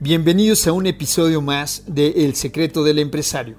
Bienvenidos 0.00 0.64
a 0.68 0.72
un 0.72 0.86
episodio 0.86 1.42
más 1.42 1.82
de 1.88 2.24
El 2.24 2.36
secreto 2.36 2.84
del 2.84 3.00
empresario, 3.00 3.56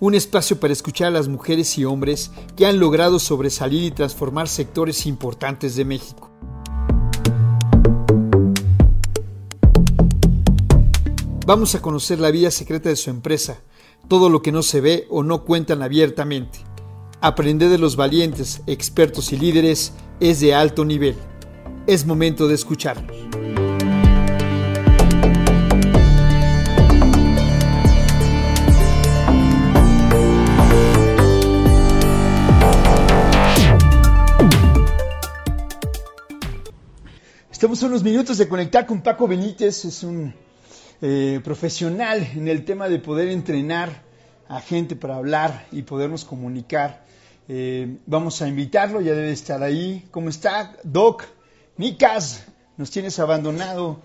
un 0.00 0.14
espacio 0.14 0.58
para 0.58 0.72
escuchar 0.72 1.08
a 1.08 1.10
las 1.10 1.28
mujeres 1.28 1.76
y 1.76 1.84
hombres 1.84 2.30
que 2.56 2.64
han 2.64 2.80
logrado 2.80 3.18
sobresalir 3.18 3.82
y 3.82 3.90
transformar 3.90 4.48
sectores 4.48 5.04
importantes 5.04 5.76
de 5.76 5.84
México. 5.84 6.30
Vamos 11.46 11.74
a 11.74 11.82
conocer 11.82 12.18
la 12.18 12.30
vida 12.30 12.50
secreta 12.50 12.88
de 12.88 12.96
su 12.96 13.10
empresa, 13.10 13.58
todo 14.08 14.30
lo 14.30 14.40
que 14.40 14.52
no 14.52 14.62
se 14.62 14.80
ve 14.80 15.06
o 15.10 15.22
no 15.22 15.44
cuentan 15.44 15.82
abiertamente. 15.82 16.60
Aprender 17.20 17.68
de 17.68 17.76
los 17.76 17.96
valientes, 17.96 18.62
expertos 18.66 19.34
y 19.34 19.36
líderes 19.36 19.92
es 20.18 20.40
de 20.40 20.54
alto 20.54 20.86
nivel. 20.86 21.16
Es 21.86 22.06
momento 22.06 22.48
de 22.48 22.54
escucharlos. 22.54 23.43
Estamos 37.64 37.82
unos 37.82 38.02
minutos 38.02 38.36
de 38.36 38.46
conectar 38.46 38.84
con 38.84 39.00
Paco 39.00 39.26
Benítez, 39.26 39.86
es 39.86 40.02
un 40.02 40.34
eh, 41.00 41.40
profesional 41.42 42.28
en 42.34 42.46
el 42.46 42.62
tema 42.66 42.90
de 42.90 42.98
poder 42.98 43.28
entrenar 43.28 44.02
a 44.48 44.60
gente 44.60 44.96
para 44.96 45.16
hablar 45.16 45.66
y 45.72 45.80
podernos 45.80 46.26
comunicar. 46.26 47.06
Eh, 47.48 48.00
vamos 48.04 48.42
a 48.42 48.48
invitarlo, 48.48 49.00
ya 49.00 49.14
debe 49.14 49.32
estar 49.32 49.62
ahí. 49.62 50.06
¿Cómo 50.10 50.28
está, 50.28 50.76
Doc? 50.82 51.24
Micas, 51.78 52.44
nos 52.76 52.90
tienes 52.90 53.18
abandonado. 53.18 54.02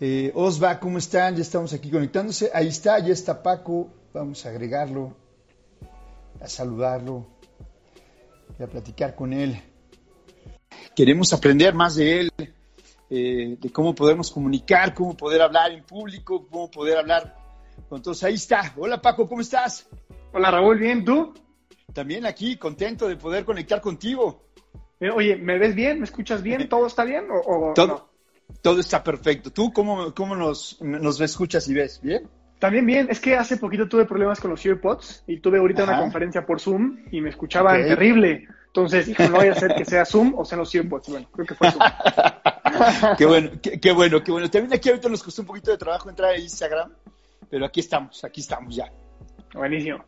Eh, 0.00 0.32
Osva, 0.34 0.80
¿cómo 0.80 0.96
están? 0.96 1.36
Ya 1.36 1.42
estamos 1.42 1.74
aquí 1.74 1.90
conectándose. 1.90 2.50
Ahí 2.54 2.68
está, 2.68 2.98
ya 2.98 3.12
está 3.12 3.42
Paco. 3.42 3.90
Vamos 4.14 4.46
a 4.46 4.48
agregarlo, 4.48 5.14
a 6.40 6.48
saludarlo 6.48 7.26
y 8.58 8.62
a 8.62 8.68
platicar 8.68 9.14
con 9.14 9.34
él. 9.34 9.60
Queremos 10.96 11.34
aprender 11.34 11.74
más 11.74 11.96
de 11.96 12.20
él. 12.20 12.32
Eh, 13.14 13.58
de 13.60 13.70
cómo 13.70 13.94
podernos 13.94 14.30
comunicar, 14.30 14.94
cómo 14.94 15.14
poder 15.14 15.42
hablar 15.42 15.70
en 15.70 15.84
público, 15.84 16.46
cómo 16.50 16.70
poder 16.70 16.96
hablar 16.96 17.36
todos. 17.90 18.22
Ahí 18.22 18.32
está. 18.32 18.72
Hola 18.78 19.02
Paco, 19.02 19.28
¿cómo 19.28 19.42
estás? 19.42 19.86
Hola 20.32 20.50
Raúl, 20.50 20.78
bien, 20.78 21.04
¿tú? 21.04 21.34
También 21.92 22.24
aquí, 22.24 22.56
contento 22.56 23.06
de 23.06 23.16
poder 23.16 23.44
conectar 23.44 23.82
contigo. 23.82 24.44
Eh, 24.98 25.10
oye, 25.10 25.36
¿me 25.36 25.58
ves 25.58 25.74
bien? 25.74 25.98
¿Me 25.98 26.04
escuchas 26.04 26.42
bien? 26.42 26.70
¿Todo 26.70 26.86
está 26.86 27.04
bien? 27.04 27.26
O, 27.30 27.74
todo, 27.74 28.08
todo 28.62 28.80
está 28.80 29.04
perfecto. 29.04 29.50
¿Tú 29.50 29.74
cómo, 29.74 30.14
cómo 30.14 30.34
nos, 30.34 30.80
nos 30.80 31.20
escuchas 31.20 31.68
y 31.68 31.74
ves? 31.74 32.00
¿Bien? 32.02 32.26
También 32.58 32.86
bien, 32.86 33.08
es 33.10 33.20
que 33.20 33.36
hace 33.36 33.58
poquito 33.58 33.88
tuve 33.88 34.06
problemas 34.06 34.40
con 34.40 34.52
los 34.52 34.64
AirPods 34.64 35.24
y 35.26 35.40
tuve 35.40 35.58
ahorita 35.58 35.84
una 35.84 35.98
conferencia 35.98 36.46
por 36.46 36.60
Zoom 36.60 37.00
y 37.10 37.20
me 37.20 37.28
escuchaban 37.28 37.82
terrible. 37.82 38.48
Entonces 38.68 39.04
dije, 39.04 39.28
no 39.28 39.36
voy 39.36 39.48
a 39.48 39.52
hacer 39.52 39.74
que 39.74 39.84
sea 39.84 40.06
Zoom 40.06 40.32
o 40.34 40.46
sean 40.46 40.60
los 40.60 40.74
AirPods. 40.74 41.10
Bueno, 41.10 41.28
creo 41.30 41.46
que 41.46 41.54
fue 41.54 41.70
Zoom. 41.70 41.82
qué 43.18 43.26
bueno, 43.26 43.50
qué, 43.60 43.92
bueno, 43.92 44.22
qué 44.22 44.30
bueno. 44.30 44.50
También 44.50 44.72
aquí 44.72 44.88
ahorita 44.88 45.08
nos 45.08 45.22
costó 45.22 45.42
un 45.42 45.46
poquito 45.46 45.70
de 45.70 45.78
trabajo 45.78 46.08
entrar 46.08 46.30
a 46.30 46.38
Instagram, 46.38 46.92
pero 47.50 47.66
aquí 47.66 47.80
estamos, 47.80 48.22
aquí 48.24 48.40
estamos 48.40 48.74
ya. 48.74 48.92
Buenísimo. 49.54 50.04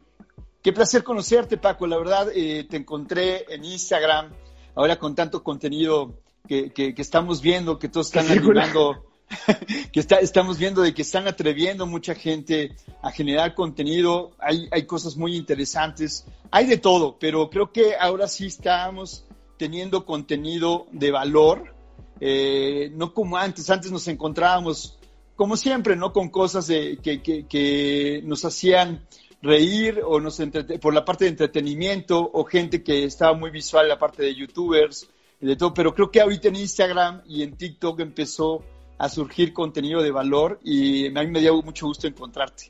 Qué 0.62 0.72
placer 0.72 1.02
conocerte, 1.02 1.58
Paco. 1.58 1.86
La 1.86 1.98
verdad, 1.98 2.28
eh, 2.34 2.66
te 2.68 2.76
encontré 2.76 3.44
en 3.52 3.64
Instagram, 3.64 4.32
ahora 4.74 4.98
con 4.98 5.14
tanto 5.14 5.42
contenido 5.42 6.14
que, 6.46 6.72
que, 6.72 6.94
estamos 6.96 7.42
viendo, 7.42 7.78
que 7.78 7.88
todos 7.88 8.06
están 8.06 8.30
animando, 8.30 9.04
que 9.92 10.00
está, 10.00 10.16
estamos 10.16 10.56
viendo 10.56 10.82
de 10.82 10.94
que 10.94 11.02
están 11.02 11.26
atreviendo 11.26 11.86
mucha 11.86 12.14
gente 12.14 12.76
a 13.02 13.10
generar 13.10 13.54
contenido. 13.54 14.30
Hay, 14.38 14.68
hay 14.70 14.86
cosas 14.86 15.16
muy 15.16 15.36
interesantes, 15.36 16.24
hay 16.50 16.66
de 16.66 16.78
todo, 16.78 17.18
pero 17.18 17.50
creo 17.50 17.72
que 17.72 17.96
ahora 17.96 18.28
sí 18.28 18.46
estamos 18.46 19.26
teniendo 19.58 20.06
contenido 20.06 20.86
de 20.92 21.10
valor 21.10 21.73
eh, 22.20 22.90
no 22.94 23.12
como 23.12 23.36
antes, 23.36 23.68
antes 23.70 23.90
nos 23.90 24.06
encontrábamos, 24.08 24.98
como 25.36 25.56
siempre, 25.56 25.96
¿no? 25.96 26.12
Con 26.12 26.28
cosas 26.28 26.66
de, 26.66 26.98
que, 27.02 27.20
que, 27.22 28.22
nos 28.24 28.44
hacían 28.44 29.06
reír 29.42 30.00
o 30.04 30.20
nos 30.20 30.40
por 30.80 30.94
la 30.94 31.04
parte 31.04 31.24
de 31.24 31.30
entretenimiento 31.30 32.30
o 32.32 32.44
gente 32.44 32.82
que 32.82 33.04
estaba 33.04 33.34
muy 33.34 33.50
visual, 33.50 33.88
la 33.88 33.98
parte 33.98 34.22
de 34.22 34.34
youtubers 34.34 35.08
de 35.46 35.56
todo, 35.56 35.74
pero 35.74 35.94
creo 35.94 36.10
que 36.10 36.20
ahorita 36.20 36.48
en 36.48 36.56
Instagram 36.56 37.22
y 37.26 37.42
en 37.42 37.56
TikTok 37.56 38.00
empezó 38.00 38.64
a 38.98 39.08
surgir 39.08 39.52
contenido 39.52 40.02
de 40.02 40.10
valor 40.10 40.58
y 40.62 41.06
a 41.08 41.22
mí 41.22 41.26
me 41.26 41.40
dio 41.40 41.60
mucho 41.62 41.86
gusto 41.86 42.06
encontrarte. 42.06 42.68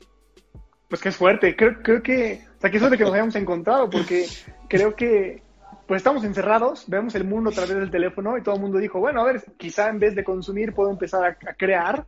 Pues 0.89 1.01
que 1.01 1.09
es 1.09 1.15
fuerte, 1.15 1.55
creo, 1.55 1.81
creo 1.81 2.03
que, 2.03 2.45
o 2.57 2.61
sea, 2.61 2.69
que 2.69 2.79
de 2.79 2.97
que 2.97 3.03
nos 3.03 3.13
hayamos 3.13 3.35
encontrado, 3.35 3.89
porque 3.89 4.27
creo 4.67 4.95
que 4.95 5.41
pues 5.87 5.99
estamos 5.99 6.23
encerrados, 6.23 6.85
vemos 6.87 7.13
el 7.15 7.25
mundo 7.25 7.51
a 7.51 7.53
través 7.53 7.75
del 7.75 7.91
teléfono 7.91 8.37
y 8.37 8.41
todo 8.41 8.55
el 8.55 8.61
mundo 8.61 8.79
dijo, 8.79 8.99
bueno, 8.99 9.21
a 9.21 9.25
ver, 9.25 9.43
quizá 9.57 9.89
en 9.89 9.99
vez 9.99 10.15
de 10.15 10.23
consumir 10.23 10.73
puedo 10.73 10.89
empezar 10.89 11.23
a, 11.23 11.53
crear. 11.53 12.05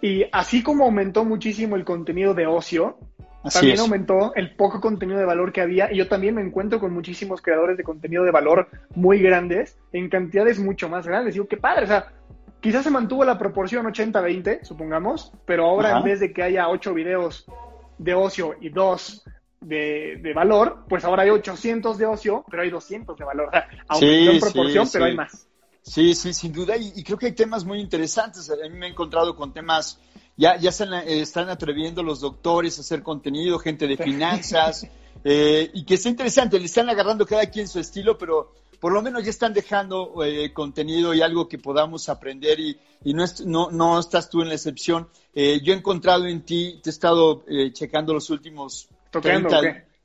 Y 0.00 0.24
así 0.32 0.62
como 0.62 0.84
aumentó 0.84 1.24
muchísimo 1.24 1.76
el 1.76 1.84
contenido 1.84 2.34
de 2.34 2.46
ocio, 2.46 2.98
también 3.52 3.78
aumentó 3.78 4.34
el 4.34 4.56
poco 4.56 4.80
contenido 4.80 5.18
de 5.18 5.24
valor 5.24 5.52
que 5.52 5.60
había. 5.60 5.92
Y 5.92 5.98
yo 5.98 6.08
también 6.08 6.34
me 6.34 6.42
encuentro 6.42 6.80
con 6.80 6.92
muchísimos 6.92 7.40
creadores 7.40 7.76
de 7.76 7.84
contenido 7.84 8.24
de 8.24 8.32
valor 8.32 8.68
muy 8.94 9.20
grandes, 9.20 9.78
en 9.92 10.08
cantidades 10.08 10.58
mucho 10.58 10.88
más 10.88 11.06
grandes. 11.06 11.34
Digo, 11.34 11.46
qué 11.46 11.56
padre, 11.56 11.84
o 11.84 11.88
sea, 11.88 12.12
quizás 12.60 12.82
se 12.82 12.90
mantuvo 12.90 13.24
la 13.24 13.38
proporción 13.38 13.86
80-20, 13.86 14.64
supongamos, 14.64 15.32
pero 15.46 15.66
ahora 15.66 15.98
en 15.98 16.04
vez 16.04 16.20
de 16.20 16.32
que 16.32 16.42
haya 16.42 16.68
8 16.68 16.92
videos 16.92 17.46
de 17.98 18.14
ocio 18.14 18.56
y 18.60 18.70
2 18.70 19.24
de, 19.64 20.32
valor, 20.34 20.84
pues 20.88 21.04
ahora 21.04 21.22
hay 21.22 21.30
800 21.30 21.98
de 21.98 22.06
ocio, 22.06 22.44
pero 22.50 22.62
hay 22.62 22.70
200 22.70 23.16
de 23.16 23.24
valor. 23.24 23.50
Aumentó 23.88 24.30
en 24.32 24.40
proporción, 24.40 24.88
pero 24.92 25.04
hay 25.06 25.14
más. 25.14 25.46
Sí, 25.82 26.14
sí, 26.14 26.32
sin 26.32 26.52
duda. 26.52 26.76
Y, 26.76 27.02
creo 27.02 27.18
que 27.18 27.26
hay 27.26 27.32
temas 27.32 27.64
muy 27.64 27.80
interesantes. 27.80 28.50
A 28.50 28.56
mí 28.68 28.76
me 28.76 28.86
he 28.86 28.90
encontrado 28.90 29.36
con 29.36 29.52
temas, 29.52 29.98
ya, 30.36 30.56
ya 30.56 30.70
están, 30.70 30.94
eh, 30.94 31.20
están 31.20 31.50
atreviendo 31.50 32.02
los 32.02 32.20
doctores 32.20 32.78
a 32.78 32.80
hacer 32.80 33.02
contenido, 33.02 33.58
gente 33.58 33.86
de 33.86 33.96
finanzas, 33.96 34.86
eh, 35.24 35.70
y 35.74 35.84
que 35.84 35.94
está 35.94 36.08
interesante. 36.08 36.58
Le 36.58 36.66
están 36.66 36.88
agarrando 36.88 37.26
cada 37.26 37.46
quien 37.46 37.68
su 37.68 37.80
estilo, 37.80 38.16
pero 38.16 38.54
por 38.80 38.92
lo 38.92 39.02
menos 39.02 39.24
ya 39.24 39.30
están 39.30 39.52
dejando 39.52 40.24
eh, 40.24 40.52
contenido 40.54 41.12
y 41.12 41.20
algo 41.20 41.48
que 41.48 41.58
podamos 41.58 42.08
aprender 42.08 42.60
y, 42.60 42.78
y 43.04 43.12
no, 43.12 43.24
no, 43.44 43.70
no, 43.70 43.98
estás 43.98 44.30
tú 44.30 44.40
en 44.40 44.48
la 44.48 44.54
excepción. 44.54 45.08
yo 45.34 45.72
he 45.72 45.76
encontrado 45.76 46.26
en 46.26 46.42
ti, 46.42 46.80
te 46.82 46.90
he 46.90 46.92
estado 46.92 47.44
checando 47.72 48.14
los 48.14 48.30
últimos 48.30 48.88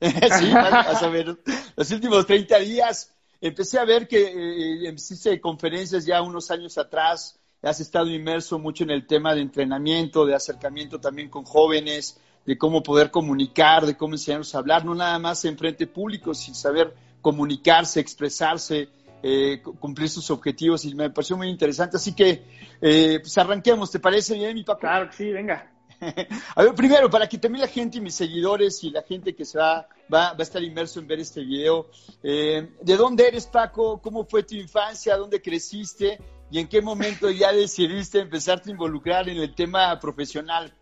sí, 0.00 0.52
vas 0.52 1.02
a 1.02 1.08
ver. 1.08 1.36
Los 1.76 1.90
últimos 1.90 2.26
30 2.26 2.58
días 2.60 3.14
empecé 3.40 3.78
a 3.78 3.84
ver 3.84 4.08
que 4.08 4.22
eh, 4.22 4.92
hiciste 4.92 5.40
conferencias 5.40 6.06
ya 6.06 6.22
unos 6.22 6.50
años 6.50 6.78
atrás. 6.78 7.38
Has 7.62 7.80
estado 7.80 8.08
inmerso 8.08 8.58
mucho 8.58 8.84
en 8.84 8.90
el 8.90 9.06
tema 9.06 9.34
de 9.34 9.42
entrenamiento, 9.42 10.24
de 10.24 10.34
acercamiento 10.34 10.98
también 10.98 11.28
con 11.28 11.44
jóvenes, 11.44 12.18
de 12.46 12.56
cómo 12.56 12.82
poder 12.82 13.10
comunicar, 13.10 13.84
de 13.84 13.96
cómo 13.96 14.14
enseñarnos 14.14 14.54
a 14.54 14.58
hablar, 14.58 14.84
no 14.84 14.94
nada 14.94 15.18
más 15.18 15.44
en 15.44 15.58
frente 15.58 15.86
público, 15.86 16.32
sin 16.32 16.54
saber 16.54 16.94
comunicarse, 17.20 18.00
expresarse, 18.00 18.88
eh, 19.22 19.60
cumplir 19.78 20.08
sus 20.08 20.30
objetivos 20.30 20.86
y 20.86 20.94
me 20.94 21.10
pareció 21.10 21.36
muy 21.36 21.48
interesante. 21.48 21.98
Así 21.98 22.14
que, 22.14 22.42
eh, 22.80 23.18
pues 23.20 23.36
arranquemos, 23.36 23.90
¿te 23.90 24.00
parece 24.00 24.34
bien, 24.34 24.54
mi 24.54 24.64
papá? 24.64 24.80
Claro 24.80 25.10
que 25.10 25.16
sí, 25.16 25.30
venga. 25.30 25.70
A 26.56 26.62
ver, 26.62 26.74
primero, 26.74 27.10
para 27.10 27.28
que 27.28 27.38
también 27.38 27.62
la 27.62 27.68
gente 27.68 27.98
y 27.98 28.00
mis 28.00 28.14
seguidores 28.14 28.82
y 28.84 28.90
la 28.90 29.02
gente 29.02 29.34
que 29.34 29.44
se 29.44 29.58
va, 29.58 29.86
va, 30.12 30.30
a 30.30 30.42
estar 30.42 30.62
inmerso 30.62 31.00
en 31.00 31.06
ver 31.06 31.20
este 31.20 31.42
video, 31.42 31.88
eh, 32.22 32.70
¿de 32.80 32.96
dónde 32.96 33.28
eres, 33.28 33.46
Paco? 33.46 34.00
¿Cómo 34.00 34.24
fue 34.24 34.42
tu 34.42 34.54
infancia? 34.54 35.16
¿Dónde 35.16 35.42
creciste? 35.42 36.18
¿Y 36.50 36.58
en 36.58 36.68
qué 36.68 36.80
momento 36.80 37.30
ya 37.30 37.52
decidiste 37.52 38.18
empezarte 38.18 38.70
a 38.70 38.72
involucrar 38.72 39.28
en 39.28 39.38
el 39.38 39.54
tema 39.54 39.98
profesional? 40.00 40.72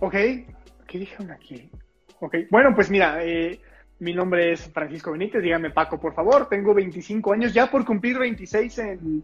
Ok, 0.00 0.14
¿qué 0.86 0.98
dijeron 0.98 1.30
aquí? 1.30 1.70
Ok, 2.20 2.36
bueno, 2.50 2.74
pues 2.74 2.90
mira, 2.90 3.24
eh, 3.24 3.60
mi 3.98 4.12
nombre 4.12 4.52
es 4.52 4.70
Francisco 4.72 5.12
Benítez, 5.12 5.42
dígame 5.42 5.70
Paco, 5.70 5.98
por 5.98 6.14
favor, 6.14 6.48
tengo 6.48 6.74
25 6.74 7.32
años, 7.32 7.52
ya 7.52 7.70
por 7.70 7.84
cumplir 7.84 8.18
26 8.18 8.78
en 8.78 9.22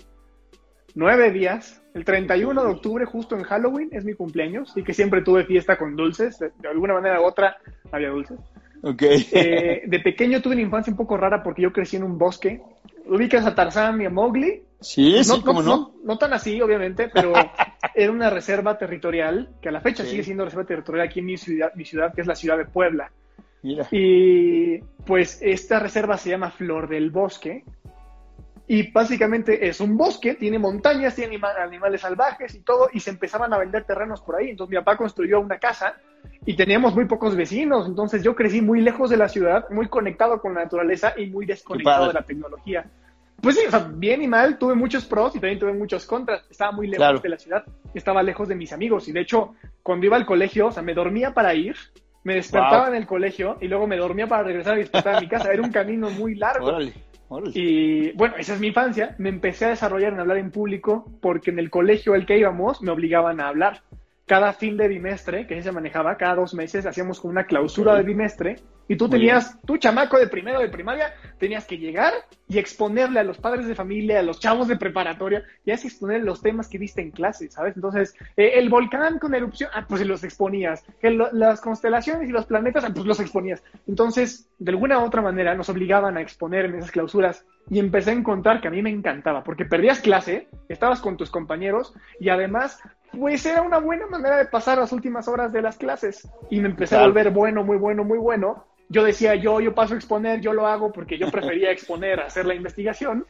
nueve 0.95 1.31
días. 1.31 1.83
El 1.93 2.05
31 2.05 2.63
de 2.63 2.71
octubre, 2.71 3.05
justo 3.05 3.37
en 3.37 3.43
Halloween, 3.43 3.89
es 3.93 4.05
mi 4.05 4.15
cumpleaños 4.15 4.77
y 4.77 4.85
que 4.85 4.95
siempre 4.95 5.23
tuve 5.23 5.45
fiesta 5.45 5.77
con 5.77 5.97
dulces. 5.97 6.39
De, 6.39 6.69
alguna 6.69 6.95
manera 6.95 7.21
u 7.21 7.25
otra 7.25 7.57
había 7.91 8.11
dulces. 8.11 8.39
Ok. 8.83 9.03
Eh, 9.03 9.83
de 9.87 10.01
pequeño 10.01 10.41
tuve 10.41 10.55
una 10.55 10.63
infancia 10.63 10.93
un 10.93 10.97
poco 10.97 11.17
rara 11.17 11.43
porque 11.43 11.63
yo 11.63 11.73
crecí 11.73 11.97
en 11.97 12.05
un 12.05 12.17
bosque. 12.17 12.63
¿Ubicas 13.07 13.45
a 13.45 13.55
Tarzán 13.55 14.01
y 14.01 14.07
a 14.07 14.11
Mowgli? 14.11 14.63
Sí, 14.81 15.17
no, 15.17 15.25
sí, 15.25 15.43
¿cómo 15.45 15.63
no? 15.63 15.95
no? 16.05 16.17
tan 16.17 16.33
así, 16.33 16.61
obviamente, 16.63 17.11
pero 17.13 17.33
era 17.95 18.13
una 18.13 18.31
reserva 18.31 18.79
territorial 18.79 19.51
que 19.61 19.69
a 19.69 19.73
la 19.73 19.81
fecha 19.81 20.05
sigue 20.05 20.23
siendo 20.23 20.45
reserva 20.45 20.65
territorial 20.65 21.09
aquí 21.09 21.19
en 21.19 21.27
mi 21.27 21.37
ciudad, 21.37 21.73
mi 21.75 21.85
ciudad, 21.85 22.15
que 22.15 22.21
es 22.21 22.27
la 22.27 22.37
ciudad 22.37 22.57
de 22.57 22.67
Puebla. 22.67 23.11
Mira. 23.63 23.89
Y 23.91 24.79
pues 25.05 25.39
esta 25.43 25.81
reserva 25.81 26.17
se 26.17 26.31
llama 26.31 26.51
Flor 26.51 26.89
del 26.89 27.11
Bosque 27.11 27.65
Y 28.73 28.93
básicamente 28.93 29.67
es 29.67 29.81
un 29.81 29.97
bosque, 29.97 30.37
tiene 30.37 30.57
montañas, 30.57 31.17
tiene 31.17 31.41
animales 31.59 32.03
salvajes 32.03 32.55
y 32.55 32.61
todo, 32.61 32.89
y 32.93 33.01
se 33.01 33.11
empezaban 33.11 33.53
a 33.53 33.59
vender 33.59 33.83
terrenos 33.83 34.21
por 34.21 34.37
ahí. 34.37 34.51
Entonces 34.51 34.71
mi 34.71 34.77
papá 34.77 34.97
construyó 34.97 35.41
una 35.41 35.59
casa 35.59 35.97
y 36.47 36.55
teníamos 36.55 36.95
muy 36.95 37.07
pocos 37.07 37.35
vecinos. 37.35 37.89
Entonces 37.89 38.23
yo 38.23 38.37
crecí 38.37 38.61
muy 38.61 38.81
lejos 38.81 39.11
de 39.11 39.17
la 39.17 39.29
ciudad, 39.29 39.69
muy 39.71 39.89
conectado 39.89 40.41
con 40.41 40.55
la 40.55 40.63
naturaleza 40.63 41.15
y 41.17 41.27
muy 41.27 41.47
desconectado 41.47 42.07
de 42.07 42.13
la 42.13 42.23
tecnología. 42.23 42.89
Pues 43.43 43.57
sí, 43.57 43.63
o 43.67 43.71
sea, 43.73 43.91
bien 43.93 44.23
y 44.23 44.29
mal, 44.29 44.57
tuve 44.57 44.77
muchos 44.77 45.05
pros 45.05 45.35
y 45.35 45.41
también 45.41 45.59
tuve 45.59 45.73
muchos 45.73 46.07
contras. 46.07 46.49
Estaba 46.49 46.71
muy 46.71 46.87
lejos 46.87 47.23
de 47.23 47.29
la 47.29 47.39
ciudad, 47.39 47.65
estaba 47.93 48.23
lejos 48.23 48.47
de 48.47 48.55
mis 48.55 48.73
amigos. 48.73 49.09
Y 49.09 49.13
de 49.13 49.23
hecho, 49.23 49.57
cuando 49.83 50.07
iba 50.07 50.17
al 50.17 50.27
colegio, 50.27 50.69
o 50.69 50.71
sea, 50.71 50.85
me 50.85 50.95
dormía 50.95 51.35
para 51.35 51.55
ir, 51.55 51.75
me 52.23 52.37
despertaba 52.37 52.87
en 52.87 52.95
el 52.95 53.09
colegio 53.09 53.59
y 53.61 53.67
luego 53.67 53.89
me 53.89 53.97
dormía 53.97 54.29
para 54.29 54.45
regresar 54.45 54.77
y 54.77 54.83
despertar 54.83 55.17
a 55.17 55.21
mi 55.21 55.27
casa. 55.27 55.53
Era 55.53 55.61
un 55.61 55.73
camino 55.73 56.09
muy 56.09 56.37
largo. 56.37 56.79
Y 57.55 58.13
bueno, 58.13 58.37
esa 58.37 58.55
es 58.55 58.61
mi 58.61 58.69
infancia. 58.69 59.15
Me 59.19 59.29
empecé 59.29 59.67
a 59.67 59.71
desarrollar 59.71 60.13
en 60.13 60.21
hablar 60.21 60.39
en 60.39 60.51
público 60.51 61.05
porque 61.21 61.51
en 61.51 61.59
el 61.59 61.71
colegio 61.71 62.15
al 62.15 62.27
que 62.27 62.39
íbamos 62.39 62.83
me 62.83 62.91
obligaban 62.91 63.41
a 63.41 63.49
hablar 63.49 63.83
cada 64.31 64.53
fin 64.53 64.77
de 64.77 64.87
bimestre, 64.87 65.45
que 65.45 65.61
se 65.61 65.73
manejaba, 65.73 66.17
cada 66.17 66.37
dos 66.37 66.55
meses 66.55 66.87
hacíamos 66.87 67.19
como 67.19 67.33
una 67.33 67.47
clausura 67.47 67.97
de 67.97 68.05
bimestre, 68.05 68.61
y 68.87 68.95
tú 68.95 69.09
tenías, 69.09 69.61
tu 69.63 69.77
chamaco 69.77 70.21
de 70.21 70.29
primero 70.29 70.61
de 70.61 70.69
primaria, 70.69 71.13
tenías 71.39 71.65
que 71.65 71.79
llegar 71.79 72.13
y 72.49 72.59
exponerle 72.59 73.19
a 73.19 73.25
los 73.25 73.39
padres 73.39 73.67
de 73.67 73.75
familia, 73.75 74.21
a 74.21 74.23
los 74.23 74.39
chavos 74.39 74.69
de 74.69 74.77
preparatoria, 74.77 75.43
y 75.65 75.73
así 75.73 75.89
exponer 75.89 76.23
los 76.23 76.43
temas 76.43 76.69
que 76.69 76.79
viste 76.79 77.01
en 77.01 77.11
clase, 77.11 77.51
¿sabes? 77.51 77.75
Entonces, 77.75 78.15
eh, 78.37 78.53
el 78.55 78.69
volcán 78.69 79.19
con 79.19 79.35
erupción, 79.35 79.69
ah, 79.75 79.85
pues 79.89 80.07
los 80.07 80.23
exponías, 80.23 80.85
las 81.33 81.61
constelaciones 81.61 82.29
y 82.29 82.33
los 82.33 82.47
planetas, 82.47 82.85
ah, 82.85 82.91
pues 82.95 83.07
los 83.07 83.19
exponías. 83.19 83.65
Entonces, 83.89 84.49
de 84.61 84.71
alguna 84.71 85.01
u 85.01 85.07
otra 85.07 85.23
manera, 85.23 85.57
nos 85.57 85.69
obligaban 85.69 86.17
a 86.17 86.21
exponer 86.21 86.67
en 86.67 86.77
esas 86.77 86.93
clausuras, 86.93 87.45
y 87.69 87.79
empecé 87.79 88.11
a 88.11 88.15
encontrar 88.15 88.61
que 88.61 88.69
a 88.69 88.73
mí 88.73 88.83
me 88.83 88.91
encantaba, 88.91 89.45
porque 89.45 89.65
perdías 89.65 90.01
clase, 90.01 90.49
estabas 90.69 91.01
con 91.01 91.17
tus 91.17 91.31
compañeros, 91.31 91.95
y 92.19 92.29
además 92.29 92.81
pues 93.13 93.45
era 93.45 93.63
una 93.63 93.79
buena 93.79 94.07
manera 94.07 94.37
de 94.37 94.47
pasar 94.47 94.79
las 94.79 94.93
últimas 94.93 95.27
horas 95.29 95.53
de 95.53 95.63
las 95.63 95.77
clases. 95.77 96.29
Y 96.49 96.61
me 96.61 96.69
empecé 96.69 96.97
a 96.97 97.03
volver 97.03 97.31
bueno, 97.31 97.65
muy 97.65 97.77
bueno, 97.77 98.05
muy 98.05 98.19
bueno. 98.19 98.65
Yo 98.89 99.05
decía, 99.05 99.35
yo, 99.35 99.61
yo 99.61 99.75
paso 99.75 99.95
a 99.95 99.97
exponer, 99.97 100.41
yo 100.41 100.53
lo 100.53 100.67
hago 100.67 100.93
porque 100.93 101.19
yo 101.19 101.31
prefería 101.31 101.71
exponer 101.73 102.21
hacer 102.21 102.47
la 102.47 102.55
investigación. 102.55 103.27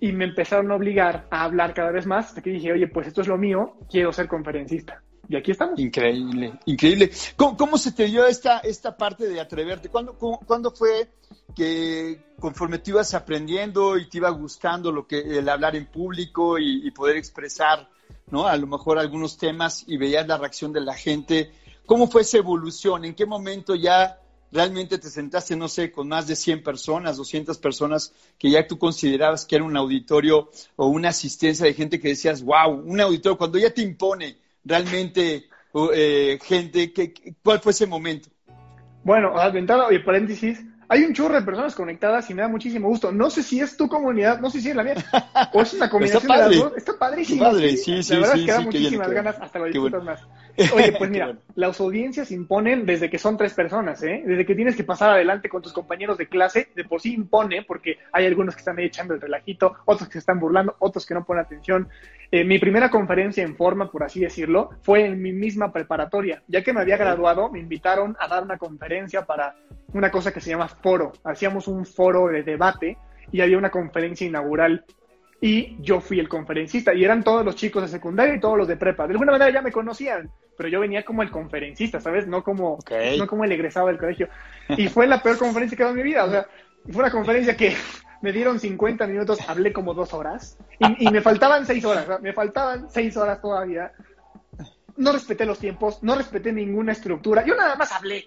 Y 0.00 0.12
me 0.12 0.24
empezaron 0.24 0.70
a 0.70 0.76
obligar 0.76 1.26
a 1.30 1.44
hablar 1.44 1.72
cada 1.74 1.90
vez 1.90 2.06
más 2.06 2.26
hasta 2.26 2.42
que 2.42 2.50
dije, 2.50 2.72
oye, 2.72 2.88
pues 2.88 3.06
esto 3.06 3.20
es 3.20 3.28
lo 3.28 3.38
mío, 3.38 3.76
quiero 3.90 4.12
ser 4.12 4.28
conferencista. 4.28 5.02
Y 5.28 5.36
aquí 5.36 5.52
estamos. 5.52 5.78
Increíble, 5.78 6.58
increíble. 6.66 7.10
¿Cómo, 7.36 7.78
se 7.78 7.92
te 7.92 8.04
dio 8.04 8.26
esta, 8.26 8.58
esta 8.58 8.96
parte 8.96 9.26
de 9.26 9.40
atreverte? 9.40 9.88
¿Cuándo, 9.88 10.18
¿Cuándo, 10.18 10.70
fue 10.70 11.08
que 11.56 12.34
conforme 12.38 12.78
te 12.78 12.90
ibas 12.90 13.14
aprendiendo 13.14 13.96
y 13.96 14.06
te 14.08 14.18
iba 14.18 14.28
gustando 14.30 14.92
lo 14.92 15.06
que 15.06 15.38
el 15.38 15.48
hablar 15.48 15.76
en 15.76 15.86
público 15.86 16.58
y 16.58 16.90
poder 16.90 17.16
expresar 17.16 17.88
¿no? 18.30 18.46
A 18.46 18.56
lo 18.56 18.66
mejor 18.66 18.98
algunos 18.98 19.36
temas 19.38 19.84
y 19.86 19.96
veías 19.96 20.26
la 20.26 20.38
reacción 20.38 20.72
de 20.72 20.80
la 20.80 20.94
gente. 20.94 21.52
¿Cómo 21.86 22.08
fue 22.08 22.22
esa 22.22 22.38
evolución? 22.38 23.04
¿En 23.04 23.14
qué 23.14 23.26
momento 23.26 23.74
ya 23.74 24.18
realmente 24.54 24.98
te 24.98 25.10
sentaste, 25.10 25.56
no 25.56 25.66
sé, 25.68 25.90
con 25.90 26.08
más 26.08 26.28
de 26.28 26.36
100 26.36 26.62
personas, 26.62 27.16
200 27.16 27.58
personas, 27.58 28.14
que 28.38 28.50
ya 28.50 28.66
tú 28.66 28.78
considerabas 28.78 29.44
que 29.44 29.56
era 29.56 29.64
un 29.64 29.76
auditorio 29.76 30.48
o 30.76 30.86
una 30.86 31.08
asistencia 31.08 31.66
de 31.66 31.74
gente 31.74 31.98
que 31.98 32.08
decías, 32.08 32.42
wow, 32.42 32.70
un 32.70 33.00
auditorio, 33.00 33.36
cuando 33.36 33.58
ya 33.58 33.70
te 33.70 33.82
impone 33.82 34.38
realmente 34.64 35.48
eh, 35.92 36.38
gente, 36.42 36.92
¿cuál 37.42 37.60
fue 37.60 37.72
ese 37.72 37.86
momento? 37.86 38.28
Bueno, 39.02 39.34
ventana 39.52 39.86
y 39.90 39.98
paréntesis, 39.98 40.64
hay 40.88 41.04
un 41.04 41.12
chorro 41.12 41.34
de 41.34 41.42
personas 41.42 41.74
conectadas 41.74 42.28
y 42.30 42.34
me 42.34 42.42
da 42.42 42.48
muchísimo 42.48 42.88
gusto. 42.88 43.12
No 43.12 43.30
sé 43.30 43.42
si 43.42 43.60
es 43.60 43.76
tu 43.76 43.88
comunidad, 43.88 44.40
no 44.40 44.50
sé 44.50 44.60
si 44.60 44.70
es 44.70 44.76
la 44.76 44.82
mía, 44.82 44.94
o 45.52 45.62
es 45.62 45.74
una 45.74 45.90
combinación 45.90 46.30
de 46.30 46.38
las 46.38 46.56
dos. 46.56 46.72
Está 46.76 46.98
padrísimo. 46.98 47.44
Padre, 47.44 47.76
sí, 47.76 48.02
sí, 48.02 48.12
la 48.14 48.20
verdad 48.20 48.34
sí, 48.34 48.40
es 48.40 48.46
que 48.46 48.52
da 48.52 48.60
muchísimas 48.60 49.10
ganas, 49.10 49.36
hasta 49.40 49.58
lo 49.58 49.64
disfrutas 49.66 50.04
más. 50.04 50.20
Oye, 50.74 50.92
pues 50.98 51.10
mira, 51.10 51.36
las 51.54 51.80
audiencias 51.80 52.30
imponen 52.30 52.86
desde 52.86 53.10
que 53.10 53.18
son 53.18 53.36
tres 53.36 53.54
personas, 53.54 54.02
¿eh? 54.02 54.22
Desde 54.24 54.46
que 54.46 54.54
tienes 54.54 54.76
que 54.76 54.84
pasar 54.84 55.10
adelante 55.10 55.48
con 55.48 55.62
tus 55.62 55.72
compañeros 55.72 56.18
de 56.18 56.28
clase, 56.28 56.68
de 56.74 56.84
por 56.84 57.00
sí 57.00 57.14
impone, 57.14 57.62
porque 57.62 57.98
hay 58.12 58.26
algunos 58.26 58.54
que 58.54 58.60
están 58.60 58.78
ahí 58.78 58.86
echando 58.86 59.14
el 59.14 59.20
relajito, 59.20 59.74
otros 59.84 60.08
que 60.08 60.14
se 60.14 60.18
están 60.20 60.38
burlando, 60.38 60.76
otros 60.78 61.06
que 61.06 61.14
no 61.14 61.24
ponen 61.24 61.44
atención. 61.44 61.88
Eh, 62.30 62.44
mi 62.44 62.58
primera 62.58 62.90
conferencia 62.90 63.42
en 63.42 63.56
forma, 63.56 63.90
por 63.90 64.02
así 64.02 64.20
decirlo, 64.20 64.70
fue 64.82 65.06
en 65.06 65.20
mi 65.20 65.32
misma 65.32 65.72
preparatoria. 65.72 66.42
Ya 66.48 66.62
que 66.62 66.72
me 66.72 66.80
había 66.80 66.96
graduado, 66.96 67.50
me 67.50 67.60
invitaron 67.60 68.16
a 68.18 68.28
dar 68.28 68.42
una 68.42 68.58
conferencia 68.58 69.24
para 69.24 69.56
una 69.92 70.10
cosa 70.10 70.32
que 70.32 70.40
se 70.40 70.50
llama 70.50 70.68
foro. 70.68 71.12
Hacíamos 71.24 71.68
un 71.68 71.86
foro 71.86 72.28
de 72.28 72.42
debate 72.42 72.98
y 73.30 73.40
había 73.40 73.58
una 73.58 73.70
conferencia 73.70 74.26
inaugural 74.26 74.84
y 75.44 75.76
yo 75.78 76.00
fui 76.00 76.18
el 76.18 76.26
conferencista 76.26 76.94
y 76.94 77.04
eran 77.04 77.22
todos 77.22 77.44
los 77.44 77.54
chicos 77.54 77.82
de 77.82 77.88
secundaria 77.88 78.34
y 78.34 78.40
todos 78.40 78.56
los 78.56 78.66
de 78.66 78.78
prepa. 78.78 79.06
De 79.06 79.12
alguna 79.12 79.32
manera 79.32 79.50
ya 79.50 79.60
me 79.60 79.70
conocían, 79.70 80.30
pero 80.56 80.70
yo 80.70 80.80
venía 80.80 81.04
como 81.04 81.22
el 81.22 81.30
conferencista, 81.30 82.00
¿sabes? 82.00 82.26
No 82.26 82.42
como, 82.42 82.78
no 83.18 83.26
como 83.26 83.44
el 83.44 83.52
egresado 83.52 83.88
del 83.88 83.98
colegio. 83.98 84.30
Y 84.70 84.88
fue 84.88 85.06
la 85.06 85.22
peor 85.22 85.36
conferencia 85.36 85.76
que 85.76 85.82
he 85.82 85.84
dado 85.84 85.98
en 85.98 86.02
mi 86.02 86.08
vida. 86.08 86.24
O 86.24 86.30
sea, 86.30 86.46
fue 86.90 87.02
una 87.02 87.10
conferencia 87.10 87.54
que 87.58 87.76
me 88.22 88.32
dieron 88.32 88.58
50 88.58 89.06
minutos, 89.06 89.38
hablé 89.46 89.70
como 89.70 89.92
dos 89.92 90.14
horas 90.14 90.56
y, 90.78 91.10
me 91.10 91.20
faltaban 91.20 91.66
seis 91.66 91.84
horas, 91.84 92.08
me 92.22 92.32
faltaban 92.32 92.88
seis 92.88 93.14
horas 93.18 93.42
todavía. 93.42 93.92
No 94.96 95.12
respeté 95.12 95.44
los 95.44 95.58
tiempos, 95.58 96.02
no 96.02 96.14
respeté 96.14 96.54
ninguna 96.54 96.92
estructura, 96.92 97.44
yo 97.44 97.54
nada 97.54 97.76
más 97.76 97.92
hablé. 97.92 98.24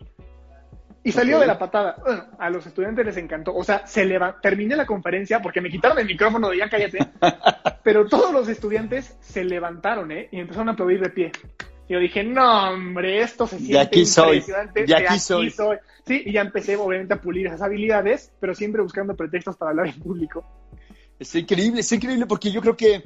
Y 1.07 1.11
salió 1.13 1.39
de 1.39 1.47
la 1.47 1.57
patada. 1.57 1.95
Bueno, 2.03 2.25
a 2.37 2.49
los 2.49 2.67
estudiantes 2.67 3.05
les 3.05 3.15
encantó. 3.15 3.55
O 3.55 3.63
sea, 3.63 3.87
se 3.87 4.03
leva... 4.05 4.41
terminé 4.41 4.75
la 4.75 4.85
conferencia 4.85 5.41
porque 5.41 5.61
me 5.61 5.69
quitaron 5.69 5.97
el 5.99 6.05
micrófono 6.05 6.49
de 6.49 6.57
ya 6.57 6.69
cállate. 6.69 6.99
pero 7.83 8.07
todos 8.07 8.33
los 8.33 8.49
estudiantes 8.49 9.15
se 9.21 9.45
levantaron, 9.45 10.11
¿eh? 10.11 10.27
Y 10.33 10.39
empezaron 10.41 10.67
a 10.67 10.73
aplaudir 10.73 10.99
de 10.99 11.09
pie. 11.09 11.31
Y 11.87 11.93
yo 11.93 11.99
dije, 11.99 12.25
no, 12.25 12.71
hombre, 12.71 13.21
esto 13.21 13.47
se 13.47 13.57
siente 13.57 13.79
aquí 13.79 14.05
soy. 14.05 14.43
De 14.73 14.95
aquí, 14.95 15.17
soy. 15.17 15.49
Sí, 16.05 16.23
y 16.25 16.33
ya 16.33 16.41
empecé, 16.41 16.75
obviamente, 16.75 17.13
a 17.13 17.21
pulir 17.21 17.47
esas 17.47 17.61
habilidades, 17.61 18.33
pero 18.41 18.53
siempre 18.53 18.81
buscando 18.81 19.15
pretextos 19.15 19.55
para 19.55 19.71
hablar 19.71 19.87
en 19.87 19.99
público. 20.01 20.45
Es 21.17 21.33
increíble, 21.35 21.79
es 21.79 21.91
increíble 21.93 22.25
porque 22.25 22.51
yo 22.51 22.59
creo 22.59 22.75
que 22.75 23.03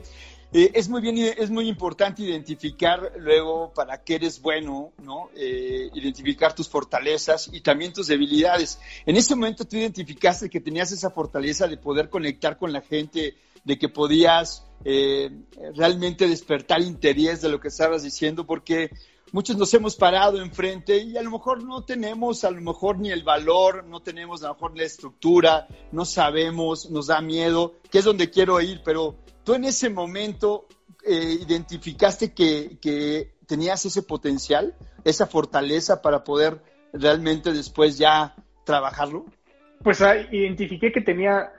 eh, 0.54 0.72
es 0.74 0.90
muy 0.90 1.02
bien, 1.02 1.18
es 1.18 1.50
muy 1.50 1.70
importante 1.70 2.24
identificar 2.24 3.14
luego 3.18 3.72
para 3.74 4.04
qué 4.04 4.16
eres 4.16 4.42
bueno, 4.42 4.92
¿no? 5.02 5.30
Eh, 5.36 5.90
identificar 5.94 6.54
tus 6.54 6.68
fortalezas 6.68 7.50
y 7.54 7.62
también 7.62 7.94
tus 7.94 8.08
debilidades. 8.08 8.80
En 9.06 9.16
ese 9.16 9.34
momento 9.34 9.64
tú 9.64 9.78
identificaste 9.78 10.50
que 10.50 10.60
tenías 10.60 10.92
esa 10.92 11.10
fortaleza 11.10 11.68
de 11.68 11.78
poder 11.78 12.10
conectar 12.10 12.58
con 12.58 12.74
la 12.74 12.82
gente, 12.82 13.38
de 13.64 13.80
que 13.80 13.88
podías 13.88 14.66
eh, 14.84 15.32
realmente 15.76 16.28
despertar 16.28 16.82
interés 16.82 17.42
de 17.42 17.48
lo 17.48 17.62
que 17.62 17.70
estabas 17.70 18.04
diciendo, 18.04 18.46
porque 18.46 18.90
muchos 19.32 19.56
nos 19.56 19.74
hemos 19.74 19.96
parado 19.96 20.42
enfrente 20.42 20.98
y 20.98 21.16
a 21.16 21.22
lo 21.22 21.32
mejor 21.32 21.64
no 21.64 21.86
tenemos, 21.86 22.44
a 22.44 22.52
lo 22.52 22.60
mejor 22.60 23.00
ni 23.00 23.10
el 23.10 23.24
valor, 23.24 23.86
no 23.86 24.02
tenemos 24.02 24.44
a 24.44 24.50
lo 24.50 24.56
mejor 24.56 24.78
la 24.78 24.84
estructura, 24.84 25.68
no 25.94 26.04
sabemos, 26.04 26.90
nos 26.90 27.08
da 27.08 27.22
miedo, 27.22 27.76
que 27.90 28.00
es 28.00 28.06
donde 28.06 28.30
quiero 28.30 28.60
ir, 28.60 28.82
pero 28.84 29.16
¿Tú 29.44 29.54
en 29.54 29.66
ese 29.66 29.90
momento 29.90 30.68
eh, 31.04 31.38
identificaste 31.42 32.34
que, 32.34 33.32
tenías 33.48 33.86
ese 33.86 34.04
potencial, 34.04 34.76
esa 35.04 35.28
fortaleza 35.28 36.02
para 36.02 36.24
poder 36.24 36.62
realmente 36.94 37.52
después 37.52 37.98
ya 37.98 38.36
trabajarlo? 38.66 39.26
Pues 39.84 40.02
ah, 40.02 40.16
identifiqué 40.32 40.92
que 40.92 41.02
tenía... 41.02 41.52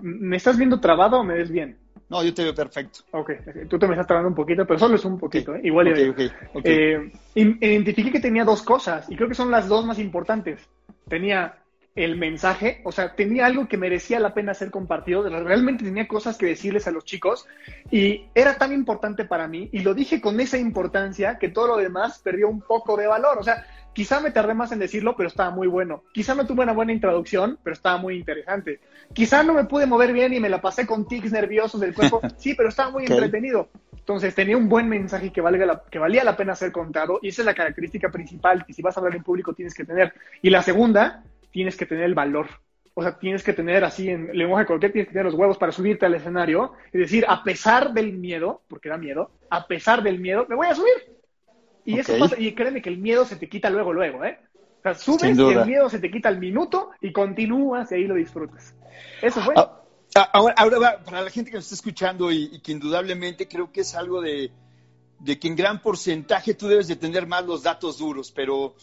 ¿Me 0.00 0.36
estás 0.36 0.56
viendo 0.56 0.80
trabado 0.80 1.20
o 1.20 1.24
me 1.24 1.34
ves 1.34 1.50
bien? 1.50 1.78
No, 2.08 2.24
yo 2.24 2.32
te 2.32 2.42
veo 2.42 2.54
perfecto. 2.54 3.00
Ok, 3.10 3.32
tú 3.68 3.78
te 3.78 3.86
me 3.86 3.92
estás 3.92 4.06
trabando 4.06 4.30
un 4.30 4.34
poquito, 4.34 4.66
pero 4.66 4.78
solo 4.78 4.94
es 4.94 5.04
un 5.04 5.18
poquito, 5.18 5.54
¿eh? 5.54 5.60
igual. 5.64 5.88
Okay, 5.88 6.32
eh, 6.64 7.12
identifiqué 7.34 8.10
que 8.10 8.20
tenía 8.20 8.44
dos 8.44 8.62
cosas 8.62 9.10
y 9.10 9.16
creo 9.16 9.28
que 9.28 9.34
son 9.34 9.50
las 9.50 9.68
dos 9.68 9.84
más 9.84 9.98
importantes. 9.98 10.66
Tenía 11.08 11.58
el 11.98 12.16
mensaje, 12.16 12.80
o 12.84 12.92
sea, 12.92 13.16
tenía 13.16 13.46
algo 13.46 13.66
que 13.66 13.76
merecía 13.76 14.20
la 14.20 14.32
pena 14.32 14.54
ser 14.54 14.70
compartido, 14.70 15.28
realmente 15.28 15.82
tenía 15.82 16.06
cosas 16.06 16.36
que 16.36 16.46
decirles 16.46 16.86
a 16.86 16.92
los 16.92 17.04
chicos 17.04 17.48
y 17.90 18.26
era 18.36 18.56
tan 18.56 18.72
importante 18.72 19.24
para 19.24 19.48
mí 19.48 19.68
y 19.72 19.80
lo 19.80 19.94
dije 19.94 20.20
con 20.20 20.38
esa 20.38 20.58
importancia 20.58 21.38
que 21.38 21.48
todo 21.48 21.66
lo 21.66 21.76
demás 21.76 22.20
perdió 22.20 22.48
un 22.48 22.60
poco 22.60 22.96
de 22.96 23.08
valor, 23.08 23.38
o 23.38 23.42
sea, 23.42 23.66
quizá 23.92 24.20
me 24.20 24.30
tardé 24.30 24.54
más 24.54 24.70
en 24.70 24.78
decirlo, 24.78 25.16
pero 25.16 25.28
estaba 25.28 25.50
muy 25.50 25.66
bueno, 25.66 26.04
quizá 26.12 26.36
no 26.36 26.46
tuve 26.46 26.62
una 26.62 26.72
buena 26.72 26.92
introducción, 26.92 27.58
pero 27.64 27.74
estaba 27.74 27.98
muy 27.98 28.16
interesante, 28.16 28.78
quizá 29.12 29.42
no 29.42 29.52
me 29.52 29.64
pude 29.64 29.86
mover 29.86 30.12
bien 30.12 30.32
y 30.32 30.38
me 30.38 30.48
la 30.48 30.60
pasé 30.60 30.86
con 30.86 31.08
tics 31.08 31.32
nerviosos 31.32 31.80
del 31.80 31.94
cuerpo, 31.94 32.20
sí, 32.36 32.54
pero 32.54 32.68
estaba 32.68 32.92
muy 32.92 33.06
entretenido. 33.06 33.70
Entonces 33.92 34.34
tenía 34.34 34.56
un 34.56 34.70
buen 34.70 34.88
mensaje 34.88 35.30
que, 35.30 35.42
valga 35.42 35.82
que 35.90 35.98
valía 35.98 36.24
la 36.24 36.34
pena 36.34 36.54
ser 36.54 36.72
contado 36.72 37.18
y 37.20 37.28
esa 37.28 37.42
es 37.42 37.46
la 37.46 37.54
característica 37.54 38.08
principal 38.10 38.64
que 38.64 38.72
si 38.72 38.80
vas 38.80 38.96
a 38.96 39.00
hablar 39.00 39.16
en 39.16 39.22
público 39.22 39.52
tienes 39.52 39.74
que 39.74 39.84
tener. 39.84 40.14
Y 40.40 40.48
la 40.48 40.62
segunda 40.62 41.24
tienes 41.50 41.76
que 41.76 41.86
tener 41.86 42.04
el 42.04 42.14
valor. 42.14 42.48
O 42.94 43.02
sea, 43.02 43.18
tienes 43.18 43.44
que 43.44 43.52
tener 43.52 43.84
así 43.84 44.08
en 44.08 44.36
lenguaje 44.36 44.66
coloquial, 44.66 44.92
tienes 44.92 45.08
que 45.08 45.12
tener 45.12 45.26
los 45.26 45.34
huevos 45.34 45.56
para 45.56 45.70
subirte 45.70 46.06
al 46.06 46.14
escenario 46.14 46.72
y 46.92 46.98
decir, 46.98 47.24
a 47.28 47.44
pesar 47.44 47.92
del 47.92 48.12
miedo, 48.12 48.62
porque 48.68 48.88
da 48.88 48.98
miedo, 48.98 49.30
a 49.50 49.66
pesar 49.66 50.02
del 50.02 50.18
miedo, 50.18 50.46
me 50.48 50.56
voy 50.56 50.66
a 50.66 50.74
subir. 50.74 51.16
Y 51.84 51.98
eso 51.98 52.18
pasa, 52.18 52.34
y 52.38 52.54
créeme 52.54 52.82
que 52.82 52.90
el 52.90 52.98
miedo 52.98 53.24
se 53.24 53.36
te 53.36 53.48
quita 53.48 53.70
luego, 53.70 53.92
luego, 53.92 54.24
¿eh? 54.24 54.38
O 54.78 54.82
sea, 54.82 54.94
subes 54.94 55.38
y 55.38 55.42
el 55.42 55.64
miedo 55.64 55.88
se 55.88 56.00
te 56.00 56.10
quita 56.10 56.28
al 56.28 56.38
minuto 56.38 56.90
y 57.00 57.12
continúas 57.12 57.90
y 57.92 57.96
ahí 57.96 58.04
lo 58.04 58.14
disfrutas. 58.14 58.74
Eso 59.22 59.40
fue. 59.42 59.54
Ah, 59.56 59.78
Ahora, 60.32 60.54
ahora 60.56 61.04
para 61.04 61.22
la 61.22 61.30
gente 61.30 61.50
que 61.50 61.56
nos 61.56 61.64
está 61.64 61.74
escuchando 61.74 62.32
y, 62.32 62.60
que 62.60 62.72
indudablemente 62.72 63.46
creo 63.46 63.70
que 63.70 63.82
es 63.82 63.94
algo 63.94 64.20
de, 64.20 64.50
de, 65.20 65.38
que 65.38 65.48
en 65.48 65.56
gran 65.56 65.82
porcentaje 65.82 66.54
tú 66.54 66.66
debes 66.66 66.88
de 66.88 66.96
tener 66.96 67.26
más 67.26 67.44
los 67.44 67.62
datos 67.62 67.98
duros, 67.98 68.32
pero 68.32 68.74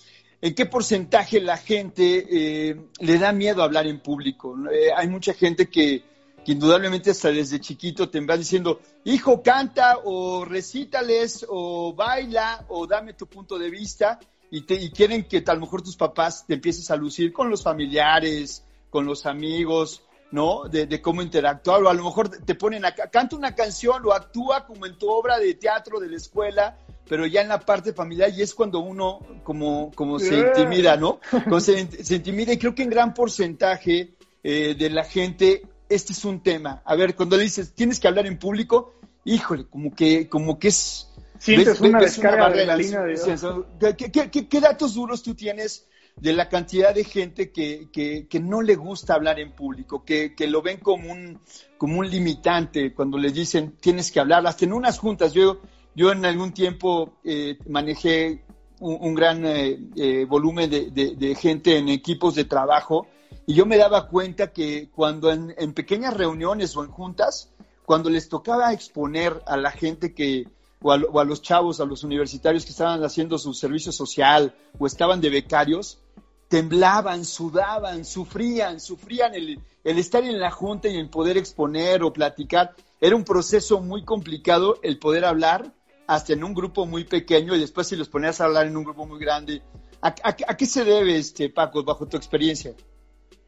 ¿en 0.41 0.53
qué 0.55 0.65
porcentaje 0.65 1.39
la 1.39 1.57
gente 1.57 2.25
eh, 2.29 2.75
le 2.99 3.17
da 3.19 3.31
miedo 3.31 3.63
hablar 3.63 3.87
en 3.87 3.99
público? 3.99 4.55
Eh, 4.71 4.89
hay 4.95 5.07
mucha 5.07 5.33
gente 5.33 5.67
que, 5.67 6.03
que, 6.43 6.51
indudablemente 6.51 7.11
hasta 7.11 7.31
desde 7.31 7.59
chiquito 7.59 8.09
te 8.09 8.19
va 8.21 8.37
diciendo, 8.37 8.79
hijo, 9.03 9.41
canta 9.41 9.99
o 10.03 10.45
recítales 10.45 11.45
o 11.47 11.93
baila 11.93 12.65
o 12.69 12.87
dame 12.87 13.13
tu 13.13 13.27
punto 13.27 13.57
de 13.57 13.69
vista 13.69 14.19
y, 14.51 14.61
te, 14.61 14.75
y 14.75 14.91
quieren 14.91 15.23
que 15.23 15.43
a 15.45 15.53
lo 15.53 15.61
mejor 15.61 15.81
tus 15.81 15.97
papás 15.97 16.45
te 16.45 16.53
empieces 16.55 16.89
a 16.91 16.95
lucir 16.95 17.33
con 17.33 17.49
los 17.49 17.63
familiares, 17.63 18.63
con 18.89 19.05
los 19.05 19.25
amigos 19.25 20.03
¿no? 20.35 20.67
De, 20.67 21.01
cómo 21.01 21.21
interactuar, 21.21 21.81
o 21.81 21.89
a 21.89 21.93
lo 21.93 22.03
mejor 22.03 22.27
te 22.29 22.55
ponen 22.55 22.83
a, 22.83 22.93
canta 22.93 23.37
una 23.37 23.55
canción 23.55 24.05
o 24.05 24.11
actúa 24.11 24.67
como 24.67 24.85
en 24.85 24.97
tu 24.97 25.09
obra 25.09 25.39
de 25.39 25.53
teatro 25.53 26.01
de 26.01 26.09
la 26.09 26.17
escuela, 26.17 26.77
pero 27.07 27.25
ya 27.25 27.41
en 27.41 27.47
la 27.47 27.61
parte 27.61 27.93
familiar 27.93 28.29
y 28.35 28.41
es 28.41 28.53
cuando 28.53 28.79
uno 28.79 29.21
como, 29.43 29.91
como 29.95 30.19
se 30.19 30.37
intimida, 30.37 30.97
¿no? 30.97 31.21
se, 31.61 31.79
intimida 31.79 32.51
y 32.51 32.57
creo 32.57 32.75
que 32.75 32.83
en 32.83 32.89
gran 32.89 33.13
porcentaje 33.13 34.15
eh, 34.43 34.75
de 34.77 34.89
la 34.89 35.05
gente 35.05 35.63
este 35.87 36.11
es 36.11 36.25
un 36.25 36.43
tema. 36.43 36.81
A 36.83 36.95
ver, 36.95 37.15
cuando 37.15 37.37
le 37.37 37.43
dices 37.43 37.73
tienes 37.73 38.01
que 38.01 38.09
hablar 38.09 38.27
en 38.27 38.37
público, 38.37 38.93
híjole, 39.23 39.67
como 39.69 39.95
que, 39.95 40.27
como 40.27 40.59
que 40.59 40.67
es... 40.67 41.09
Sientes 41.39 41.79
una 41.79 41.99
descarga 41.99 42.49
de 42.49 42.65
la 42.65 42.75
línea 42.75 43.01
de... 43.03 43.95
qué 43.95 44.59
datos 44.59 44.95
duros 44.95 45.23
tú 45.23 45.33
tienes 45.33 45.87
de 46.15 46.33
la 46.33 46.47
cantidad 46.47 46.93
de 46.95 47.03
gente 47.03 47.51
que, 47.51 47.89
que, 47.91 48.39
no 48.39 48.61
le 48.61 48.75
gusta 48.75 49.15
hablar 49.15 49.39
en 49.39 49.51
público, 49.51 50.03
que, 50.05 50.33
que, 50.33 50.47
lo 50.47 50.61
ven 50.61 50.77
como 50.77 51.11
un, 51.11 51.39
como 51.77 51.99
un 51.99 52.09
limitante 52.09 52.93
cuando 52.93 53.17
les 53.17 53.33
dicen 53.33 53.75
tienes 53.79 54.11
que 54.11 54.19
hablar. 54.19 54.45
Hasta 54.47 54.65
en 54.65 54.73
unas 54.73 54.97
juntas, 54.97 55.33
yo, 55.33 55.61
yo 55.93 56.11
en 56.11 56.25
algún 56.25 56.53
tiempo 56.53 57.17
eh, 57.23 57.57
manejé 57.67 58.43
un, 58.79 59.13
gran 59.13 59.45
eh, 59.45 59.79
eh, 59.95 60.25
volumen 60.25 60.69
de, 60.69 60.89
de, 60.91 61.35
gente 61.35 61.77
en 61.77 61.89
equipos 61.89 62.35
de 62.35 62.45
trabajo 62.45 63.07
y 63.45 63.53
yo 63.53 63.65
me 63.65 63.77
daba 63.77 64.07
cuenta 64.07 64.51
que 64.51 64.89
cuando 64.93 65.31
en 65.31 65.73
pequeñas 65.73 66.15
reuniones 66.15 66.75
o 66.75 66.83
en 66.83 66.91
juntas, 66.91 67.51
cuando 67.85 68.09
les 68.09 68.27
tocaba 68.27 68.73
exponer 68.73 69.41
a 69.45 69.57
la 69.57 69.71
gente 69.71 70.13
que, 70.13 70.47
o 70.81 70.91
a, 70.91 70.97
o 70.97 71.19
a, 71.19 71.23
los 71.23 71.41
chavos, 71.41 71.79
a 71.79 71.85
los 71.85 72.03
universitarios 72.03 72.65
que 72.65 72.71
estaban 72.71 73.03
haciendo 73.03 73.37
su 73.37 73.53
servicio 73.53 73.91
social 73.91 74.55
o 74.77 74.87
estaban 74.87 75.21
de 75.21 75.29
becarios, 75.29 75.99
temblaban, 76.47 77.25
sudaban, 77.25 78.05
sufrían, 78.05 78.79
sufrían 78.79 79.33
el, 79.35 79.59
estar 79.83 80.23
en 80.23 80.39
la 80.39 80.51
junta 80.51 80.87
y 80.87 80.97
el 80.97 81.09
poder 81.09 81.37
exponer 81.37 82.03
o 82.03 82.13
platicar. 82.13 82.75
Era 83.01 83.15
un 83.15 83.23
proceso 83.23 83.81
muy 83.81 84.03
complicado 84.03 84.79
el 84.83 84.99
poder 84.99 85.25
hablar 85.25 85.73
hasta 86.07 86.33
en 86.33 86.43
un 86.43 86.53
grupo 86.53 86.85
muy 86.85 87.03
pequeño 87.03 87.55
y 87.55 87.59
después 87.59 87.87
si 87.87 87.95
los 87.95 88.09
ponías 88.09 88.39
a 88.39 88.45
hablar 88.45 88.67
en 88.67 88.77
un 88.77 88.83
grupo 88.83 89.05
muy 89.05 89.19
grande. 89.19 89.61
¿A, 90.01 90.35
qué 90.35 90.65
se 90.67 90.83
debe, 90.83 91.17
este, 91.17 91.49
Paco, 91.49 91.83
bajo 91.83 92.05
tu 92.07 92.15
experiencia? 92.15 92.75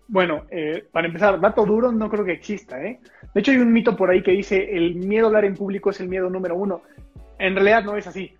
Bueno, 0.08 0.46
eh, 0.50 0.86
para 0.92 1.08
empezar, 1.08 1.40
dato 1.40 1.66
duro 1.66 1.92
no 1.92 2.10
creo 2.10 2.24
que 2.24 2.32
exista. 2.34 2.82
¿eh? 2.82 3.00
De 3.34 3.42
hecho, 3.42 3.52
hay 3.52 3.58
un 3.58 3.74
mito 3.74 3.96
por 3.96 4.10
ahí 4.10 4.24
que 4.24 4.32
dice 4.32 4.76
el 4.76 4.96
miedo 4.96 5.26
a 5.26 5.28
hablar 5.28 5.46
en 5.46 5.56
público 5.56 5.90
es 5.90 6.00
el 6.00 6.08
miedo 6.08 6.30
número 6.30 6.56
uno. 6.56 6.82
En 7.40 7.56
realidad 7.56 7.84
no 7.84 7.98
es 7.98 8.08
así 8.08 8.36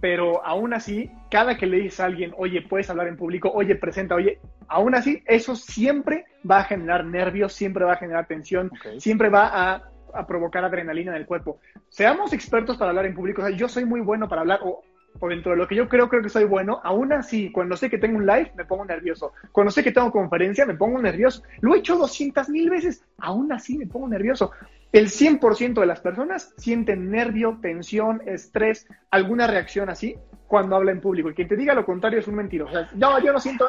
pero 0.00 0.44
aún 0.44 0.72
así, 0.72 1.10
cada 1.30 1.56
que 1.56 1.66
le 1.66 1.78
dices 1.78 2.00
a 2.00 2.06
alguien, 2.06 2.32
oye, 2.38 2.62
puedes 2.62 2.88
hablar 2.88 3.06
en 3.06 3.16
público, 3.16 3.50
oye, 3.52 3.76
presenta, 3.76 4.14
oye, 4.14 4.38
aún 4.66 4.94
así, 4.94 5.22
eso 5.26 5.54
siempre 5.54 6.24
va 6.50 6.60
a 6.60 6.64
generar 6.64 7.04
nervios, 7.04 7.52
siempre 7.52 7.84
va 7.84 7.92
a 7.92 7.98
generar 7.98 8.26
tensión, 8.26 8.72
siempre 8.98 9.28
va 9.28 9.50
a, 9.52 9.86
provocar 10.26 10.64
adrenalina 10.64 11.12
en 11.12 11.18
el 11.18 11.26
cuerpo. 11.26 11.60
Seamos 11.88 12.32
expertos 12.32 12.76
para 12.76 12.88
hablar 12.88 13.06
en 13.06 13.14
público, 13.14 13.42
o 13.42 13.46
sea, 13.46 13.56
yo 13.56 13.68
soy 13.68 13.84
muy 13.84 14.00
bueno 14.00 14.28
para 14.28 14.40
hablar, 14.40 14.58
o, 14.64 14.82
dentro 15.28 15.52
de 15.52 15.58
lo 15.58 15.68
que 15.68 15.74
yo 15.74 15.88
creo, 15.88 16.08
creo 16.08 16.22
que 16.22 16.28
soy 16.28 16.44
bueno, 16.44 16.80
aún 16.82 17.12
así, 17.12 17.50
cuando 17.52 17.76
sé 17.76 17.90
que 17.90 17.98
tengo 17.98 18.16
un 18.16 18.26
live, 18.26 18.52
me 18.56 18.64
pongo 18.64 18.84
nervioso. 18.84 19.32
Cuando 19.52 19.70
sé 19.70 19.82
que 19.82 19.92
tengo 19.92 20.10
conferencia, 20.10 20.64
me 20.66 20.74
pongo 20.74 21.00
nervioso. 21.00 21.42
Lo 21.60 21.74
he 21.74 21.78
hecho 21.78 21.96
200 21.96 22.48
mil 22.48 22.70
veces, 22.70 23.04
aún 23.18 23.52
así 23.52 23.76
me 23.76 23.86
pongo 23.86 24.08
nervioso. 24.08 24.52
El 24.92 25.06
100% 25.08 25.80
de 25.80 25.86
las 25.86 26.00
personas 26.00 26.52
sienten 26.56 27.10
nervio, 27.10 27.58
tensión, 27.62 28.22
estrés, 28.26 28.86
alguna 29.10 29.46
reacción 29.46 29.88
así 29.88 30.16
cuando 30.48 30.74
habla 30.74 30.90
en 30.90 31.00
público. 31.00 31.30
Y 31.30 31.34
quien 31.34 31.48
te 31.48 31.56
diga 31.56 31.74
lo 31.74 31.84
contrario 31.84 32.18
es 32.18 32.26
un 32.26 32.34
mentiroso. 32.34 32.72
no, 32.96 33.22
yo 33.22 33.32
no 33.32 33.38
siento. 33.38 33.68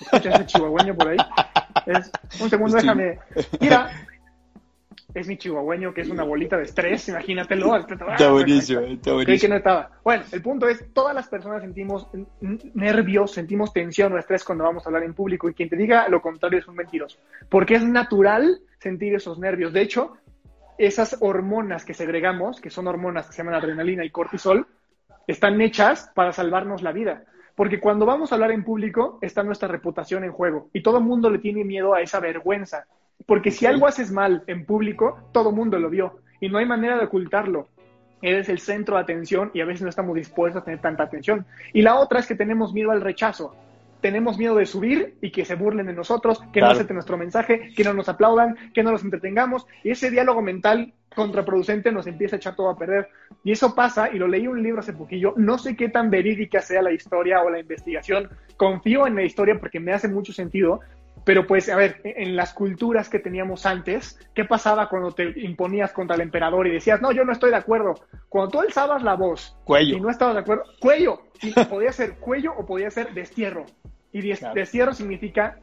Escucha 0.00 0.30
ese 0.30 0.46
chihuahueño 0.46 0.96
por 0.96 1.08
ahí. 1.08 1.16
Un 2.40 2.50
segundo, 2.50 2.76
déjame. 2.76 3.18
Mira, 3.60 3.90
es 5.14 5.28
mi 5.28 5.36
chihuahueño, 5.36 5.94
que 5.94 6.02
es 6.02 6.08
una 6.08 6.24
bolita 6.24 6.56
de 6.56 6.64
estrés, 6.64 7.08
imagínatelo. 7.08 7.76
Está 7.76 8.30
buenísimo, 8.30 8.80
está 8.80 9.12
buenísimo. 9.12 9.40
que 9.40 9.48
no 9.48 9.56
estaba. 9.56 9.90
Bueno, 10.04 10.24
el 10.32 10.42
punto 10.42 10.68
es, 10.68 10.92
todas 10.92 11.14
las 11.14 11.28
personas 11.28 11.62
sentimos 11.62 12.08
nervios, 12.74 13.32
sentimos 13.32 13.72
tensión 13.72 14.12
o 14.12 14.18
estrés 14.18 14.44
cuando 14.44 14.64
vamos 14.64 14.84
a 14.84 14.88
hablar 14.88 15.02
en 15.04 15.14
público 15.14 15.48
y 15.48 15.54
quien 15.54 15.68
te 15.68 15.76
diga 15.76 16.08
lo 16.08 16.20
contrario 16.20 16.58
es 16.58 16.68
un 16.68 16.76
mentiroso. 16.76 17.18
Porque 17.48 17.74
es 17.74 17.84
natural 17.84 18.60
sentir 18.78 19.14
esos 19.14 19.38
nervios. 19.38 19.72
De 19.72 19.82
hecho, 19.82 20.16
esas 20.78 21.16
hormonas 21.20 21.84
que 21.84 21.94
segregamos, 21.94 22.60
que 22.60 22.70
son 22.70 22.88
hormonas 22.88 23.26
que 23.26 23.32
se 23.32 23.38
llaman 23.38 23.54
adrenalina 23.54 24.04
y 24.04 24.10
cortisol, 24.10 24.66
están 25.26 25.60
hechas 25.60 26.10
para 26.14 26.32
salvarnos 26.32 26.82
la 26.82 26.92
vida. 26.92 27.24
Porque 27.54 27.80
cuando 27.80 28.06
vamos 28.06 28.32
a 28.32 28.36
hablar 28.36 28.50
en 28.50 28.64
público 28.64 29.18
está 29.20 29.42
nuestra 29.42 29.68
reputación 29.68 30.24
en 30.24 30.32
juego 30.32 30.70
y 30.72 30.82
todo 30.82 30.98
el 30.98 31.04
mundo 31.04 31.30
le 31.30 31.38
tiene 31.38 31.64
miedo 31.64 31.94
a 31.94 32.00
esa 32.00 32.18
vergüenza. 32.20 32.86
Porque 33.26 33.50
si 33.50 33.66
algo 33.66 33.86
haces 33.86 34.10
mal 34.10 34.42
en 34.46 34.64
público, 34.64 35.18
todo 35.32 35.52
mundo 35.52 35.78
lo 35.78 35.90
vio 35.90 36.20
y 36.40 36.48
no 36.48 36.58
hay 36.58 36.66
manera 36.66 36.98
de 36.98 37.04
ocultarlo. 37.04 37.68
Eres 38.20 38.48
el 38.48 38.58
centro 38.58 38.96
de 38.96 39.02
atención 39.02 39.50
y 39.54 39.60
a 39.60 39.64
veces 39.64 39.82
no 39.82 39.88
estamos 39.88 40.14
dispuestos 40.14 40.62
a 40.62 40.64
tener 40.64 40.80
tanta 40.80 41.04
atención. 41.04 41.46
Y 41.72 41.82
la 41.82 41.96
otra 41.96 42.20
es 42.20 42.26
que 42.26 42.34
tenemos 42.34 42.72
miedo 42.72 42.90
al 42.90 43.00
rechazo. 43.00 43.54
Tenemos 44.00 44.36
miedo 44.36 44.56
de 44.56 44.66
subir 44.66 45.14
y 45.20 45.30
que 45.30 45.44
se 45.44 45.54
burlen 45.54 45.86
de 45.86 45.92
nosotros, 45.92 46.42
que 46.52 46.60
no 46.60 46.66
acepten 46.66 46.94
nuestro 46.94 47.16
mensaje, 47.16 47.72
que 47.76 47.84
no 47.84 47.94
nos 47.94 48.08
aplaudan, 48.08 48.56
que 48.74 48.82
no 48.82 48.90
nos 48.90 49.04
entretengamos. 49.04 49.66
Y 49.84 49.90
ese 49.90 50.10
diálogo 50.10 50.42
mental 50.42 50.92
contraproducente 51.14 51.92
nos 51.92 52.06
empieza 52.06 52.36
a 52.36 52.38
echar 52.38 52.56
todo 52.56 52.70
a 52.70 52.76
perder. 52.76 53.08
Y 53.44 53.52
eso 53.52 53.74
pasa, 53.74 54.10
y 54.12 54.18
lo 54.18 54.26
leí 54.26 54.42
en 54.42 54.50
un 54.50 54.62
libro 54.62 54.80
hace 54.80 54.92
poquillo, 54.92 55.34
no 55.36 55.58
sé 55.58 55.76
qué 55.76 55.88
tan 55.88 56.10
verídica 56.10 56.60
sea 56.60 56.82
la 56.82 56.92
historia 56.92 57.42
o 57.42 57.50
la 57.50 57.60
investigación, 57.60 58.28
confío 58.56 59.06
en 59.06 59.14
la 59.14 59.22
historia 59.22 59.58
porque 59.58 59.80
me 59.80 59.92
hace 59.92 60.08
mucho 60.08 60.32
sentido, 60.32 60.80
pero 61.24 61.46
pues, 61.46 61.68
a 61.68 61.76
ver, 61.76 62.00
en 62.04 62.36
las 62.36 62.52
culturas 62.52 63.08
que 63.08 63.18
teníamos 63.18 63.66
antes, 63.66 64.18
¿qué 64.34 64.44
pasaba 64.44 64.88
cuando 64.88 65.12
te 65.12 65.32
imponías 65.40 65.92
contra 65.92 66.16
el 66.16 66.22
emperador 66.22 66.66
y 66.66 66.72
decías, 66.72 67.00
no, 67.00 67.12
yo 67.12 67.24
no 67.24 67.32
estoy 67.32 67.50
de 67.50 67.56
acuerdo? 67.56 67.94
Cuando 68.28 68.50
tú 68.50 68.60
alzabas 68.60 69.02
la 69.02 69.14
voz 69.14 69.56
cuello. 69.64 69.96
y 69.96 70.00
no 70.00 70.10
estabas 70.10 70.34
de 70.34 70.40
acuerdo, 70.40 70.64
cuello, 70.80 71.22
y 71.40 71.52
podía 71.52 71.92
ser 71.92 72.16
cuello 72.16 72.52
o 72.56 72.66
podía 72.66 72.90
ser 72.90 73.12
destierro. 73.14 73.66
Y 74.12 74.20
destierro 74.20 74.92
significa 74.92 75.58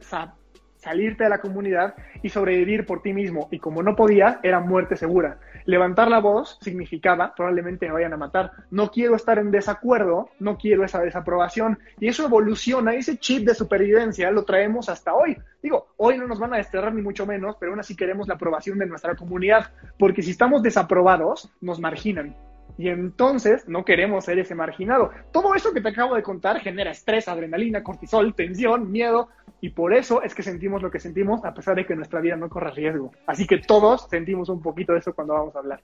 salirte 0.80 1.24
de 1.24 1.30
la 1.30 1.40
comunidad 1.40 1.94
y 2.22 2.30
sobrevivir 2.30 2.86
por 2.86 3.02
ti 3.02 3.12
mismo. 3.12 3.48
Y 3.50 3.58
como 3.58 3.82
no 3.82 3.94
podía, 3.94 4.40
era 4.42 4.60
muerte 4.60 4.96
segura. 4.96 5.38
Levantar 5.66 6.08
la 6.08 6.20
voz 6.20 6.58
significaba 6.60 7.34
probablemente 7.34 7.86
me 7.86 7.92
vayan 7.92 8.14
a 8.14 8.16
matar. 8.16 8.52
No 8.70 8.90
quiero 8.90 9.14
estar 9.14 9.38
en 9.38 9.50
desacuerdo, 9.50 10.30
no 10.38 10.56
quiero 10.56 10.84
esa 10.84 11.00
desaprobación. 11.00 11.78
Y 11.98 12.08
eso 12.08 12.24
evoluciona, 12.24 12.94
ese 12.94 13.18
chip 13.18 13.46
de 13.46 13.54
supervivencia 13.54 14.30
lo 14.30 14.44
traemos 14.44 14.88
hasta 14.88 15.14
hoy. 15.14 15.36
Digo, 15.62 15.88
hoy 15.98 16.16
no 16.18 16.26
nos 16.26 16.40
van 16.40 16.54
a 16.54 16.56
desterrar 16.56 16.94
ni 16.94 17.02
mucho 17.02 17.26
menos, 17.26 17.56
pero 17.60 17.72
aún 17.72 17.80
así 17.80 17.94
queremos 17.94 18.26
la 18.26 18.34
aprobación 18.34 18.78
de 18.78 18.86
nuestra 18.86 19.14
comunidad, 19.14 19.70
porque 19.98 20.22
si 20.22 20.30
estamos 20.30 20.62
desaprobados, 20.62 21.52
nos 21.60 21.78
marginan. 21.78 22.34
Y 22.80 22.88
entonces 22.88 23.68
no 23.68 23.84
queremos 23.84 24.24
ser 24.24 24.38
ese 24.38 24.54
marginado. 24.54 25.10
Todo 25.32 25.54
eso 25.54 25.74
que 25.74 25.82
te 25.82 25.90
acabo 25.90 26.14
de 26.14 26.22
contar 26.22 26.60
genera 26.60 26.92
estrés, 26.92 27.28
adrenalina, 27.28 27.82
cortisol, 27.82 28.34
tensión, 28.34 28.90
miedo, 28.90 29.28
y 29.60 29.68
por 29.68 29.92
eso 29.92 30.22
es 30.22 30.34
que 30.34 30.42
sentimos 30.42 30.80
lo 30.80 30.90
que 30.90 30.98
sentimos 30.98 31.44
a 31.44 31.52
pesar 31.52 31.76
de 31.76 31.84
que 31.84 31.94
nuestra 31.94 32.22
vida 32.22 32.36
no 32.36 32.48
corre 32.48 32.70
riesgo. 32.70 33.12
Así 33.26 33.46
que 33.46 33.58
todos 33.58 34.06
sentimos 34.08 34.48
un 34.48 34.62
poquito 34.62 34.94
de 34.94 35.00
eso 35.00 35.12
cuando 35.12 35.34
vamos 35.34 35.54
a 35.56 35.58
hablar. 35.58 35.82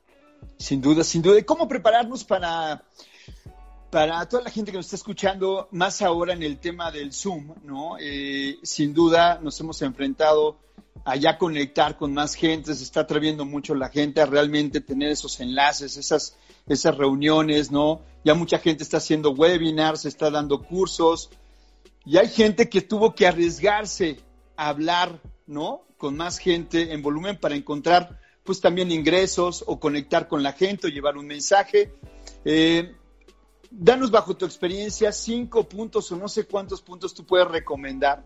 Sin 0.56 0.80
duda, 0.80 1.04
sin 1.04 1.20
duda. 1.20 1.42
¿Cómo 1.44 1.68
prepararnos 1.68 2.24
para, 2.24 2.82
para 3.90 4.28
toda 4.28 4.42
la 4.42 4.50
gente 4.50 4.70
que 4.70 4.76
nos 4.76 4.86
está 4.86 4.96
escuchando, 4.96 5.68
más 5.70 6.02
ahora 6.02 6.32
en 6.32 6.42
el 6.42 6.58
tema 6.58 6.90
del 6.90 7.12
Zoom, 7.12 7.54
¿no? 7.62 7.96
Eh, 8.00 8.58
sin 8.62 8.92
duda 8.92 9.38
nos 9.42 9.58
hemos 9.60 9.80
enfrentado 9.82 10.58
a 11.04 11.14
ya 11.14 11.38
conectar 11.38 11.96
con 11.96 12.12
más 12.12 12.34
gente, 12.34 12.74
se 12.74 12.82
está 12.82 13.00
atreviendo 13.00 13.44
mucho 13.44 13.74
la 13.76 13.88
gente 13.88 14.20
a 14.20 14.26
realmente 14.26 14.80
tener 14.80 15.10
esos 15.10 15.38
enlaces, 15.38 15.96
esas, 15.96 16.36
esas 16.66 16.96
reuniones, 16.96 17.70
¿no? 17.70 18.00
Ya 18.24 18.34
mucha 18.34 18.58
gente 18.58 18.82
está 18.82 18.96
haciendo 18.96 19.30
webinars, 19.30 20.04
está 20.04 20.30
dando 20.30 20.62
cursos, 20.62 21.30
y 22.04 22.18
hay 22.18 22.28
gente 22.28 22.68
que 22.68 22.82
tuvo 22.82 23.14
que 23.14 23.26
arriesgarse 23.26 24.18
a 24.56 24.68
hablar, 24.68 25.20
¿no? 25.46 25.82
Con 25.96 26.16
más 26.16 26.38
gente 26.38 26.92
en 26.92 27.02
volumen 27.02 27.38
para 27.38 27.54
encontrar, 27.54 28.20
pues 28.42 28.60
también 28.60 28.90
ingresos 28.90 29.62
o 29.66 29.78
conectar 29.78 30.26
con 30.26 30.42
la 30.42 30.52
gente 30.52 30.88
o 30.88 30.90
llevar 30.90 31.16
un 31.16 31.26
mensaje. 31.26 31.92
Eh, 32.44 32.94
danos 33.78 34.10
bajo 34.10 34.36
tu 34.36 34.46
experiencia 34.46 35.12
cinco 35.12 35.68
puntos 35.68 36.10
o 36.10 36.16
no 36.16 36.28
sé 36.28 36.46
cuántos 36.46 36.80
puntos 36.80 37.12
tú 37.12 37.24
puedes 37.26 37.48
recomendar 37.48 38.24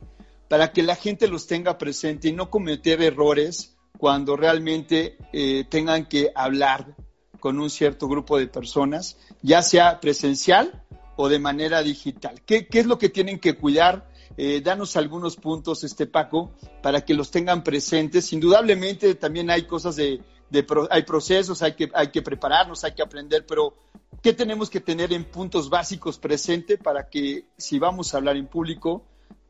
para 0.49 0.73
que 0.73 0.83
la 0.83 0.95
gente 0.95 1.29
los 1.29 1.47
tenga 1.47 1.77
presente 1.77 2.29
y 2.29 2.33
no 2.33 2.51
cometer 2.51 3.03
errores 3.03 3.77
cuando 3.99 4.37
realmente 4.37 5.17
eh, 5.33 5.65
tengan 5.69 6.07
que 6.07 6.33
hablar 6.35 6.97
con 7.39 7.59
un 7.59 7.71
cierto 7.71 8.09
grupo 8.09 8.39
de 8.39 8.47
personas, 8.47 9.17
ya 9.43 9.63
sea 9.63 10.01
presencial 10.01 10.85
o 11.17 11.29
de 11.29 11.39
manera 11.39 11.83
digital. 11.83 12.41
¿Qué, 12.47 12.67
qué 12.67 12.81
es 12.81 12.87
lo 12.87 12.99
que 12.99 13.09
tienen 13.09 13.39
que 13.39 13.57
cuidar? 13.57 14.09
Eh, 14.37 14.61
danos 14.61 14.97
algunos 14.97 15.37
puntos, 15.37 15.85
este 15.85 16.07
Paco, 16.07 16.53
para 16.83 17.05
que 17.05 17.15
los 17.15 17.31
tengan 17.31 17.63
presentes. 17.63 18.33
Indudablemente 18.33 19.15
también 19.15 19.51
hay 19.51 19.67
cosas 19.67 19.97
de, 19.97 20.21
de 20.51 20.67
hay 20.91 21.03
procesos, 21.03 21.63
hay 21.63 21.75
que, 21.75 21.91
hay 21.95 22.09
que 22.09 22.23
prepararnos, 22.23 22.85
hay 22.85 22.95
que 22.95 23.03
aprender, 23.03 23.45
pero 23.47 23.75
¿qué 24.23 24.33
tenemos 24.33 24.71
que 24.71 24.81
tener 24.81 25.13
en 25.13 25.25
puntos 25.25 25.71
básicos 25.71 26.19
presente 26.19 26.79
para 26.79 27.09
que 27.09 27.45
si 27.57 27.79
vamos 27.79 28.15
a 28.15 28.19
hablar 28.19 28.37
en 28.37 28.47
público, 28.47 29.05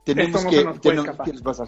tenemos 0.05 0.45
que, 0.47 0.65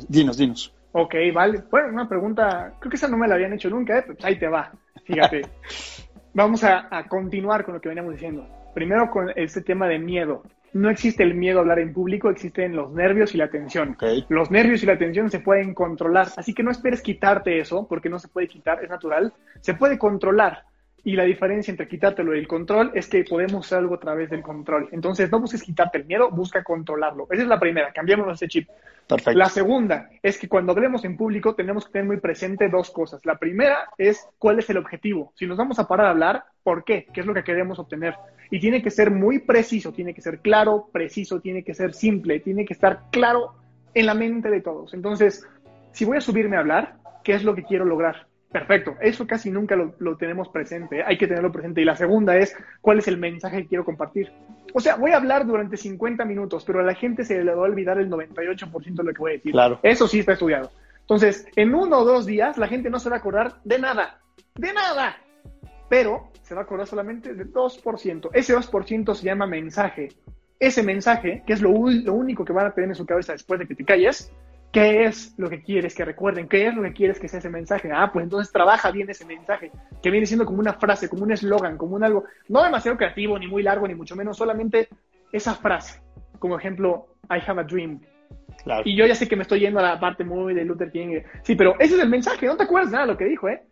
Dinos, 0.09 0.37
dinos. 0.37 0.75
Ok, 0.93 1.15
vale. 1.35 1.63
Bueno, 1.71 1.89
una 1.89 2.09
pregunta, 2.09 2.75
creo 2.79 2.91
que 2.91 2.97
esa 2.97 3.09
no 3.09 3.17
me 3.17 3.29
la 3.29 3.35
habían 3.35 3.53
hecho 3.53 3.71
nunca, 3.71 3.99
¿eh? 3.99 4.03
pues 4.07 4.25
ahí 4.25 4.39
te 4.39 4.49
va. 4.49 4.73
Fíjate. 5.05 5.43
Vamos 6.35 6.65
a, 6.65 6.89
a, 6.91 7.07
continuar 7.09 7.65
con 7.65 7.75
lo 7.75 7.81
que 7.81 7.91
veníamos 7.91 8.15
diciendo. 8.15 8.47
Primero 8.75 9.11
con 9.11 9.31
este 9.37 9.61
tema 9.61 9.87
de 9.87 9.99
miedo 9.99 10.43
no 10.73 10.89
existe 10.89 11.23
el 11.23 11.35
miedo 11.35 11.59
a 11.59 11.61
hablar 11.63 11.79
en 11.79 11.93
público, 11.93 12.31
existen 12.31 12.75
los 12.75 12.93
nervios 12.93 13.35
y 13.35 13.39
la 13.39 13.51
tensión. 13.51 13.97
Los 14.29 14.51
nervios 14.51 14.83
y 14.83 14.87
la 14.87 14.99
tensión 14.99 15.31
se 15.31 15.41
pueden 15.41 15.75
controlar, 15.75 16.29
así 16.37 16.55
que 16.55 16.63
no 16.63 16.71
esperes 16.71 17.03
quitarte 17.03 17.59
eso, 17.59 17.87
porque 17.87 18.09
no 18.09 18.19
se 18.19 18.29
puede 18.29 18.49
quitar, 18.49 18.83
es 18.83 18.91
natural. 18.91 19.33
Se 19.61 19.75
puede 19.75 19.99
controlar. 19.99 20.65
Y 21.05 21.17
la 21.17 21.25
diferencia 21.25 21.73
entre 21.73 21.89
quitártelo 21.89 22.35
y 22.35 22.39
el 22.39 22.47
control 22.47 22.93
es 22.95 23.09
que 23.09 23.25
podemos 23.25 23.67
hacer 23.67 23.79
algo 23.79 23.97
a 23.97 24.01
través 24.01 24.31
del 24.31 24.43
control. 24.43 24.89
Entonces, 24.93 25.31
no 25.31 25.41
busques 25.41 25.63
quitarte 25.63 25.99
el 25.99 26.05
miedo, 26.05 26.31
busca 26.31 26.63
controlarlo. 26.63 27.27
Esa 27.31 27.43
es 27.43 27.49
la 27.49 27.59
primera, 27.59 27.93
cambiamos 27.93 28.33
ese 28.33 28.47
chip. 28.47 28.69
Perfecto. 29.09 29.37
La 29.37 29.49
segunda 29.49 30.09
es 30.23 30.39
que 30.39 30.49
cuando 30.49 30.73
hablemos 30.73 31.05
en 31.05 31.17
público 31.17 31.57
tenemos 31.57 31.87
que 31.87 31.93
tener 31.93 32.07
muy 32.07 32.19
presente 32.19 32.69
dos 32.69 32.91
cosas. 32.91 33.27
La 33.27 33.37
primera 33.37 33.89
es 33.99 34.29
cuál 34.39 34.61
es 34.61 34.71
el 34.71 34.77
objetivo. 34.77 35.33
Si 35.35 35.45
nos 35.45 35.59
vamos 35.59 35.81
a 35.81 35.89
parar 35.89 36.07
a 36.07 36.11
hablar, 36.11 36.45
¿por 36.63 36.85
qué? 36.85 37.07
¿Qué 37.13 37.21
es 37.21 37.27
lo 37.27 37.35
que 37.35 37.43
queremos 37.43 37.81
obtener? 37.81 38.15
Y 38.51 38.61
tiene 38.61 38.81
que 38.81 38.91
ser 38.91 39.11
muy 39.11 39.41
preciso, 39.41 39.93
tiene 39.93 40.15
que 40.15 40.21
ser 40.21 40.39
claro, 40.39 40.89
preciso, 40.93 41.41
tiene 41.41 41.65
que 41.65 41.75
ser 41.75 41.95
simple, 41.95 42.39
tiene 42.41 42.65
que 42.65 42.75
estar 42.75 43.11
claro 43.11 43.55
en 43.93 44.07
la 44.07 44.15
mente 44.15 44.51
de 44.51 44.61
todos. 44.61 44.95
Entonces, 44.95 45.45
si 45.91 46.05
voy 46.05 46.19
a 46.19 46.21
subirme 46.21 46.57
a 46.57 46.61
hablar, 46.61 46.95
¿qué 47.25 47.35
es 47.35 47.45
lo 47.45 47.55
que 47.55 47.65
quiero 47.65 47.85
lograr? 47.85 48.27
Perfecto, 48.53 48.97
eso 49.01 49.27
casi 49.27 49.51
nunca 49.51 49.75
lo, 49.77 50.17
tenemos 50.19 50.51
presente, 50.51 50.99
¿eh? 50.99 51.05
hay 51.07 51.17
que 51.17 51.27
tenerlo 51.27 51.51
presente. 51.51 51.81
Y 51.81 51.87
la 51.87 51.97
segunda 51.97 52.37
es, 52.37 52.55
¿cuál 52.83 52.99
es 52.99 53.09
el 53.09 53.17
mensaje 53.17 53.63
que 53.63 53.69
quiero 53.69 53.85
compartir? 53.85 54.31
O 54.75 54.81
sea, 54.81 54.97
voy 54.97 55.13
a 55.13 55.17
hablar 55.17 55.47
durante 55.47 55.79
50 55.79 56.25
minutos, 56.27 56.63
pero 56.65 56.81
a 56.81 56.83
la 56.83 56.95
gente 56.95 57.25
se 57.25 57.43
le 57.43 57.55
va 57.55 57.63
a 57.63 57.71
olvidar 57.71 57.99
el 57.99 58.11
98% 58.11 58.95
de 58.95 59.05
lo 59.05 59.13
que 59.13 59.19
voy 59.19 59.31
a 59.31 59.35
decir. 59.35 59.53
Claro. 59.53 59.81
Eso 59.83 60.07
sí 60.07 60.21
está 60.21 60.35
estudiado. 60.35 60.71
Entonces, 61.01 61.47
en 61.57 61.75
uno 61.75 62.01
o 62.01 62.05
dos 62.05 62.27
días, 62.27 62.59
la 62.59 62.69
gente 62.69 62.91
no 62.91 62.99
se 62.99 63.09
va 63.09 63.17
a 63.17 63.19
acordar 63.21 63.55
de 63.65 63.79
nada, 63.79 64.21
de 64.55 64.73
nada, 64.75 65.17
pero 65.89 66.29
se 66.43 66.55
va 66.55 66.61
a 66.61 66.65
acordar 66.65 66.87
solamente 66.87 67.33
del 67.33 67.53
2%. 67.53 68.31
Ese 68.35 68.55
2% 68.55 69.15
se 69.15 69.25
llama 69.25 69.47
mensaje. 69.47 70.11
Ese 70.61 70.83
mensaje, 70.83 71.43
que 71.47 71.55
es 71.55 71.63
lo, 71.63 71.71
lo 71.71 72.13
único 72.13 72.45
que 72.45 72.53
van 72.53 72.67
a 72.67 72.71
tener 72.73 72.91
en 72.91 72.97
su 72.97 73.07
cabeza 73.07 73.33
después 73.33 73.59
de 73.59 73.67
que 73.67 73.75
te 73.75 73.85
calles, 73.85 74.31
¿Qué 74.73 75.05
es 75.05 75.35
lo 75.37 75.51
que 75.51 75.63
quieres 75.63 75.95
que 75.95 76.03
recuerden? 76.03 76.49
¿Qué 76.49 76.67
es 76.67 76.75
lo 76.75 76.83
que 76.83 76.95
quieres 76.95 77.21
que 77.21 77.29
sea 77.29 77.41
ese 77.41 77.51
mensaje? 77.51 77.91
Ah, 77.93 78.11
pues 78.11 78.25
entonces 78.25 78.51
trabaja 78.51 78.91
bien 78.91 79.11
ese 79.11 79.27
mensaje, 79.27 79.71
que 80.03 80.11
viene 80.11 80.25
siendo 80.25 80.47
como 80.47 80.61
una 80.61 80.73
frase, 80.73 81.11
como 81.11 81.25
un 81.25 81.33
eslogan, 81.33 81.77
como 81.77 81.95
un 81.95 82.03
algo, 82.03 82.25
no 82.49 82.63
demasiado 82.65 82.97
creativo, 82.97 83.39
ni 83.39 83.47
muy 83.47 83.63
largo, 83.63 83.87
ni 83.87 83.95
mucho 83.95 84.17
menos, 84.17 84.39
solamente 84.39 84.89
esa 85.31 85.55
frase. 85.55 86.01
Como 86.39 86.59
ejemplo, 86.59 87.17
I 87.29 87.39
have 87.47 87.61
a 87.61 87.65
dream. 87.65 88.01
Y 88.85 88.97
yo 88.97 89.05
ya 89.07 89.15
sé 89.15 89.29
que 89.29 89.37
me 89.37 89.43
estoy 89.43 89.61
yendo 89.61 89.81
a 89.81 89.83
la 89.83 90.01
parte 90.01 90.25
muy 90.25 90.55
de 90.55 90.65
Luther 90.65 90.91
King. 90.91 91.21
Sí, 91.43 91.55
pero 91.55 91.75
ese 91.79 91.97
es 91.97 92.01
el 92.01 92.09
mensaje, 92.09 92.47
no 92.47 92.57
te 92.57 92.63
acuerdas 92.63 92.91
nada 92.91 93.05
de 93.05 93.13
lo 93.13 93.19
que 93.19 93.27
dijo, 93.27 93.51
¿eh? 93.51 93.63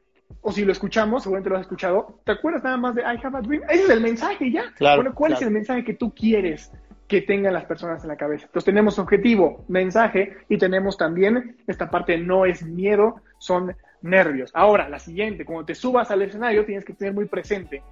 O 0.42 0.52
si 0.52 0.66
lo 0.66 0.72
escuchamos, 0.72 1.22
seguramente 1.22 1.48
lo 1.48 1.56
has 1.56 1.62
escuchado, 1.62 2.20
¿te 2.24 2.32
acuerdas 2.32 2.62
nada 2.62 2.76
más 2.76 2.94
de 2.94 3.02
I 3.02 3.18
have 3.22 3.38
a 3.38 3.40
dream? 3.40 3.62
Ese 3.70 3.84
es 3.84 3.90
el 3.90 4.00
mensaje 4.00 4.50
ya. 4.50 4.64
bueno, 4.78 5.14
¿cuál 5.14 5.32
es 5.32 5.42
el 5.42 5.50
mensaje 5.50 5.82
que 5.82 5.94
tú 5.94 6.14
quieres? 6.14 6.70
Que 7.10 7.22
tengan 7.22 7.52
las 7.52 7.64
personas 7.64 8.04
en 8.04 8.08
la 8.08 8.16
cabeza. 8.16 8.46
Entonces 8.46 8.66
tenemos 8.66 9.00
objetivo, 9.00 9.64
mensaje 9.66 10.36
y 10.48 10.58
tenemos 10.58 10.96
también 10.96 11.56
esta 11.66 11.90
parte 11.90 12.16
no 12.16 12.46
es 12.46 12.62
miedo, 12.62 13.16
son 13.36 13.74
nervios. 14.00 14.52
Ahora, 14.54 14.88
la 14.88 15.00
siguiente, 15.00 15.44
cuando 15.44 15.64
te 15.64 15.74
subas 15.74 16.08
al 16.12 16.22
escenario 16.22 16.64
tienes 16.64 16.84
que 16.84 16.94
tener 16.94 17.12
muy 17.12 17.24
presente 17.24 17.82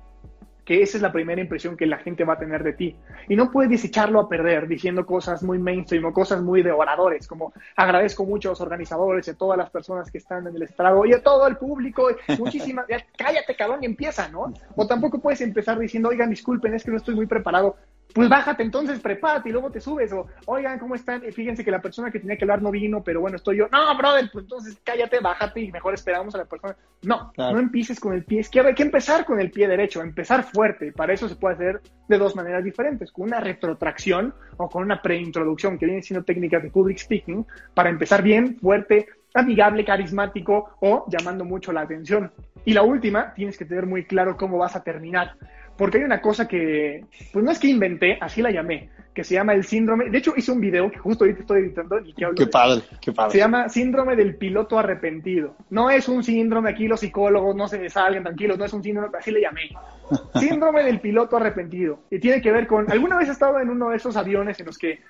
que 0.64 0.82
esa 0.82 0.98
es 0.98 1.02
la 1.02 1.10
primera 1.10 1.40
impresión 1.40 1.76
que 1.76 1.86
la 1.86 1.98
gente 1.98 2.22
va 2.22 2.34
a 2.34 2.38
tener 2.38 2.62
de 2.62 2.74
ti. 2.74 2.96
Y 3.28 3.34
no 3.34 3.50
puedes 3.50 3.84
echarlo 3.84 4.20
a 4.20 4.28
perder 4.28 4.68
diciendo 4.68 5.04
cosas 5.04 5.42
muy 5.42 5.58
mainstream 5.58 6.04
o 6.04 6.12
cosas 6.12 6.40
muy 6.40 6.62
de 6.62 6.70
oradores, 6.70 7.26
como 7.26 7.52
agradezco 7.74 8.24
mucho 8.24 8.50
a 8.50 8.52
los 8.52 8.60
organizadores 8.60 9.26
y 9.26 9.32
a 9.32 9.34
todas 9.34 9.58
las 9.58 9.70
personas 9.70 10.12
que 10.12 10.18
están 10.18 10.46
en 10.46 10.54
el 10.54 10.62
estrago 10.62 11.04
y 11.06 11.12
a 11.12 11.22
todo 11.24 11.48
el 11.48 11.56
público. 11.56 12.08
Muchísimas, 12.38 12.86
cállate 13.16 13.56
cabrón 13.56 13.82
y 13.82 13.86
empieza, 13.86 14.28
¿no? 14.28 14.52
O 14.76 14.86
tampoco 14.86 15.18
puedes 15.18 15.40
empezar 15.40 15.76
diciendo, 15.76 16.10
oigan, 16.10 16.30
disculpen, 16.30 16.72
es 16.74 16.84
que 16.84 16.92
no 16.92 16.98
estoy 16.98 17.16
muy 17.16 17.26
preparado 17.26 17.74
pues 18.14 18.28
bájate 18.28 18.62
entonces, 18.62 19.00
prepárate 19.00 19.48
y 19.48 19.52
luego 19.52 19.70
te 19.70 19.80
subes. 19.80 20.12
O, 20.12 20.26
oigan, 20.46 20.78
¿cómo 20.78 20.94
están? 20.94 21.22
fíjense 21.32 21.64
que 21.64 21.70
la 21.70 21.82
persona 21.82 22.10
que 22.10 22.18
tenía 22.18 22.36
que 22.36 22.44
hablar 22.44 22.62
no 22.62 22.70
vino, 22.70 23.02
pero 23.02 23.20
bueno, 23.20 23.36
estoy 23.36 23.58
yo. 23.58 23.68
No, 23.70 23.96
brother, 23.96 24.30
pues 24.32 24.44
entonces 24.44 24.80
cállate, 24.82 25.20
bájate 25.20 25.60
y 25.60 25.72
mejor 25.72 25.94
esperamos 25.94 26.34
a 26.34 26.38
la 26.38 26.44
persona. 26.46 26.76
No, 27.02 27.32
no 27.36 27.58
empieces 27.58 28.00
con 28.00 28.14
el 28.14 28.24
pie 28.24 28.40
izquierdo. 28.40 28.68
Hay 28.68 28.74
que 28.74 28.82
empezar 28.82 29.24
con 29.24 29.40
el 29.40 29.50
pie 29.50 29.68
derecho, 29.68 30.00
empezar 30.00 30.44
fuerte. 30.44 30.92
Para 30.92 31.12
eso 31.12 31.28
se 31.28 31.36
puede 31.36 31.54
hacer 31.54 31.80
de 32.08 32.18
dos 32.18 32.34
maneras 32.34 32.64
diferentes: 32.64 33.12
con 33.12 33.26
una 33.26 33.40
retrotracción 33.40 34.34
o 34.56 34.68
con 34.68 34.82
una 34.82 35.02
preintroducción, 35.02 35.78
que 35.78 35.86
viene 35.86 36.02
siendo 36.02 36.24
técnicas 36.24 36.62
de 36.62 36.70
public 36.70 36.98
speaking, 36.98 37.46
para 37.74 37.90
empezar 37.90 38.22
bien, 38.22 38.58
fuerte, 38.58 39.06
amigable, 39.34 39.84
carismático 39.84 40.70
o 40.80 41.04
llamando 41.08 41.44
mucho 41.44 41.72
la 41.72 41.82
atención. 41.82 42.32
Y 42.64 42.72
la 42.72 42.82
última, 42.82 43.32
tienes 43.34 43.56
que 43.56 43.64
tener 43.64 43.86
muy 43.86 44.04
claro 44.04 44.36
cómo 44.36 44.58
vas 44.58 44.76
a 44.76 44.82
terminar 44.82 45.34
porque 45.78 45.98
hay 45.98 46.04
una 46.04 46.20
cosa 46.20 46.46
que, 46.46 47.04
pues 47.32 47.44
no 47.44 47.50
es 47.52 47.58
que 47.58 47.68
inventé, 47.68 48.18
así 48.20 48.42
la 48.42 48.50
llamé, 48.50 48.90
que 49.18 49.24
se 49.24 49.34
llama 49.34 49.52
el 49.52 49.64
síndrome. 49.64 50.10
De 50.10 50.18
hecho, 50.18 50.32
hice 50.36 50.52
un 50.52 50.60
video 50.60 50.88
que 50.92 50.98
justo 50.98 51.24
ahorita 51.24 51.40
estoy 51.40 51.62
editando 51.62 51.98
y 51.98 52.12
que 52.12 52.24
hablo 52.24 52.36
Qué 52.36 52.46
padre, 52.46 52.82
qué 53.00 53.10
padre. 53.10 53.32
Se 53.32 53.38
llama 53.38 53.68
síndrome 53.68 54.14
del 54.14 54.36
piloto 54.36 54.78
arrepentido. 54.78 55.56
No 55.70 55.90
es 55.90 56.08
un 56.08 56.22
síndrome, 56.22 56.70
aquí 56.70 56.86
los 56.86 57.00
psicólogos 57.00 57.56
no 57.56 57.66
se 57.66 57.90
salgan 57.90 58.22
tranquilos, 58.22 58.56
no 58.58 58.64
es 58.64 58.72
un 58.72 58.84
síndrome, 58.84 59.18
así 59.18 59.32
le 59.32 59.40
llamé. 59.40 59.70
Síndrome 60.38 60.84
del 60.84 61.00
piloto 61.00 61.36
arrepentido. 61.36 61.98
Y 62.12 62.20
tiene 62.20 62.40
que 62.40 62.52
ver 62.52 62.68
con, 62.68 62.88
¿alguna 62.92 63.16
vez 63.16 63.28
has 63.28 63.34
estado 63.34 63.58
en 63.58 63.70
uno 63.70 63.90
de 63.90 63.96
esos 63.96 64.16
aviones 64.16 64.60
en 64.60 64.66
los 64.66 64.78
que 64.78 65.00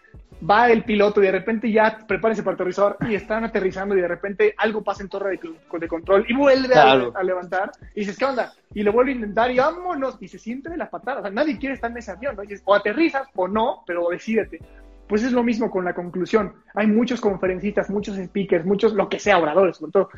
va 0.48 0.70
el 0.70 0.84
piloto 0.84 1.20
y 1.20 1.26
de 1.26 1.32
repente 1.32 1.70
ya 1.70 1.98
prepárese 2.06 2.42
para 2.42 2.54
aterrizar 2.54 2.96
y 3.08 3.14
están 3.14 3.44
aterrizando 3.44 3.96
y 3.96 4.00
de 4.00 4.08
repente 4.08 4.54
algo 4.56 4.82
pasa 4.82 5.02
en 5.02 5.08
torre 5.08 5.38
de, 5.70 5.88
control 5.88 6.24
y 6.28 6.34
vuelve 6.34 6.74
a, 6.74 7.22
levantar 7.22 7.72
y 7.94 8.00
dices, 8.00 8.16
¿qué 8.16 8.24
onda? 8.24 8.52
Y 8.74 8.82
lo 8.82 8.92
vuelve 8.92 9.12
a 9.12 9.14
intentar 9.16 9.50
y 9.50 9.58
vámonos 9.58 10.16
y 10.20 10.28
se 10.28 10.38
siente 10.38 10.70
de 10.70 10.76
las 10.76 10.90
patadas. 10.90 11.20
O 11.20 11.22
sea, 11.22 11.30
nadie 11.30 11.58
quiere 11.58 11.74
estar 11.74 11.90
en 11.90 11.96
ese 11.96 12.12
avión, 12.12 12.36
¿no? 12.36 12.42
dices, 12.42 12.62
o 12.64 12.74
aterrizas 12.74 13.26
o 13.34 13.48
no, 13.48 13.82
pero 13.86 13.97
decídete. 14.10 14.60
Pues 15.08 15.22
es 15.22 15.32
lo 15.32 15.42
mismo 15.42 15.70
con 15.70 15.84
la 15.84 15.94
conclusión. 15.94 16.52
Hay 16.74 16.86
muchos 16.86 17.20
conferencistas, 17.20 17.90
muchos 17.90 18.16
speakers, 18.16 18.66
muchos, 18.66 18.92
lo 18.92 19.08
que 19.08 19.18
sea, 19.18 19.38
oradores, 19.38 19.78
sobre 19.78 19.92
todo, 19.92 20.10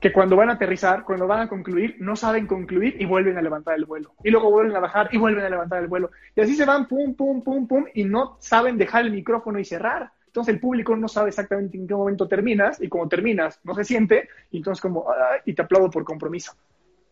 que 0.00 0.12
cuando 0.12 0.36
van 0.36 0.50
a 0.50 0.54
aterrizar, 0.54 1.04
cuando 1.04 1.26
van 1.26 1.40
a 1.40 1.48
concluir, 1.48 1.96
no 2.00 2.16
saben 2.16 2.46
concluir 2.46 2.96
y 2.98 3.04
vuelven 3.04 3.38
a 3.38 3.42
levantar 3.42 3.76
el 3.76 3.84
vuelo. 3.84 4.14
Y 4.24 4.30
luego 4.30 4.50
vuelven 4.50 4.74
a 4.74 4.80
bajar 4.80 5.08
y 5.12 5.18
vuelven 5.18 5.44
a 5.44 5.50
levantar 5.50 5.82
el 5.82 5.88
vuelo. 5.88 6.10
Y 6.34 6.40
así 6.40 6.56
se 6.56 6.64
van, 6.64 6.88
pum, 6.88 7.14
pum, 7.14 7.42
pum, 7.42 7.68
pum, 7.68 7.84
y 7.94 8.04
no 8.04 8.36
saben 8.40 8.78
dejar 8.78 9.04
el 9.04 9.12
micrófono 9.12 9.60
y 9.60 9.64
cerrar. 9.64 10.10
Entonces 10.26 10.54
el 10.54 10.60
público 10.60 10.96
no 10.96 11.08
sabe 11.08 11.28
exactamente 11.28 11.76
en 11.76 11.86
qué 11.86 11.94
momento 11.94 12.26
terminas 12.26 12.82
y 12.82 12.88
como 12.88 13.06
terminas 13.06 13.60
no 13.64 13.74
se 13.74 13.84
siente 13.84 14.30
y 14.50 14.56
entonces 14.56 14.80
como, 14.80 15.06
y 15.44 15.52
te 15.52 15.60
aplaudo 15.60 15.90
por 15.90 16.04
compromiso. 16.04 16.54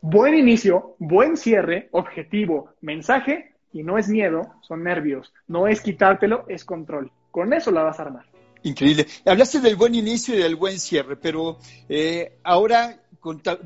Buen 0.00 0.34
inicio, 0.34 0.96
buen 0.98 1.36
cierre, 1.36 1.90
objetivo, 1.92 2.70
mensaje 2.80 3.49
y 3.72 3.83
no 3.83 3.98
es 3.98 4.09
miedo, 4.09 4.54
son 4.62 4.85
nervios. 4.85 5.33
No 5.46 5.66
es 5.66 5.80
quitártelo, 5.80 6.44
es 6.48 6.64
control. 6.64 7.11
Con 7.30 7.52
eso 7.52 7.70
la 7.70 7.83
vas 7.83 7.98
a 7.98 8.02
armar. 8.02 8.26
Increíble. 8.62 9.06
Hablaste 9.24 9.61
del 9.61 9.76
buen 9.76 9.94
inicio 9.94 10.35
y 10.35 10.38
del 10.38 10.56
buen 10.56 10.78
cierre, 10.78 11.16
pero 11.16 11.59
eh, 11.88 12.38
ahora 12.42 13.00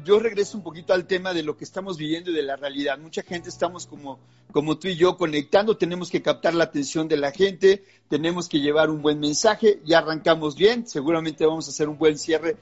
yo 0.05 0.19
regreso 0.19 0.57
un 0.57 0.65
poquito 0.65 0.93
al 0.93 1.07
tema 1.07 1.33
de 1.33 1.43
lo 1.43 1.57
que 1.57 1.65
estamos 1.65 1.97
viviendo 1.97 2.31
y 2.31 2.35
de 2.35 2.43
la 2.43 2.57
realidad. 2.57 2.99
Mucha 2.99 3.23
gente 3.23 3.49
estamos 3.49 3.87
como, 3.87 4.19
como 4.53 4.79
tú 4.79 4.89
y 4.89 4.97
yo 4.97 5.17
conectando, 5.17 5.77
tenemos 5.77 6.11
que 6.11 6.23
captar 6.23 6.55
la 6.55 6.65
atención 6.65 7.09
de 7.09 7.17
la 7.17 7.33
gente, 7.33 7.85
tenemos 8.09 8.49
que 8.49 8.61
llevar 8.61 8.91
un 8.91 9.03
buen 9.03 9.21
mensaje, 9.21 9.81
ya 9.85 9.99
arrancamos 9.99 10.57
bien, 10.57 10.87
seguramente 10.87 11.47
vamos 11.47 11.67
a 11.67 11.71
hacer 11.71 11.89
un 11.89 11.99
buen 11.99 12.19
cierre. 12.19 12.57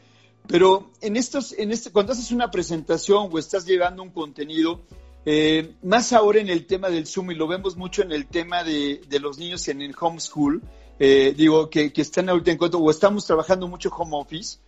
Pero 0.46 0.90
en 1.00 1.16
estos, 1.16 1.52
en 1.52 1.70
este, 1.70 1.90
cuando 1.90 2.12
haces 2.12 2.31
una 2.33 2.50
presentación 2.50 3.28
o 3.31 3.38
estás 3.38 3.64
llevando 3.64 4.02
un 4.02 4.11
contenido, 4.11 4.83
eh, 5.24 5.76
más 5.82 6.12
ahora 6.12 6.40
en 6.40 6.48
el 6.48 6.66
tema 6.66 6.88
del 6.90 7.06
Zoom, 7.06 7.30
y 7.30 7.35
lo 7.35 7.46
vemos 7.46 7.76
mucho 7.76 8.02
en 8.02 8.12
el 8.12 8.26
tema 8.26 8.64
de, 8.64 9.00
los 9.20 9.38
niños 9.38 9.68
en 9.68 9.80
el 9.80 9.94
homeschool, 9.98 10.62
eh, 10.98 11.32
digo, 11.37 11.70
que, 11.70 11.92
están 11.94 12.28
ahorita 12.28 12.50
en 12.50 12.58
cuanto, 12.58 12.78
o 12.78 12.90
estamos 12.90 13.24
trabajando 13.24 13.68
mucho 13.68 13.88
home 13.90 14.16
office, 14.16 14.58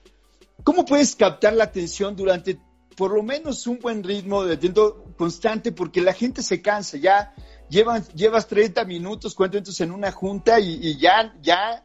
¿cómo 0.62 0.85
puedes 0.85 1.17
captar 1.17 1.55
la 1.55 1.64
atención 1.64 2.14
durante 2.14 2.59
por 2.97 3.12
lo 3.12 3.25
menos 3.25 3.67
un 3.67 3.81
buen 3.81 4.05
ritmo 4.05 4.45
de 4.45 4.57
tiempo 4.57 5.05
constante? 5.17 5.73
Porque 5.73 6.01
la 6.01 6.12
gente 6.12 6.43
se 6.43 6.62
cansa, 6.62 6.97
ya 6.99 7.35
llevan, 7.69 8.05
llevas 8.14 8.47
30 8.47 8.85
minutos, 8.85 9.35
cuánto 9.35 9.57
minutos 9.57 9.81
en 9.81 9.90
una 9.90 10.12
junta 10.12 10.61
y, 10.61 10.97
ya, 10.99 11.35
ya, 11.43 11.83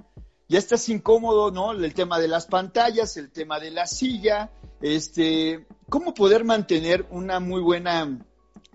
ya 0.47 0.59
estás 0.59 0.87
incómodo, 0.89 1.49
¿no? 1.49 1.71
El 1.71 1.93
tema 1.95 2.19
de 2.19 2.27
las 2.27 2.45
pantallas, 2.45 3.17
el 3.17 3.31
tema 3.31 3.59
de 3.59 3.71
la 3.71 3.87
silla, 3.87 4.51
este, 4.79 5.65
¿cómo 5.89 6.13
poder 6.13 6.43
mantener 6.43 7.07
una 7.09 7.39
muy 7.39 7.61
buena 7.61 8.19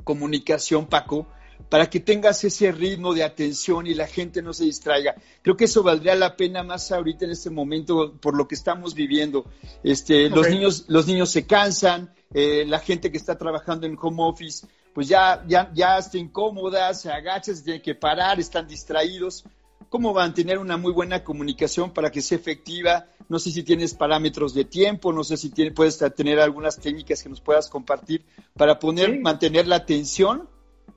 comunicación, 0.03 0.87
Paco? 0.87 1.27
para 1.69 1.89
que 1.89 2.01
tengas 2.01 2.45
ese 2.45 2.73
ritmo 2.73 3.15
de 3.15 3.25
atención 3.25 3.87
y 3.87 3.95
la 3.95 4.07
gente 4.07 4.43
no 4.43 4.53
se 4.53 4.65
distraiga. 4.65 5.15
Creo 5.43 5.57
que 5.57 5.65
eso 5.65 5.83
valdría 5.83 6.15
la 6.15 6.37
pena 6.37 6.63
más 6.63 6.93
ahorita 6.93 7.25
en 7.25 7.33
este 7.33 7.51
momento 7.51 8.17
por 8.21 8.37
lo 8.37 8.47
que 8.47 8.55
estamos 8.55 8.95
viviendo. 8.95 9.45
Este, 9.83 10.29
los 10.31 10.49
niños, 10.49 10.85
los 10.89 11.07
niños 11.07 11.31
se 11.31 11.47
cansan, 11.47 12.13
eh, 12.33 12.65
la 12.67 12.79
gente 12.79 13.11
que 13.11 13.17
está 13.17 13.37
trabajando 13.37 13.87
en 13.87 13.97
home 14.01 14.23
office, 14.23 14.67
pues 14.93 15.09
ya, 15.09 15.45
ya, 15.49 15.71
ya 15.75 15.99
está 15.99 16.19
incómoda, 16.19 16.95
se 16.95 17.11
agacha, 17.11 17.55
se 17.55 17.63
tiene 17.63 17.83
que 17.83 17.95
parar, 17.95 18.39
están 18.39 18.69
distraídos. 18.69 19.45
¿Cómo 19.89 20.13
mantener 20.13 20.59
una 20.59 20.77
muy 20.77 20.93
buena 20.93 21.25
comunicación 21.25 21.93
para 21.93 22.11
que 22.11 22.21
sea 22.21 22.39
efectiva? 22.39 23.07
No 23.29 23.39
sé 23.39 23.51
si 23.51 23.63
tienes 23.63 23.95
parámetros 23.95 24.55
de 24.55 24.65
tiempo, 24.65 25.13
no 25.13 25.25
sé 25.25 25.37
si 25.37 25.51
puedes 25.71 25.99
tener 26.15 26.41
algunas 26.41 26.79
técnicas 26.79 27.23
que 27.23 27.29
nos 27.29 27.41
puedas 27.41 27.69
compartir 27.69 28.25
para 28.57 28.79
poner, 28.79 29.21
mantener 29.21 29.67
la 29.67 29.77
atención 29.77 30.49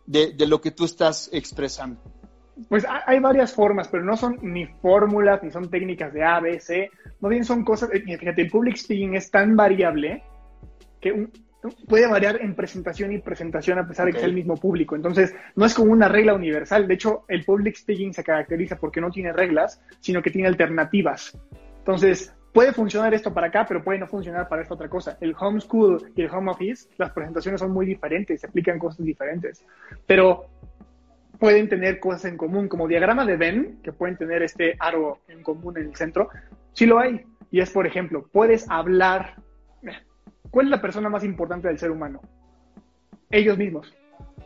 de, 0.07 0.47
lo 0.47 0.61
que 0.61 0.71
tú 0.71 0.85
estás 0.85 1.29
expresando? 1.31 2.01
Pues 2.69 2.85
hay 3.05 3.19
varias 3.19 3.53
formas, 3.53 3.87
pero 3.87 4.03
no 4.03 4.17
son 4.17 4.39
ni 4.41 4.65
fórmulas, 4.65 5.43
ni 5.43 5.51
son 5.51 5.69
técnicas 5.69 6.11
de 6.11 6.23
A, 6.23 6.39
B, 6.39 6.59
C. 6.59 6.89
No 7.21 7.29
bien 7.29 7.45
son 7.45 7.63
cosas. 7.63 7.91
Eh, 7.93 8.01
fíjate, 8.01 8.41
el 8.41 8.49
public 8.49 8.77
speaking 8.77 9.15
es 9.15 9.29
tan 9.29 9.55
variable 9.55 10.23
que 10.99 11.27
puede 11.87 12.07
variar 12.07 12.41
en 12.41 12.55
presentación 12.55 13.11
y 13.11 13.19
presentación 13.19 13.77
a 13.77 13.87
pesar 13.87 14.07
de 14.07 14.13
que 14.13 14.19
sea 14.19 14.27
el 14.27 14.33
mismo 14.33 14.57
público. 14.57 14.95
Entonces, 14.95 15.35
no 15.55 15.65
es 15.65 15.75
como 15.75 15.91
una 15.91 16.07
regla 16.07 16.33
universal. 16.33 16.87
De 16.87 16.95
hecho, 16.95 17.25
el 17.27 17.45
public 17.45 17.75
speaking 17.75 18.13
se 18.13 18.23
caracteriza 18.23 18.77
porque 18.77 19.01
no 19.01 19.11
tiene 19.11 19.33
reglas, 19.33 19.79
sino 19.99 20.23
que 20.23 20.31
tiene 20.31 20.47
alternativas. 20.47 21.37
Entonces, 21.87 22.35
puede 22.51 22.73
funcionar 22.73 23.13
esto 23.13 23.33
para 23.33 23.47
acá, 23.47 23.65
pero 23.65 23.81
puede 23.81 23.97
no 23.97 24.07
funcionar 24.07 24.49
para 24.49 24.61
esta 24.61 24.73
otra 24.73 24.89
cosa. 24.89 25.17
El 25.21 25.33
homeschool 25.39 26.11
y 26.17 26.21
el 26.21 26.29
home 26.29 26.51
office, 26.51 26.89
las 26.97 27.11
presentaciones 27.11 27.61
son 27.61 27.71
muy 27.71 27.85
diferentes, 27.85 28.41
se 28.41 28.47
aplican 28.47 28.77
cosas 28.77 29.05
diferentes, 29.05 29.63
pero 30.05 30.47
pueden 31.39 31.69
tener 31.69 32.01
cosas 32.01 32.25
en 32.25 32.35
común, 32.35 32.67
como 32.67 32.89
diagrama 32.89 33.23
de 33.23 33.37
Venn, 33.37 33.79
que 33.81 33.93
pueden 33.93 34.17
tener 34.17 34.43
este 34.43 34.75
aro 34.79 35.19
en 35.29 35.41
común 35.43 35.77
en 35.77 35.85
el 35.85 35.95
centro, 35.95 36.27
sí 36.73 36.85
lo 36.85 36.99
hay. 36.99 37.25
Y 37.51 37.61
es, 37.61 37.69
por 37.69 37.87
ejemplo, 37.87 38.27
puedes 38.33 38.69
hablar. 38.69 39.35
¿Cuál 40.51 40.65
es 40.65 40.71
la 40.71 40.81
persona 40.81 41.07
más 41.07 41.23
importante 41.23 41.69
del 41.69 41.79
ser 41.79 41.91
humano? 41.91 42.19
Ellos 43.29 43.57
mismos. 43.57 43.95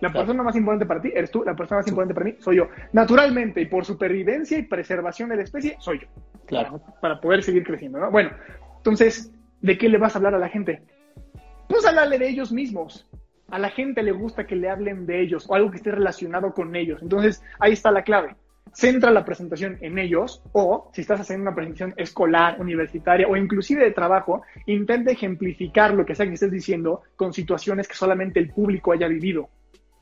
La 0.01 0.11
persona 0.11 0.41
más 0.41 0.55
importante 0.55 0.87
para 0.87 0.99
ti 0.99 1.11
eres 1.13 1.29
tú, 1.29 1.43
la 1.43 1.55
persona 1.55 1.81
más 1.81 1.87
importante 1.87 2.15
para 2.15 2.25
mí 2.25 2.35
soy 2.39 2.57
yo. 2.57 2.67
Naturalmente, 2.91 3.61
y 3.61 3.67
por 3.67 3.85
supervivencia 3.85 4.57
y 4.57 4.63
preservación 4.63 5.29
de 5.29 5.35
la 5.35 5.43
especie, 5.43 5.75
soy 5.79 5.99
yo. 5.99 6.07
Claro. 6.47 6.81
Para 6.99 7.21
poder 7.21 7.43
seguir 7.43 7.63
creciendo, 7.63 7.99
¿no? 7.99 8.09
Bueno, 8.09 8.31
entonces, 8.77 9.31
¿de 9.61 9.77
qué 9.77 9.87
le 9.89 9.99
vas 9.99 10.15
a 10.15 10.17
hablar 10.17 10.33
a 10.33 10.39
la 10.39 10.49
gente? 10.49 10.81
Pues 11.69 11.85
hablarle 11.85 12.17
de 12.17 12.29
ellos 12.29 12.51
mismos. 12.51 13.07
A 13.51 13.59
la 13.59 13.69
gente 13.69 14.01
le 14.01 14.11
gusta 14.11 14.47
que 14.47 14.55
le 14.55 14.69
hablen 14.69 15.05
de 15.05 15.21
ellos 15.21 15.45
o 15.47 15.53
algo 15.53 15.69
que 15.69 15.77
esté 15.77 15.91
relacionado 15.91 16.53
con 16.53 16.75
ellos. 16.75 16.99
Entonces, 17.03 17.43
ahí 17.59 17.73
está 17.73 17.91
la 17.91 18.03
clave. 18.03 18.35
Centra 18.73 19.11
la 19.11 19.23
presentación 19.23 19.77
en 19.81 19.99
ellos 19.99 20.41
o 20.53 20.89
si 20.93 21.01
estás 21.01 21.19
haciendo 21.19 21.43
una 21.43 21.55
presentación 21.55 21.93
escolar, 21.97 22.59
universitaria 22.59 23.27
o 23.27 23.35
inclusive 23.35 23.83
de 23.83 23.91
trabajo, 23.91 24.41
intenta 24.65 25.11
ejemplificar 25.11 25.93
lo 25.93 26.05
que 26.05 26.15
sea 26.15 26.25
que 26.25 26.33
estés 26.33 26.51
diciendo 26.51 27.01
con 27.15 27.33
situaciones 27.33 27.87
que 27.87 27.95
solamente 27.95 28.39
el 28.39 28.49
público 28.49 28.93
haya 28.93 29.07
vivido. 29.07 29.49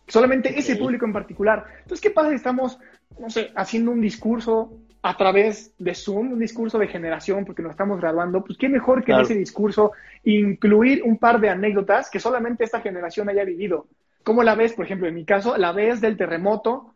Solamente 0.10 0.60
ese 0.60 0.76
público 0.76 1.06
en 1.06 1.14
particular. 1.14 1.66
Entonces, 1.78 2.02
¿qué 2.02 2.10
pasa 2.10 2.30
si 2.30 2.36
estamos, 2.36 2.80
no 3.20 3.30
sé, 3.30 3.52
haciendo 3.56 3.92
un 3.92 4.02
discurso 4.02 4.74
a 5.02 5.16
través 5.16 5.74
de 5.78 5.96
Zoom, 5.96 6.34
un 6.34 6.40
discurso 6.40 6.78
de 6.78 6.88
generación, 6.88 7.46
porque 7.46 7.62
nos 7.62 7.72
estamos 7.72 8.02
graduando, 8.02 8.44
pues 8.44 8.58
qué 8.58 8.68
mejor 8.68 9.04
que 9.04 9.14
en 9.14 9.20
ese 9.22 9.36
discurso 9.36 9.94
incluir 10.26 11.04
un 11.04 11.18
par 11.18 11.40
de 11.40 11.50
anécdotas 11.50 12.10
que 12.10 12.20
solamente 12.20 12.66
esta 12.66 12.82
generación 12.82 13.30
haya 13.30 13.46
vivido. 13.46 13.88
¿Cómo 14.24 14.44
la 14.44 14.56
ves, 14.56 14.74
por 14.74 14.86
ejemplo, 14.86 15.08
en 15.08 15.16
mi 15.16 15.24
caso, 15.24 15.58
la 15.58 15.72
ves 15.72 16.02
del 16.02 16.18
terremoto 16.18 16.94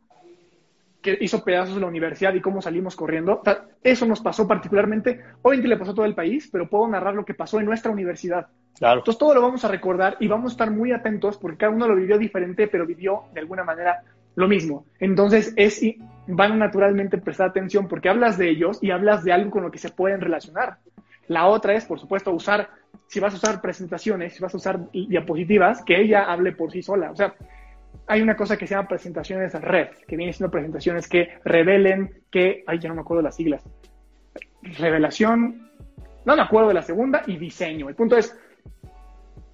que 1.03 1.17
hizo 1.21 1.43
pedazos 1.43 1.79
la 1.79 1.85
universidad 1.85 2.33
y 2.33 2.41
cómo 2.41 2.61
salimos 2.61 2.95
corriendo? 2.95 3.41
eso 3.83 4.05
nos 4.07 4.21
pasó 4.21 4.47
particularmente, 4.47 5.21
obviamente 5.43 5.67
le 5.67 5.77
pasó 5.77 5.91
a 5.91 5.95
todo 5.95 6.05
el 6.05 6.15
país, 6.15 6.49
pero 6.51 6.69
puedo 6.69 6.87
narrar 6.87 7.13
lo 7.13 7.25
que 7.25 7.35
pasó 7.35 7.59
en 7.59 7.65
nuestra 7.65 7.91
universidad. 7.91 8.47
Claro. 8.79 9.01
Entonces 9.01 9.19
todo 9.19 9.35
lo 9.35 9.41
vamos 9.41 9.63
a 9.65 9.67
recordar 9.67 10.17
y 10.19 10.27
vamos 10.27 10.51
a 10.51 10.53
estar 10.53 10.71
muy 10.71 10.91
atentos 10.91 11.37
porque 11.37 11.57
cada 11.57 11.71
uno 11.71 11.87
lo 11.87 11.95
vivió 11.95 12.17
diferente, 12.17 12.67
pero 12.67 12.87
vivió 12.87 13.25
de 13.33 13.41
alguna 13.41 13.63
manera 13.63 14.01
lo 14.35 14.47
mismo. 14.47 14.85
Entonces 14.99 15.53
es 15.55 15.79
van 16.25 16.57
naturalmente 16.57 17.17
prestar 17.17 17.49
atención 17.49 17.87
porque 17.87 18.09
hablas 18.09 18.37
de 18.37 18.49
ellos 18.49 18.79
y 18.81 18.91
hablas 18.91 19.23
de 19.23 19.33
algo 19.33 19.51
con 19.51 19.63
lo 19.63 19.71
que 19.71 19.77
se 19.77 19.89
pueden 19.89 20.21
relacionar. 20.21 20.77
La 21.27 21.47
otra 21.47 21.73
es, 21.73 21.85
por 21.85 21.99
supuesto, 21.99 22.31
usar, 22.31 22.69
si 23.07 23.19
vas 23.19 23.33
a 23.33 23.37
usar 23.37 23.61
presentaciones, 23.61 24.33
si 24.33 24.41
vas 24.41 24.53
a 24.53 24.57
usar 24.57 24.91
diapositivas, 24.91 25.83
que 25.83 26.01
ella 26.01 26.23
hable 26.23 26.51
por 26.51 26.71
sí 26.71 26.81
sola. 26.81 27.11
O 27.11 27.15
sea, 27.15 27.35
hay 28.07 28.21
una 28.21 28.35
cosa 28.35 28.57
que 28.57 28.67
se 28.67 28.75
llama 28.75 28.87
presentaciones 28.87 29.53
red, 29.53 29.87
que 30.07 30.17
viene 30.17 30.33
siendo 30.33 30.51
presentaciones 30.51 31.07
que 31.07 31.29
revelen 31.43 32.23
que, 32.29 32.63
ay, 32.67 32.79
ya 32.79 32.89
no 32.89 32.95
me 32.95 33.01
acuerdo 33.01 33.21
de 33.21 33.25
las 33.25 33.35
siglas. 33.35 33.63
Revelación, 34.61 35.69
no 36.25 36.35
me 36.35 36.41
acuerdo 36.41 36.69
de 36.69 36.73
la 36.75 36.81
segunda, 36.81 37.23
y 37.27 37.37
diseño. 37.37 37.89
El 37.89 37.95
punto 37.95 38.17
es, 38.17 38.37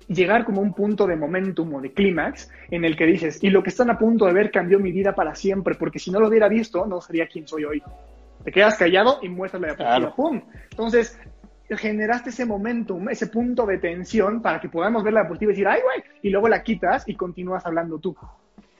llegar 0.07 0.43
como 0.43 0.61
un 0.61 0.73
punto 0.73 1.05
de 1.05 1.15
momentum 1.15 1.75
o 1.75 1.81
de 1.81 1.93
clímax 1.93 2.51
en 2.71 2.83
el 2.83 2.97
que 2.97 3.05
dices, 3.05 3.43
y 3.43 3.49
lo 3.49 3.63
que 3.63 3.69
están 3.69 3.89
a 3.89 3.97
punto 3.97 4.25
de 4.25 4.33
ver 4.33 4.51
cambió 4.51 4.79
mi 4.79 4.91
vida 4.91 5.13
para 5.13 5.35
siempre, 5.35 5.75
porque 5.75 5.99
si 5.99 6.11
no 6.11 6.19
lo 6.19 6.27
hubiera 6.27 6.49
visto, 6.49 6.85
no 6.85 6.99
sería 6.99 7.27
quien 7.27 7.47
soy 7.47 7.65
hoy. 7.65 7.83
Te 8.43 8.51
quedas 8.51 8.77
callado 8.77 9.19
y 9.21 9.29
muestras 9.29 9.61
la 9.61 9.67
diapositiva. 9.67 10.15
¡Pum! 10.15 10.41
Entonces, 10.71 11.19
generaste 11.77 12.29
ese 12.29 12.45
momentum, 12.45 13.09
ese 13.09 13.27
punto 13.27 13.65
de 13.65 13.77
tensión 13.77 14.41
para 14.41 14.59
que 14.59 14.69
podamos 14.69 15.03
ver 15.03 15.13
la 15.13 15.21
diapositiva 15.21 15.51
y 15.51 15.53
decir, 15.53 15.67
¡ay, 15.67 15.81
güey! 15.83 16.03
Y 16.23 16.29
luego 16.29 16.47
la 16.47 16.63
quitas 16.63 17.07
y 17.07 17.15
continúas 17.15 17.65
hablando 17.65 17.99
tú. 17.99 18.15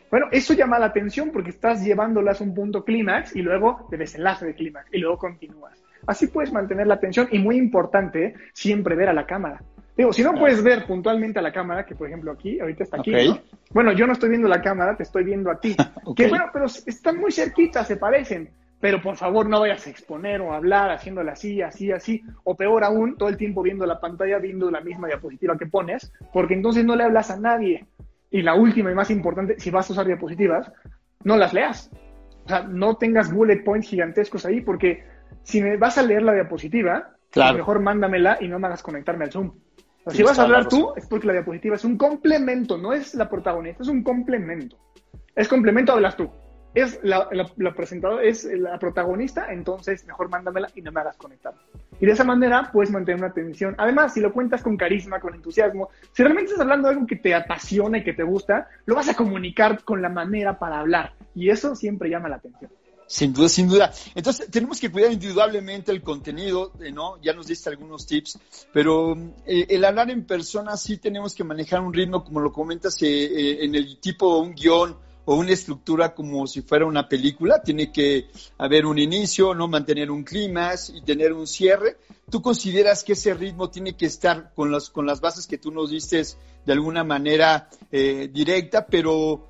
Bueno, 0.10 0.28
eso 0.32 0.54
llama 0.54 0.80
la 0.80 0.88
atención 0.88 1.30
porque 1.32 1.52
estás 1.52 1.84
llevándolas 1.84 2.42
a 2.42 2.44
un 2.44 2.56
punto 2.56 2.84
clímax 2.84 3.36
y 3.36 3.42
luego 3.42 3.88
de 3.92 3.98
desenlace 3.98 4.46
de 4.46 4.56
clímax 4.56 4.88
y 4.92 4.98
luego 4.98 5.18
continúas. 5.18 5.84
Así 6.08 6.28
puedes 6.28 6.52
mantener 6.52 6.88
la 6.88 6.96
atención 6.96 7.28
y 7.32 7.40
muy 7.40 7.58
importante, 7.58 8.34
siempre 8.54 8.96
ver 8.96 9.10
a 9.10 9.14
la 9.14 9.26
cámara. 9.26 9.62
Digo, 9.96 10.14
si 10.14 10.24
no 10.24 10.34
puedes 10.34 10.64
ver 10.64 10.86
puntualmente 10.86 11.40
a 11.40 11.42
la 11.42 11.52
cámara, 11.52 11.86
que 11.86 11.94
por 11.94 12.08
ejemplo 12.08 12.32
aquí, 12.32 12.60
ahorita 12.60 12.86
está 12.86 13.02
aquí, 13.02 13.14
Bueno, 13.72 13.92
yo 13.92 14.08
no 14.08 14.14
estoy 14.14 14.30
viendo 14.30 14.48
la 14.48 14.62
cámara, 14.62 14.96
te 14.96 15.04
estoy 15.04 15.26
viendo 15.26 15.52
a 15.52 15.60
ti. 15.60 15.76
Que 16.16 16.28
bueno, 16.28 16.46
pero 16.52 16.66
están 16.66 17.18
muy 17.18 17.32
cerquitas, 17.32 17.86
se 17.86 17.98
parecen. 17.98 18.50
Pero 18.80 19.02
por 19.02 19.18
favor 19.18 19.50
no 19.50 19.60
vayas 19.60 19.86
a 19.86 19.90
exponer 19.90 20.40
o 20.42 20.54
hablar 20.54 20.92
haciéndole 20.92 21.32
así, 21.32 21.62
así, 21.62 21.92
así. 21.92 22.24
O 22.44 22.56
peor 22.56 22.84
aún, 22.84 23.18
todo 23.18 23.30
el 23.30 23.38
tiempo 23.38 23.62
viendo 23.62 23.86
la 23.86 24.00
pantalla, 24.00 24.38
viendo 24.40 24.72
la 24.72 24.82
misma 24.82 25.08
diapositiva 25.08 25.58
que 25.58 25.66
pones, 25.66 26.14
porque 26.32 26.54
entonces 26.54 26.86
no 26.86 26.96
le 26.96 27.04
hablas 27.04 27.30
a 27.30 27.40
nadie. 27.40 27.86
Y 28.32 28.42
la 28.42 28.56
última 28.56 28.92
y 28.92 28.96
más 28.96 29.10
importante, 29.10 29.60
si 29.60 29.70
vas 29.70 29.90
a 29.90 29.94
usar 29.94 30.06
diapositivas, 30.06 30.72
no 31.24 31.36
las 31.36 31.54
leas. 31.54 31.92
O 32.46 32.48
sea, 32.48 32.64
no 32.64 32.96
tengas 32.96 33.34
bullet 33.34 33.64
points 33.64 33.90
gigantescos 33.90 34.46
ahí, 34.46 34.62
porque 34.62 35.04
si 35.44 35.62
me 35.62 35.78
vas 35.78 35.98
a 35.98 36.04
leer 36.04 36.24
la 36.24 36.34
diapositiva, 36.34 37.16
lo 37.36 37.54
mejor 37.54 37.80
mándamela 37.82 38.38
y 38.40 38.48
no 38.48 38.60
me 38.60 38.68
hagas 38.68 38.82
conectarme 38.82 39.26
al 39.26 39.32
Zoom 39.32 39.52
si 40.08 40.24
vas 40.24 40.40
a 40.40 40.44
hablar 40.44 40.68
tú, 40.68 40.94
es 40.96 41.06
porque 41.08 41.28
la 41.28 41.34
diapositiva 41.34 41.76
es 41.76 41.86
un 41.86 41.98
complemento, 41.98 42.78
no 42.78 42.94
es 42.94 43.14
la 43.16 43.30
protagonista, 43.30 43.84
es 43.84 43.90
un 43.90 44.04
complemento. 44.04 44.78
Es 45.36 45.48
complemento, 45.48 45.94
hablas 45.94 46.18
tú. 46.18 46.30
Es 46.74 47.00
la, 47.04 47.28
la, 47.32 47.74
presentadora, 47.74 48.24
es 48.24 48.46
la 48.46 48.78
protagonista, 48.78 49.52
entonces 49.52 50.06
mejor 50.06 50.30
mándamela 50.30 50.70
y 50.76 50.82
no 50.82 50.92
me 50.92 51.02
hagas 51.02 51.18
conectar. 51.18 51.54
Y 52.00 52.06
de 52.06 52.12
esa 52.12 52.24
manera 52.24 52.70
puedes 52.72 52.92
mantener 52.92 53.20
una 53.20 53.32
atención. 53.32 53.76
Además, 53.78 54.14
si 54.14 54.22
lo 54.22 54.32
cuentas 54.32 54.62
con 54.62 54.78
carisma, 54.78 55.20
con 55.20 55.34
entusiasmo, 55.34 55.90
si 56.14 56.24
realmente 56.24 56.52
estás 56.52 56.62
hablando 56.62 56.88
de 56.88 56.94
algo 56.94 57.08
que 57.08 57.16
te 57.16 57.34
apasiona 57.34 57.98
y 57.98 58.04
que 58.04 58.14
te 58.14 58.24
gusta, 58.24 58.70
lo 58.86 58.96
vas 58.96 59.10
a 59.10 59.16
comunicar 59.16 59.84
con 59.84 60.02
la 60.02 60.10
manera 60.10 60.60
para 60.60 60.80
hablar. 60.80 61.14
Y 61.36 61.50
eso 61.50 61.76
siempre 61.76 62.10
llama 62.10 62.30
la 62.30 62.38
atención. 62.38 62.72
Sin 63.10 63.34
duda, 63.34 63.50
sin 63.50 63.68
duda. 63.68 63.92
Entonces, 64.14 64.52
tenemos 64.52 64.80
que 64.80 64.92
cuidar 64.92 65.12
individualmente 65.12 65.92
el 65.92 66.04
contenido, 66.04 66.74
eh, 66.80 66.92
¿no? 66.92 67.20
Ya 67.24 67.34
nos 67.34 67.48
diste 67.48 67.68
algunos 67.68 68.06
tips, 68.06 68.38
pero 68.72 69.18
eh, 69.48 69.66
el 69.68 69.84
hablar 69.84 70.12
en 70.12 70.26
persona 70.26 70.78
sí 70.78 70.98
tenemos 70.98 71.34
que 71.34 71.44
manejar 71.44 71.82
un 71.82 71.92
ritmo, 71.92 72.24
como 72.24 72.40
lo 72.40 72.54
comentas, 72.54 73.02
eh, 73.02 73.64
en 73.66 73.74
el 73.74 74.00
tipo 74.00 74.38
un 74.38 74.54
guion 74.54 74.96
o 75.32 75.36
una 75.36 75.52
estructura 75.52 76.16
como 76.16 76.48
si 76.48 76.64
fuera 76.64 76.88
una 76.88 77.08
película. 77.08 77.62
Tiene 77.62 77.92
que 77.92 78.30
haber 78.58 78.88
un 78.88 78.98
inicio, 78.98 79.54
¿no? 79.54 79.68
Mantener 79.68 80.10
un 80.10 80.24
clima 80.24 80.72
y 80.92 81.02
tener 81.04 81.34
un 81.34 81.46
cierre. 81.46 81.98
¿Tú 82.32 82.42
consideras 82.42 83.04
que 83.04 83.14
ese 83.14 83.36
ritmo 83.36 83.70
tiene 83.70 83.96
que 83.96 84.08
estar 84.08 84.52
con 84.56 84.72
las, 84.72 84.90
con 84.90 85.06
las 85.06 85.22
bases 85.22 85.46
que 85.46 85.60
tú 85.60 85.70
nos 85.70 85.92
diste 85.92 86.24
de 86.66 86.74
alguna 86.74 87.04
manera 87.04 87.70
directa, 87.92 88.88
pero 88.88 89.50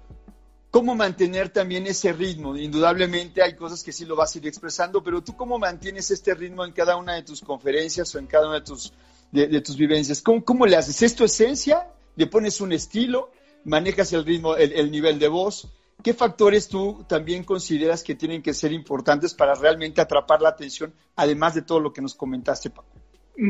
cómo 0.70 0.96
mantener 0.96 1.48
también 1.48 1.88
ese 1.88 2.12
ritmo. 2.12 2.58
Indudablemente 2.58 3.42
hay 3.42 3.56
cosas 3.56 3.82
que 3.82 3.94
sí 3.94 4.04
lo 4.04 4.18
vas 4.18 4.36
a 4.36 4.38
ir 4.38 4.48
expresando, 4.48 5.02
pero 5.02 5.24
tú 5.24 5.38
cómo 5.38 5.58
mantienes 5.58 6.12
este 6.12 6.34
ritmo 6.36 6.66
en 6.66 6.74
cada 6.74 6.98
una 6.98 7.16
de 7.16 7.24
tus 7.24 7.40
conferencias 7.40 8.14
o 8.14 8.20
en 8.20 8.28
cada 8.28 8.48
una 8.48 8.60
de 8.60 8.66
tus, 8.66 8.92
de, 9.32 9.62
tus 9.62 9.78
vivencias. 9.78 10.22
¿Cómo, 10.22 10.44
¿Cómo, 10.44 10.66
le 10.66 10.76
haces? 10.76 11.02
¿Es 11.02 11.16
tu 11.16 11.24
esencia? 11.24 11.88
¿Le 12.18 12.28
pones 12.28 12.60
un 12.60 12.74
estilo? 12.74 13.32
¿Manejas 13.66 14.14
el 14.14 14.26
ritmo, 14.26 14.56
el, 14.56 14.92
nivel 14.92 15.20
de 15.20 15.28
voz? 15.28 15.72
¿Qué 16.04 16.14
factores 16.14 16.70
tú 16.70 17.06
también 17.08 17.44
consideras 17.44 18.04
que 18.04 18.16
tienen 18.16 18.42
que 18.42 18.54
ser 18.54 18.72
importantes 18.72 19.34
para 19.34 19.54
realmente 19.54 20.00
atrapar 20.00 20.42
la 20.42 20.50
atención, 20.50 20.94
además 21.16 21.56
de 21.56 21.62
todo 21.62 21.80
lo 21.80 21.92
que 21.92 22.02
nos 22.02 22.16
comentaste, 22.16 22.70
Paco? 22.70 22.88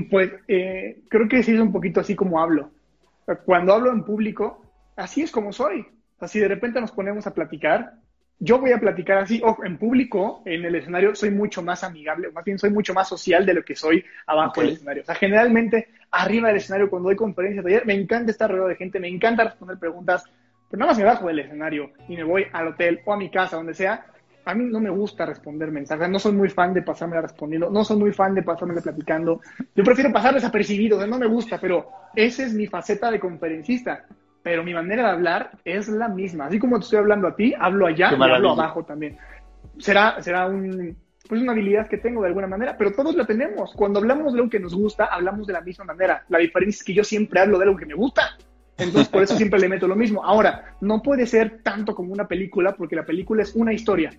Pues 0.10 0.32
eh, 0.48 1.02
creo 1.08 1.28
que 1.28 1.44
sí 1.44 1.54
es 1.54 1.60
un 1.60 1.72
poquito 1.72 2.00
así 2.00 2.16
como 2.16 2.40
hablo. 2.40 2.72
Cuando 3.46 3.74
hablo 3.74 3.92
en 3.92 4.04
público, 4.04 4.64
así 4.96 5.22
es 5.22 5.32
como 5.32 5.54
soy. 5.54 5.86
Así 6.20 6.40
de 6.40 6.48
repente 6.48 6.82
nos 6.82 6.92
ponemos 6.92 7.26
a 7.28 7.34
platicar, 7.34 7.94
yo 8.40 8.58
voy 8.60 8.72
a 8.72 8.80
platicar 8.80 9.18
así, 9.18 9.42
ojo, 9.44 9.66
en 9.66 9.78
público, 9.78 10.42
en 10.46 10.64
el 10.64 10.76
escenario, 10.76 11.14
soy 11.14 11.30
mucho 11.30 11.62
más 11.62 11.84
amigable, 11.84 12.32
más 12.32 12.46
bien 12.46 12.58
soy 12.58 12.70
mucho 12.70 12.94
más 12.94 13.08
social 13.08 13.46
de 13.46 13.54
lo 13.54 13.64
que 13.64 13.76
soy 13.76 14.04
abajo 14.26 14.62
del 14.62 14.72
escenario. 14.72 15.04
O 15.04 15.06
sea, 15.06 15.16
generalmente, 15.16 15.90
arriba 16.12 16.48
del 16.48 16.58
escenario, 16.58 16.90
cuando 16.90 17.10
doy 17.10 17.16
conferencias 17.16 17.66
ayer, 17.66 17.86
me 17.86 17.94
encanta 17.94 18.32
estar 18.32 18.50
rodeado 18.50 18.70
de 18.70 18.76
gente, 18.76 19.00
me 19.00 19.08
encanta 19.08 19.44
responder 19.44 19.78
preguntas, 19.78 20.24
pero 20.70 20.80
nada 20.80 20.92
más 20.92 20.98
me 20.98 21.06
bajo 21.06 21.28
del 21.28 21.40
escenario 21.40 21.92
y 22.08 22.16
me 22.16 22.24
voy 22.24 22.46
al 22.52 22.70
hotel 22.70 23.02
o 23.06 23.14
a 23.14 23.18
mi 23.18 23.30
casa, 23.30 23.58
donde 23.58 23.74
sea. 23.74 24.06
A 24.46 24.54
mí 24.56 24.66
no 24.66 24.80
me 24.80 24.90
gusta 24.90 25.26
responder 25.26 25.70
mensajes, 25.72 26.10
no 26.10 26.18
soy 26.18 26.32
muy 26.32 26.50
fan 26.50 26.74
de 26.74 26.82
pasarme 26.82 27.22
respondiendo, 27.22 27.70
no 27.70 27.84
soy 27.84 27.98
muy 27.98 28.12
fan 28.12 28.34
de 28.34 28.42
pasarme 28.42 28.82
platicando. 28.82 29.42
Yo 29.76 29.84
prefiero 29.84 30.12
pasar 30.12 30.34
desapercibido, 30.34 31.06
no 31.06 31.20
me 31.20 31.28
gusta, 31.28 31.60
pero 31.60 31.90
esa 32.16 32.44
es 32.44 32.54
mi 32.54 32.66
faceta 32.66 33.12
de 33.12 33.20
conferencista 33.20 34.06
pero 34.42 34.64
mi 34.64 34.74
manera 34.74 35.04
de 35.04 35.10
hablar 35.10 35.52
es 35.66 35.90
la 35.90 36.08
misma. 36.08 36.48
Así 36.48 36.60
como 36.60 36.78
te 36.80 36.84
estoy 36.84 37.00
hablando 37.00 37.28
a 37.28 37.36
ti, 37.36 37.54
hablo 37.60 37.88
allá 37.88 38.12
y 38.12 38.16
hablo 38.16 38.52
abajo 38.52 38.84
también. 38.84 39.18
Será, 39.78 40.22
será 40.22 40.48
un, 40.48 40.96
pues 41.28 41.42
una 41.42 41.52
habilidad 41.52 41.88
que 41.88 41.98
tengo 41.98 42.22
de 42.22 42.28
alguna 42.28 42.48
manera, 42.48 42.78
pero 42.78 42.92
todos 42.92 43.16
la 43.16 43.26
tenemos. 43.26 43.74
Cuando 43.74 44.00
hablamos 44.00 44.34
de 44.34 44.40
algo 44.40 44.50
que 44.50 44.60
nos 44.60 44.74
gusta, 44.74 45.06
hablamos 45.06 45.46
de 45.48 45.54
la 45.54 45.62
misma 45.62 45.86
manera. 45.86 46.24
La 46.30 46.40
diferencia 46.40 46.80
es 46.80 46.84
que 46.84 46.94
yo 46.94 47.04
siempre 47.04 47.40
hablo 47.40 47.58
de 47.58 47.66
algo 47.66 47.78
que 47.78 47.86
me 47.86 47.94
gusta. 47.94 48.38
Entonces, 48.78 49.10
por 49.10 49.24
eso 49.24 49.36
siempre 49.36 49.60
le 49.60 49.68
meto 49.68 49.88
lo 49.88 49.96
mismo. 49.96 50.24
Ahora, 50.24 50.76
no 50.80 51.02
puede 51.02 51.26
ser 51.26 51.62
tanto 51.62 51.94
como 51.94 52.14
una 52.14 52.28
película, 52.28 52.76
porque 52.76 52.96
la 52.96 53.06
película 53.06 53.44
es 53.44 53.54
una 53.54 53.74
historia. 53.74 54.18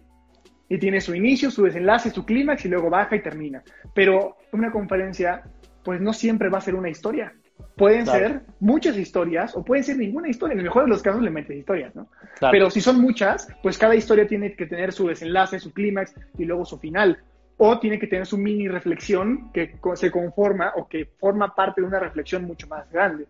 Y 0.69 0.79
tiene 0.79 1.01
su 1.01 1.15
inicio, 1.15 1.51
su 1.51 1.65
desenlace, 1.65 2.11
su 2.11 2.25
clímax 2.25 2.67
y 2.67 2.69
luego 2.69 2.91
baja 2.91 3.17
y 3.17 3.23
termina. 3.23 3.63
Pero 3.95 4.37
una 4.53 4.71
conferencia, 4.71 5.43
pues 5.83 6.01
no 6.01 6.13
siempre 6.13 6.51
va 6.51 6.59
a 6.59 6.63
ser 6.63 6.75
una 6.75 6.91
historia. 6.91 7.35
Pueden 7.77 8.07
ser 8.07 8.43
muchas 8.61 8.97
historias 8.97 9.57
o 9.57 9.65
pueden 9.65 9.85
ser 9.85 9.97
ninguna 9.97 10.29
historia. 10.29 10.53
En 10.53 10.61
el 10.61 10.65
mejor 10.65 10.85
de 10.85 10.91
los 10.91 11.03
casos 11.03 11.23
le 11.23 11.31
metes 11.31 11.57
historias, 11.57 11.95
¿no? 11.95 12.09
Pero 12.51 12.71
si 12.71 12.81
son 12.81 13.01
muchas, 13.01 13.49
pues 13.63 13.79
cada 13.79 13.95
historia 13.95 14.27
tiene 14.27 14.55
que 14.55 14.67
tener 14.67 14.93
su 14.93 15.09
desenlace, 15.09 15.59
su 15.59 15.73
clímax 15.73 16.15
y 16.39 16.45
luego 16.45 16.65
su 16.65 16.79
final. 16.79 17.19
O 17.57 17.79
tiene 17.79 17.99
que 17.99 18.07
tener 18.07 18.27
su 18.27 18.39
mini 18.39 18.69
reflexión 18.69 19.51
que 19.53 19.77
se 19.95 20.11
conforma 20.11 20.73
o 20.77 20.89
que 20.89 21.07
forma 21.19 21.55
parte 21.55 21.81
de 21.81 21.87
una 21.87 21.99
reflexión 21.99 22.45
mucho 22.45 22.67
más 22.67 22.91
grande. 22.91 23.27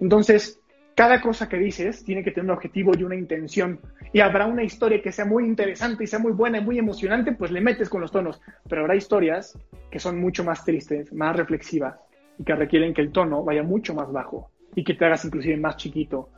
Entonces, 0.00 0.60
cada 0.94 1.20
cosa 1.20 1.48
que 1.48 1.58
dices 1.58 2.04
tiene 2.04 2.22
que 2.22 2.30
tener 2.30 2.50
un 2.50 2.56
objetivo 2.56 2.92
y 2.96 3.02
una 3.02 3.16
intención. 3.16 3.80
Y 4.12 4.20
habrá 4.20 4.46
una 4.46 4.62
historia 4.62 5.02
que 5.02 5.10
sea 5.10 5.24
muy 5.24 5.44
interesante 5.44 6.04
y 6.04 6.06
sea 6.06 6.20
muy 6.20 6.32
buena 6.32 6.58
y 6.58 6.64
muy 6.64 6.78
emocionante, 6.78 7.32
pues 7.32 7.50
le 7.50 7.60
metes 7.60 7.88
con 7.88 8.00
los 8.00 8.12
tonos. 8.12 8.40
Pero 8.68 8.82
habrá 8.82 8.94
historias 8.94 9.58
que 9.90 9.98
son 9.98 10.20
mucho 10.20 10.44
más 10.44 10.64
tristes, 10.64 11.12
más 11.12 11.36
reflexivas, 11.36 11.96
y 12.38 12.44
que 12.44 12.54
requieren 12.54 12.94
que 12.94 13.00
el 13.00 13.12
tono 13.12 13.44
vaya 13.44 13.62
mucho 13.62 13.94
más 13.94 14.10
bajo 14.12 14.50
y 14.74 14.84
que 14.84 14.94
te 14.94 15.04
hagas 15.04 15.24
inclusive 15.24 15.56
más 15.56 15.76
chiquito. 15.76 16.28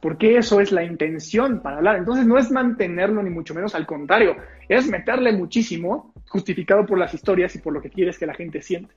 Porque 0.00 0.36
eso 0.36 0.60
es 0.60 0.72
la 0.72 0.84
intención 0.84 1.60
para 1.60 1.78
hablar. 1.78 1.96
Entonces 1.96 2.26
no 2.26 2.38
es 2.38 2.50
mantenerlo 2.50 3.22
ni 3.22 3.30
mucho 3.30 3.54
menos, 3.54 3.74
al 3.74 3.86
contrario, 3.86 4.36
es 4.68 4.86
meterle 4.88 5.32
muchísimo, 5.32 6.12
justificado 6.28 6.84
por 6.84 6.98
las 6.98 7.14
historias 7.14 7.54
y 7.54 7.60
por 7.60 7.72
lo 7.72 7.80
que 7.80 7.90
quieres 7.90 8.18
que 8.18 8.26
la 8.26 8.34
gente 8.34 8.62
siente. 8.62 8.94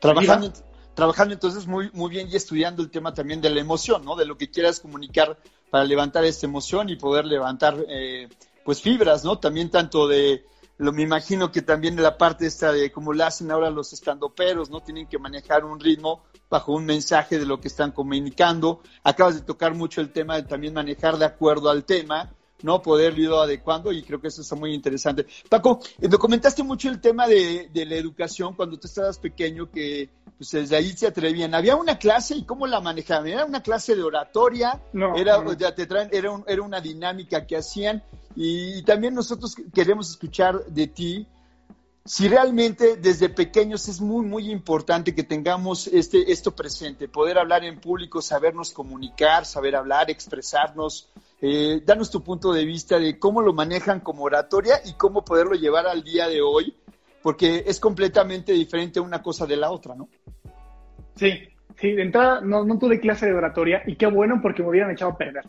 Trabajando, 0.00 0.52
trabajando 0.94 1.34
entonces 1.34 1.66
muy, 1.66 1.90
muy 1.92 2.10
bien 2.10 2.28
y 2.30 2.36
estudiando 2.36 2.82
el 2.82 2.90
tema 2.90 3.12
también 3.12 3.40
de 3.40 3.50
la 3.50 3.60
emoción, 3.60 4.04
¿no? 4.04 4.16
De 4.16 4.24
lo 4.24 4.36
que 4.36 4.50
quieras 4.50 4.80
comunicar 4.80 5.36
para 5.70 5.84
levantar 5.84 6.24
esta 6.24 6.46
emoción 6.46 6.88
y 6.88 6.96
poder 6.96 7.24
levantar 7.24 7.76
eh, 7.88 8.28
pues 8.64 8.80
fibras, 8.80 9.24
¿no? 9.24 9.38
También 9.38 9.70
tanto 9.70 10.08
de, 10.08 10.44
lo, 10.82 10.92
me 10.92 11.02
imagino 11.02 11.52
que 11.52 11.62
también 11.62 11.94
de 11.94 12.02
la 12.02 12.18
parte 12.18 12.44
esta 12.44 12.72
de 12.72 12.90
cómo 12.90 13.12
lo 13.12 13.24
hacen 13.24 13.52
ahora 13.52 13.70
los 13.70 13.92
estandoperos, 13.92 14.68
¿no? 14.68 14.80
Tienen 14.80 15.06
que 15.06 15.16
manejar 15.16 15.64
un 15.64 15.78
ritmo 15.78 16.24
bajo 16.50 16.72
un 16.72 16.84
mensaje 16.84 17.38
de 17.38 17.46
lo 17.46 17.60
que 17.60 17.68
están 17.68 17.92
comunicando. 17.92 18.80
Acabas 19.04 19.36
de 19.36 19.42
tocar 19.42 19.74
mucho 19.74 20.00
el 20.00 20.10
tema 20.10 20.34
de 20.34 20.42
también 20.42 20.74
manejar 20.74 21.18
de 21.18 21.24
acuerdo 21.24 21.70
al 21.70 21.84
tema, 21.84 22.34
¿no? 22.62 22.82
Poder 22.82 23.16
ir 23.16 23.30
adecuando 23.30 23.92
y 23.92 24.02
creo 24.02 24.20
que 24.20 24.26
eso 24.26 24.42
está 24.42 24.56
muy 24.56 24.74
interesante. 24.74 25.24
Paco, 25.48 25.78
eh, 26.00 26.08
comentaste 26.08 26.64
mucho 26.64 26.88
el 26.88 27.00
tema 27.00 27.28
de, 27.28 27.70
de 27.72 27.86
la 27.86 27.94
educación 27.94 28.56
cuando 28.56 28.76
tú 28.76 28.88
estabas 28.88 29.20
pequeño, 29.20 29.70
que 29.70 30.10
pues 30.42 30.50
desde 30.50 30.74
ahí 30.74 30.90
se 30.90 31.06
atrevían. 31.06 31.54
Había 31.54 31.76
una 31.76 31.98
clase 31.98 32.34
y 32.34 32.42
cómo 32.42 32.66
la 32.66 32.80
manejaban. 32.80 33.28
Era 33.28 33.44
una 33.44 33.62
clase 33.62 33.94
de 33.94 34.02
oratoria, 34.02 34.82
era, 35.14 35.40
Ya 35.56 35.72
te 35.72 35.86
traen, 35.86 36.08
era, 36.10 36.32
era 36.48 36.62
una 36.62 36.80
dinámica 36.80 37.46
que 37.46 37.56
hacían 37.56 38.02
y 38.34 38.82
también 38.82 39.14
nosotros 39.14 39.54
queremos 39.72 40.10
escuchar 40.10 40.64
de 40.64 40.88
ti 40.88 41.28
si 42.04 42.26
realmente 42.26 42.96
desde 42.96 43.28
pequeños 43.28 43.86
es 43.86 44.00
muy, 44.00 44.26
muy 44.26 44.50
importante 44.50 45.14
que 45.14 45.22
tengamos 45.22 45.86
este, 45.86 46.32
esto 46.32 46.50
presente, 46.50 47.06
poder 47.06 47.38
hablar 47.38 47.62
en 47.62 47.80
público, 47.80 48.20
sabernos 48.20 48.72
comunicar, 48.72 49.46
saber 49.46 49.76
hablar, 49.76 50.10
expresarnos, 50.10 51.08
eh, 51.40 51.80
danos 51.86 52.10
tu 52.10 52.20
punto 52.24 52.52
de 52.52 52.64
vista 52.64 52.98
de 52.98 53.20
cómo 53.20 53.42
lo 53.42 53.52
manejan 53.52 54.00
como 54.00 54.24
oratoria 54.24 54.82
y 54.84 54.94
cómo 54.94 55.24
poderlo 55.24 55.54
llevar 55.54 55.86
al 55.86 56.02
día 56.02 56.26
de 56.26 56.42
hoy, 56.42 56.74
porque 57.22 57.64
es 57.66 57.78
completamente 57.78 58.52
diferente 58.52 59.00
una 59.00 59.22
cosa 59.22 59.46
de 59.46 59.56
la 59.56 59.70
otra, 59.70 59.94
¿no? 59.94 60.08
Sí, 61.14 61.48
sí, 61.76 61.92
de 61.92 62.02
entrada 62.02 62.40
no, 62.40 62.64
no 62.64 62.78
tuve 62.78 63.00
clase 63.00 63.26
de 63.26 63.34
oratoria 63.34 63.82
y 63.86 63.96
qué 63.96 64.06
bueno 64.06 64.40
porque 64.42 64.62
me 64.62 64.70
hubieran 64.70 64.90
echado 64.90 65.12
a 65.12 65.16
perder. 65.16 65.44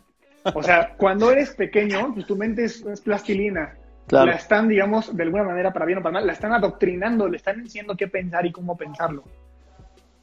O 0.54 0.62
sea, 0.62 0.94
cuando 0.96 1.30
eres 1.30 1.54
pequeño, 1.54 2.12
pues 2.14 2.26
tu 2.26 2.36
mente 2.36 2.64
es, 2.64 2.82
plastilina. 3.02 3.76
La 4.10 4.32
están, 4.32 4.68
digamos, 4.68 5.16
de 5.16 5.22
alguna 5.22 5.44
manera, 5.44 5.72
para 5.72 5.86
bien 5.86 5.98
o 5.98 6.02
para 6.02 6.12
mal, 6.12 6.26
la 6.26 6.34
están 6.34 6.52
adoctrinando, 6.52 7.26
le 7.26 7.38
están 7.38 7.60
enseñando 7.60 7.96
qué 7.96 8.06
pensar 8.06 8.44
y 8.44 8.52
cómo 8.52 8.76
pensarlo. 8.76 9.24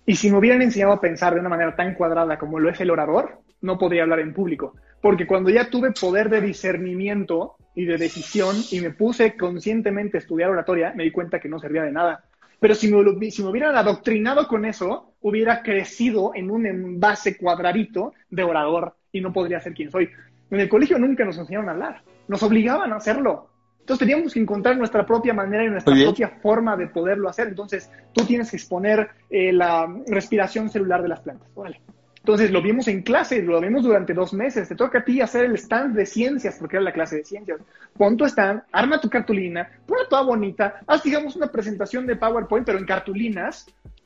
Y 0.05 0.15
si 0.15 0.29
me 0.29 0.37
hubieran 0.37 0.61
enseñado 0.61 0.93
a 0.93 1.01
pensar 1.01 1.33
de 1.33 1.39
una 1.39 1.49
manera 1.49 1.75
tan 1.75 1.95
cuadrada 1.95 2.37
como 2.37 2.59
lo 2.59 2.69
es 2.69 2.79
el 2.79 2.91
orador, 2.91 3.39
no 3.61 3.79
podría 3.79 4.03
hablar 4.03 4.19
en 4.19 4.33
público. 4.33 4.75
Porque 5.01 5.25
cuando 5.25 5.49
ya 5.49 5.69
tuve 5.69 5.91
poder 5.99 6.29
de 6.29 6.41
discernimiento 6.41 7.55
y 7.75 7.85
de 7.85 7.97
decisión 7.97 8.55
y 8.71 8.81
me 8.81 8.91
puse 8.91 9.35
conscientemente 9.37 10.17
a 10.17 10.19
estudiar 10.19 10.49
oratoria, 10.49 10.93
me 10.95 11.03
di 11.03 11.11
cuenta 11.11 11.39
que 11.39 11.49
no 11.49 11.59
servía 11.59 11.83
de 11.83 11.91
nada. 11.91 12.23
Pero 12.59 12.75
si 12.75 12.91
me, 12.91 13.31
si 13.31 13.43
me 13.43 13.49
hubieran 13.49 13.75
adoctrinado 13.75 14.47
con 14.47 14.65
eso, 14.65 15.13
hubiera 15.21 15.63
crecido 15.63 16.31
en 16.35 16.51
un 16.51 16.65
envase 16.65 17.37
cuadradito 17.37 18.13
de 18.29 18.43
orador 18.43 18.95
y 19.11 19.21
no 19.21 19.33
podría 19.33 19.59
ser 19.59 19.73
quien 19.73 19.89
soy. 19.89 20.09
En 20.51 20.59
el 20.59 20.69
colegio 20.69 20.99
nunca 20.99 21.25
nos 21.25 21.37
enseñaron 21.37 21.69
a 21.69 21.71
hablar, 21.71 22.03
nos 22.27 22.43
obligaban 22.43 22.93
a 22.93 22.97
hacerlo. 22.97 23.47
Entonces 23.79 24.07
teníamos 24.07 24.33
que 24.33 24.39
encontrar 24.39 24.77
nuestra 24.77 25.05
propia 25.05 25.33
manera 25.33 25.65
y 25.65 25.69
nuestra 25.69 25.95
propia 25.95 26.29
forma 26.29 26.77
de 26.77 26.87
poderlo 26.87 27.29
hacer. 27.29 27.47
Entonces 27.47 27.89
tú 28.13 28.25
tienes 28.25 28.51
que 28.51 28.57
exponer 28.57 29.09
eh, 29.29 29.51
la 29.51 29.87
respiración 30.07 30.69
celular 30.69 31.01
de 31.01 31.07
las 31.07 31.21
plantas. 31.21 31.49
Vale. 31.55 31.81
Entonces 32.21 32.51
lo 32.51 32.61
vimos 32.61 32.87
en 32.87 33.01
clase, 33.01 33.41
lo 33.41 33.59
vimos 33.59 33.83
durante 33.83 34.13
dos 34.13 34.31
meses. 34.33 34.69
Te 34.69 34.75
toca 34.75 34.99
a 34.99 35.03
ti 35.03 35.21
hacer 35.21 35.45
el 35.45 35.55
stand 35.55 35.95
de 35.95 36.05
ciencias, 36.05 36.57
porque 36.59 36.75
era 36.75 36.83
la 36.83 36.93
clase 36.93 37.17
de 37.17 37.23
ciencias. 37.23 37.59
Pon 37.97 38.15
tu 38.15 38.25
stand, 38.25 38.61
arma 38.71 39.01
tu 39.01 39.09
cartulina, 39.09 39.67
ponla 39.87 40.05
toda 40.07 40.21
bonita, 40.21 40.81
haz, 40.85 41.01
digamos, 41.01 41.35
una 41.35 41.51
presentación 41.51 42.05
de 42.05 42.15
PowerPoint, 42.15 42.65
pero 42.65 42.77
en 42.77 42.85
cartulinas, 42.85 43.65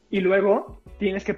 y 0.10 0.22
luego 0.22 0.82
tienes 0.98 1.26
que 1.26 1.38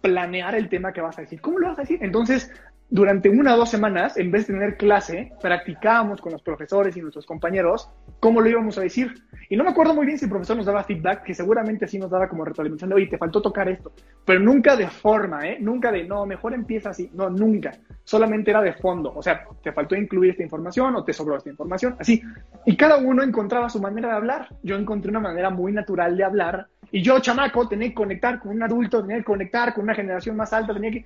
planear 0.00 0.56
el 0.56 0.68
tema 0.68 0.92
que 0.92 1.00
vas 1.00 1.16
a 1.16 1.22
decir. 1.22 1.40
¿Cómo 1.40 1.60
lo 1.60 1.68
vas 1.68 1.78
a 1.78 1.82
decir? 1.82 2.00
Entonces, 2.02 2.50
durante 2.88 3.28
una 3.28 3.54
o 3.54 3.56
dos 3.58 3.68
semanas, 3.68 4.16
en 4.16 4.30
vez 4.30 4.46
de 4.46 4.54
tener 4.54 4.76
clase, 4.76 5.32
practicábamos 5.42 6.20
con 6.20 6.32
los 6.32 6.42
profesores 6.42 6.96
y 6.96 7.00
nuestros 7.00 7.26
compañeros 7.26 7.90
cómo 8.20 8.40
lo 8.40 8.48
íbamos 8.48 8.78
a 8.78 8.82
decir. 8.82 9.12
Y 9.48 9.56
no 9.56 9.64
me 9.64 9.70
acuerdo 9.70 9.94
muy 9.94 10.06
bien 10.06 10.18
si 10.18 10.24
el 10.24 10.30
profesor 10.30 10.56
nos 10.56 10.66
daba 10.66 10.84
feedback, 10.84 11.24
que 11.24 11.34
seguramente 11.34 11.86
sí 11.86 11.98
nos 11.98 12.10
daba 12.10 12.28
como 12.28 12.44
retroalimentación 12.44 12.90
de, 12.90 12.96
oye, 12.96 13.06
te 13.06 13.18
faltó 13.18 13.42
tocar 13.42 13.68
esto. 13.68 13.92
Pero 14.24 14.40
nunca 14.40 14.76
de 14.76 14.88
forma, 14.88 15.46
¿eh? 15.48 15.58
Nunca 15.60 15.90
de, 15.90 16.04
no, 16.04 16.26
mejor 16.26 16.54
empieza 16.54 16.90
así. 16.90 17.10
No, 17.12 17.28
nunca. 17.28 17.72
Solamente 18.04 18.50
era 18.50 18.62
de 18.62 18.72
fondo. 18.74 19.12
O 19.14 19.22
sea, 19.22 19.44
te 19.62 19.72
faltó 19.72 19.96
incluir 19.96 20.30
esta 20.30 20.42
información 20.42 20.94
o 20.96 21.04
te 21.04 21.12
sobró 21.12 21.36
esta 21.36 21.50
información. 21.50 21.96
Así. 21.98 22.22
Y 22.64 22.76
cada 22.76 22.98
uno 22.98 23.22
encontraba 23.22 23.68
su 23.68 23.80
manera 23.80 24.08
de 24.08 24.14
hablar. 24.14 24.48
Yo 24.62 24.76
encontré 24.76 25.10
una 25.10 25.20
manera 25.20 25.50
muy 25.50 25.72
natural 25.72 26.16
de 26.16 26.24
hablar. 26.24 26.66
Y 26.90 27.02
yo, 27.02 27.18
chamaco, 27.20 27.68
tenía 27.68 27.88
que 27.88 27.94
conectar 27.94 28.38
con 28.38 28.52
un 28.52 28.62
adulto, 28.62 29.02
tenía 29.02 29.18
que 29.18 29.24
conectar 29.24 29.74
con 29.74 29.84
una 29.84 29.94
generación 29.94 30.36
más 30.36 30.52
alta, 30.52 30.72
tenía 30.72 30.90
que 30.92 31.04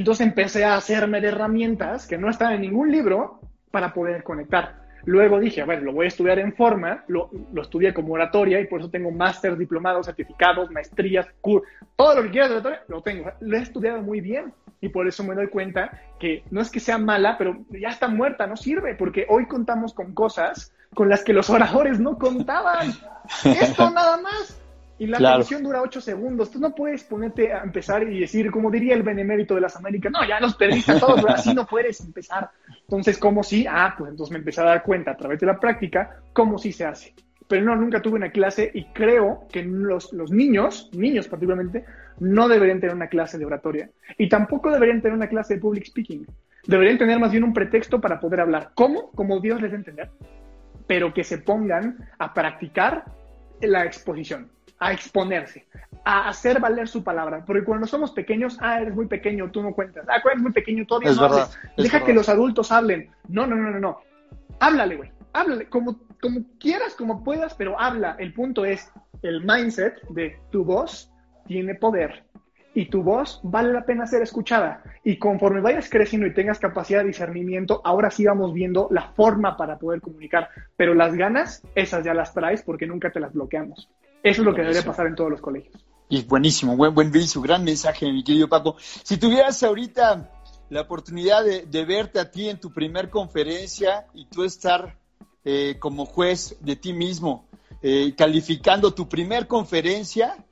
entonces 0.00 0.26
empecé 0.26 0.64
a 0.64 0.76
hacerme 0.76 1.20
de 1.20 1.28
herramientas 1.28 2.06
que 2.06 2.18
no 2.18 2.28
estaban 2.28 2.54
en 2.54 2.62
ningún 2.62 2.90
libro 2.90 3.40
para 3.70 3.92
poder 3.92 4.22
conectar. 4.22 4.84
Luego 5.06 5.38
dije, 5.38 5.60
a 5.60 5.66
ver, 5.66 5.82
lo 5.82 5.92
voy 5.92 6.06
a 6.06 6.08
estudiar 6.08 6.38
en 6.38 6.54
forma, 6.54 7.04
lo, 7.08 7.30
estudié 7.60 7.92
como 7.92 8.14
oratoria 8.14 8.60
y 8.60 8.66
por 8.66 8.80
eso 8.80 8.90
tengo 8.90 9.10
máster, 9.10 9.56
diplomados, 9.56 10.06
certificados, 10.06 10.70
maestrías, 10.70 11.26
cursos, 11.40 11.68
todo 11.94 12.14
lo 12.16 12.22
que 12.22 12.30
quieras 12.30 12.50
de 12.50 12.54
oratoria, 12.56 12.82
lo 12.88 13.02
tengo. 13.02 13.30
Lo 13.40 13.56
he 13.56 13.60
estudiado 13.60 14.00
muy 14.00 14.20
bien 14.20 14.54
y 14.80 14.88
por 14.88 15.06
eso 15.06 15.22
me 15.22 15.34
doy 15.34 15.48
cuenta 15.48 16.00
que 16.18 16.42
no 16.50 16.60
es 16.62 16.70
que 16.70 16.80
sea 16.80 16.96
mala, 16.96 17.36
pero 17.36 17.64
ya 17.70 17.88
está 17.88 18.08
muerta, 18.08 18.46
no 18.46 18.56
sirve, 18.56 18.94
porque 18.94 19.26
hoy 19.28 19.46
contamos 19.46 19.92
con 19.92 20.14
cosas 20.14 20.72
con 20.94 21.08
las 21.08 21.22
que 21.22 21.34
los 21.34 21.50
oradores 21.50 22.00
no 22.00 22.16
contaban. 22.16 22.92
Esto 23.44 23.90
nada 23.90 24.16
más. 24.16 24.63
Y 24.98 25.06
la 25.06 25.18
canción 25.18 25.62
dura 25.62 25.82
ocho 25.82 26.00
segundos. 26.00 26.50
Tú 26.50 26.60
no 26.60 26.74
puedes 26.74 27.02
ponerte 27.02 27.52
a 27.52 27.62
empezar 27.62 28.04
y 28.04 28.20
decir, 28.20 28.50
como 28.50 28.70
diría 28.70 28.94
el 28.94 29.02
benemérito 29.02 29.54
de 29.56 29.60
las 29.60 29.74
Américas, 29.76 30.12
no, 30.12 30.26
ya 30.26 30.38
los 30.38 30.54
perdiste 30.54 30.92
a 30.92 31.00
todos, 31.00 31.24
así 31.28 31.52
no 31.52 31.66
puedes 31.66 32.00
empezar. 32.00 32.50
Entonces, 32.82 33.18
¿cómo 33.18 33.42
sí? 33.42 33.66
Ah, 33.68 33.94
pues 33.98 34.10
entonces 34.12 34.32
me 34.32 34.38
empecé 34.38 34.60
a 34.60 34.64
dar 34.64 34.82
cuenta 34.84 35.10
a 35.10 35.16
través 35.16 35.40
de 35.40 35.46
la 35.46 35.58
práctica 35.58 36.20
cómo 36.32 36.58
sí 36.58 36.70
se 36.70 36.84
hace. 36.84 37.12
pero 37.48 37.64
no, 37.64 37.76
nunca 37.76 38.00
tuve 38.00 38.16
una 38.16 38.30
clase 38.30 38.70
y 38.72 38.84
creo 38.86 39.46
que 39.50 39.62
los, 39.62 40.12
los 40.12 40.30
niños, 40.30 40.90
niños 40.92 41.28
particularmente, 41.28 41.84
no 42.20 42.48
deberían 42.48 42.80
tener 42.80 42.94
una 42.94 43.08
clase 43.08 43.38
de 43.38 43.44
oratoria 43.44 43.90
y 44.16 44.28
tampoco 44.28 44.70
deberían 44.70 45.02
tener 45.02 45.16
una 45.16 45.28
clase 45.28 45.54
de 45.54 45.60
public 45.60 45.86
speaking. 45.86 46.26
Deberían 46.66 46.98
tener 46.98 47.18
más 47.18 47.32
bien 47.32 47.44
un 47.44 47.52
pretexto 47.52 48.00
para 48.00 48.20
poder 48.20 48.40
hablar. 48.40 48.70
¿Cómo? 48.74 49.10
Como 49.10 49.40
Dios 49.40 49.60
les 49.60 49.72
dé 49.72 49.76
entender, 49.76 50.10
pero 50.86 51.12
que 51.12 51.24
se 51.24 51.38
pongan 51.38 52.08
a 52.18 52.32
practicar 52.32 53.04
la 53.60 53.84
exposición, 53.84 54.50
a 54.78 54.92
exponerse, 54.92 55.66
a 56.04 56.28
hacer 56.28 56.60
valer 56.60 56.88
su 56.88 57.02
palabra. 57.02 57.44
Porque 57.44 57.64
cuando 57.64 57.86
somos 57.86 58.12
pequeños, 58.12 58.58
ah, 58.60 58.80
eres 58.80 58.94
muy 58.94 59.06
pequeño, 59.06 59.50
tú 59.50 59.62
no 59.62 59.72
cuentas. 59.74 60.06
Ah, 60.08 60.20
eres 60.24 60.42
muy 60.42 60.52
pequeño, 60.52 60.86
todavía 60.86 61.12
no 61.12 61.24
hables. 61.24 61.58
Deja 61.76 62.04
que 62.04 62.12
los 62.12 62.28
adultos 62.28 62.72
hablen. 62.72 63.10
No, 63.28 63.46
no, 63.46 63.56
no, 63.56 63.70
no, 63.70 63.80
no. 63.80 64.00
Háblale, 64.60 64.96
güey. 64.96 65.10
Háblale 65.32 65.68
como, 65.68 65.98
como 66.20 66.40
quieras, 66.58 66.94
como 66.94 67.24
puedas, 67.24 67.54
pero 67.54 67.78
habla. 67.80 68.16
El 68.18 68.32
punto 68.32 68.64
es 68.64 68.92
el 69.22 69.42
mindset 69.44 70.00
de 70.10 70.38
tu 70.50 70.64
voz 70.64 71.10
tiene 71.46 71.74
poder 71.74 72.24
y 72.74 72.86
tu 72.86 73.02
voz 73.02 73.40
vale 73.44 73.72
la 73.72 73.86
pena 73.86 74.06
ser 74.06 74.22
escuchada. 74.22 74.82
Y 75.04 75.16
conforme 75.16 75.60
vayas 75.60 75.88
creciendo 75.88 76.26
y 76.26 76.34
tengas 76.34 76.58
capacidad 76.58 77.00
de 77.00 77.06
discernimiento, 77.06 77.80
ahora 77.84 78.10
sí 78.10 78.26
vamos 78.26 78.52
viendo 78.52 78.88
la 78.90 79.12
forma 79.12 79.56
para 79.56 79.78
poder 79.78 80.00
comunicar. 80.00 80.48
Pero 80.76 80.92
las 80.94 81.14
ganas, 81.14 81.62
esas 81.74 82.04
ya 82.04 82.14
las 82.14 82.34
traes 82.34 82.62
porque 82.62 82.86
nunca 82.86 83.10
te 83.10 83.20
las 83.20 83.32
bloqueamos. 83.32 83.88
Eso 84.24 84.40
es 84.40 84.46
lo 84.46 84.54
que 84.54 84.62
debería 84.62 84.82
pasar 84.82 85.06
en 85.06 85.14
todos 85.14 85.30
los 85.30 85.42
colegios. 85.42 85.84
Y 86.08 86.22
buenísimo, 86.22 86.76
buen, 86.76 86.94
buen 86.94 87.28
su 87.28 87.42
gran 87.42 87.62
mensaje, 87.62 88.10
mi 88.10 88.24
querido 88.24 88.48
Paco. 88.48 88.76
Si 88.78 89.18
tuvieras 89.18 89.62
ahorita 89.62 90.30
la 90.70 90.80
oportunidad 90.80 91.44
de, 91.44 91.84
verte 91.84 92.18
a 92.18 92.30
ti 92.30 92.48
en 92.48 92.58
tu 92.58 92.72
primer 92.72 93.10
conferencia 93.10 94.06
y 94.14 94.24
tú 94.24 94.44
estar 94.44 94.98
eh, 95.44 95.76
como 95.78 96.06
juez 96.06 96.56
de 96.60 96.74
ti 96.74 96.94
mismo, 96.94 97.46
eh, 97.82 98.14
calificando 98.16 98.94
tu 98.94 99.10
primer 99.10 99.46
conferencia, 99.46 100.42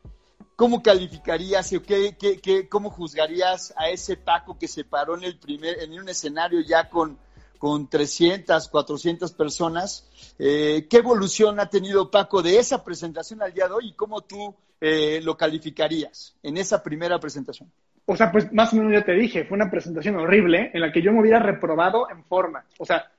¿cómo 0.55 0.83
calificarías 0.83 1.73
o 1.73 1.81
qué, 1.81 2.15
qué, 2.19 2.69
cómo 2.69 2.91
juzgarías 2.91 3.73
a 3.79 3.89
ese 3.89 4.19
Paco 4.19 4.59
que 4.59 4.69
se 4.69 4.85
paró 4.85 5.17
en, 5.17 5.25
el 5.25 5.39
primer, 5.39 5.83
en 5.83 5.99
un 5.99 6.11
escenario 6.11 6.61
ya 6.61 6.91
con, 6.91 7.19
con 7.63 7.89
300, 7.89 8.69
400 8.71 9.35
personas? 9.35 10.35
Eh, 10.37 10.89
¿Qué 10.91 10.97
evolución 10.97 11.61
ha 11.61 11.71
tenido 11.71 12.11
Paco 12.11 12.43
de 12.43 12.59
esa 12.59 12.83
presentación 12.83 13.41
al 13.41 13.55
día 13.55 13.69
de 13.69 13.75
hoy 13.75 13.91
y 13.91 13.93
cómo 13.93 14.23
tú 14.23 14.53
eh, 14.81 15.21
lo 15.23 15.37
calificarías 15.37 16.35
en 16.43 16.57
esa 16.57 16.83
primera 16.83 17.21
presentación? 17.21 17.71
O 18.05 18.17
sea, 18.17 18.33
pues 18.33 18.53
más 18.53 18.73
o 18.73 18.77
menos 18.79 18.93
ya 18.93 19.05
te 19.05 19.13
dije, 19.13 19.45
fue 19.45 19.55
una 19.55 19.71
presentación 19.71 20.17
horrible 20.17 20.73
en 20.75 20.81
la 20.81 20.91
que 20.91 21.03
yo 21.03 21.13
me 21.13 21.21
hubiera 21.21 21.39
reprobado 21.39 22.11
en 22.11 22.25
forma. 22.25 22.65
O 22.81 22.85
sea, 22.85 23.13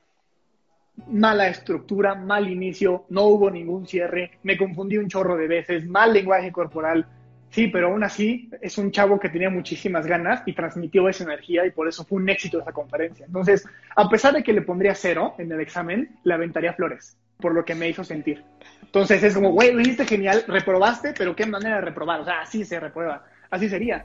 mala 1.07 1.47
estructura, 1.47 2.13
mal 2.13 2.49
inicio, 2.49 3.05
no 3.11 3.23
hubo 3.23 3.49
ningún 3.49 3.87
cierre, 3.87 4.39
me 4.43 4.57
confundí 4.57 4.97
un 4.97 5.07
chorro 5.07 5.37
de 5.37 5.47
veces, 5.47 5.87
mal 5.87 6.11
lenguaje 6.11 6.51
corporal, 6.51 7.07
Sí, 7.53 7.67
pero 7.67 7.89
aún 7.89 8.03
así 8.03 8.49
es 8.61 8.79
un 8.79 8.89
chavo 8.89 9.19
que 9.19 9.29
tenía 9.29 9.51
muchísimas 9.51 10.07
ganas 10.07 10.41
y 10.47 10.53
transmitió 10.53 11.07
esa 11.07 11.23
energía 11.23 11.63
y 11.67 11.69
por 11.69 11.87
eso 11.87 12.03
fue 12.03 12.17
un 12.19 12.27
éxito 12.27 12.59
esa 12.59 12.71
conferencia. 12.71 13.27
Entonces, 13.27 13.63
a 13.95 14.09
pesar 14.09 14.33
de 14.33 14.41
que 14.41 14.53
le 14.53 14.63
pondría 14.63 14.95
cero 14.95 15.35
en 15.37 15.51
el 15.51 15.61
examen, 15.61 16.17
le 16.23 16.33
aventaría 16.33 16.73
flores 16.73 17.15
por 17.39 17.53
lo 17.53 17.63
que 17.63 17.75
me 17.75 17.87
hizo 17.87 18.03
sentir. 18.03 18.43
Entonces 18.81 19.21
es 19.21 19.35
como, 19.35 19.51
güey, 19.51 19.71
lo 19.71 19.81
hiciste 19.81 20.03
genial, 20.03 20.43
reprobaste, 20.47 21.13
pero 21.15 21.35
qué 21.35 21.45
manera 21.45 21.75
de 21.75 21.81
reprobar. 21.81 22.21
O 22.21 22.25
sea, 22.25 22.41
así 22.41 22.65
se 22.65 22.79
reprueba, 22.79 23.23
así 23.51 23.69
sería. 23.69 24.03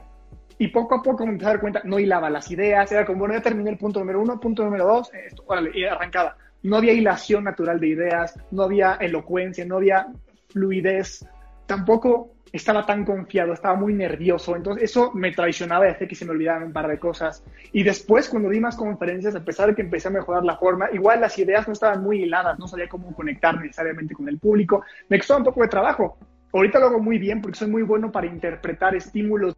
Y 0.59 0.67
poco 0.67 0.93
a 0.93 1.01
poco 1.01 1.25
me 1.25 1.31
empecé 1.31 1.47
a 1.47 1.53
dar 1.53 1.61
cuenta, 1.61 1.81
no 1.85 1.97
hilaba 1.97 2.29
las 2.29 2.51
ideas, 2.51 2.91
era 2.91 3.03
como, 3.03 3.19
bueno, 3.19 3.33
ya 3.33 3.41
terminé 3.41 3.71
el 3.71 3.79
punto 3.79 3.99
número 3.99 4.21
uno, 4.21 4.39
punto 4.39 4.63
número 4.63 4.85
dos, 4.85 5.11
esto, 5.11 5.43
órale, 5.47 5.71
y 5.73 5.85
arrancaba. 5.85 6.37
No 6.61 6.75
había 6.75 6.93
hilación 6.93 7.45
natural 7.45 7.79
de 7.79 7.87
ideas, 7.87 8.39
no 8.51 8.61
había 8.61 8.93
elocuencia, 8.95 9.65
no 9.65 9.77
había 9.77 10.05
fluidez, 10.49 11.25
tampoco 11.65 12.35
estaba 12.51 12.85
tan 12.85 13.05
confiado, 13.05 13.53
estaba 13.53 13.75
muy 13.75 13.93
nervioso, 13.93 14.55
entonces 14.55 14.83
eso 14.83 15.11
me 15.13 15.31
traicionaba 15.31 15.87
y 15.87 15.91
hacía 15.91 16.07
que 16.07 16.15
se 16.15 16.25
me 16.25 16.31
olvidaran 16.31 16.63
un 16.63 16.73
par 16.73 16.87
de 16.87 16.99
cosas. 16.99 17.43
Y 17.71 17.83
después, 17.83 18.29
cuando 18.29 18.49
di 18.49 18.59
más 18.59 18.75
conferencias, 18.75 19.35
a 19.35 19.43
pesar 19.43 19.69
de 19.69 19.75
que 19.75 19.81
empecé 19.81 20.07
a 20.07 20.11
mejorar 20.11 20.43
la 20.43 20.57
forma, 20.57 20.89
igual 20.91 21.21
las 21.21 21.37
ideas 21.37 21.67
no 21.67 21.73
estaban 21.73 22.03
muy 22.03 22.23
hiladas, 22.23 22.57
no 22.59 22.67
sabía 22.67 22.87
cómo 22.87 23.13
conectar 23.13 23.59
necesariamente 23.59 24.13
con 24.13 24.27
el 24.27 24.39
público, 24.39 24.83
me 25.09 25.17
costó 25.17 25.37
un 25.37 25.43
poco 25.43 25.61
de 25.61 25.67
trabajo. 25.67 26.17
Ahorita 26.51 26.79
lo 26.79 26.87
hago 26.87 26.99
muy 26.99 27.19
bien 27.19 27.41
porque 27.41 27.59
soy 27.59 27.69
muy 27.69 27.83
bueno 27.83 28.11
para 28.11 28.25
interpretar 28.25 28.95
estímulos 28.95 29.55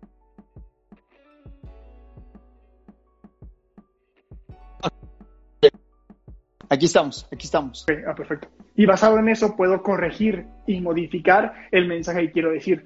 Aquí 6.72 6.86
estamos, 6.86 7.28
aquí 7.30 7.48
estamos. 7.48 7.86
ah, 8.08 8.16
perfecto. 8.16 8.48
Y 8.78 8.86
basado 8.86 9.20
en 9.20 9.28
eso 9.28 9.58
puedo 9.58 9.84
corregir 9.84 10.46
y 10.66 10.80
modificar 10.80 11.68
el 11.70 11.86
mensaje 11.86 12.22
que 12.22 12.32
quiero 12.32 12.52
decir. 12.52 12.86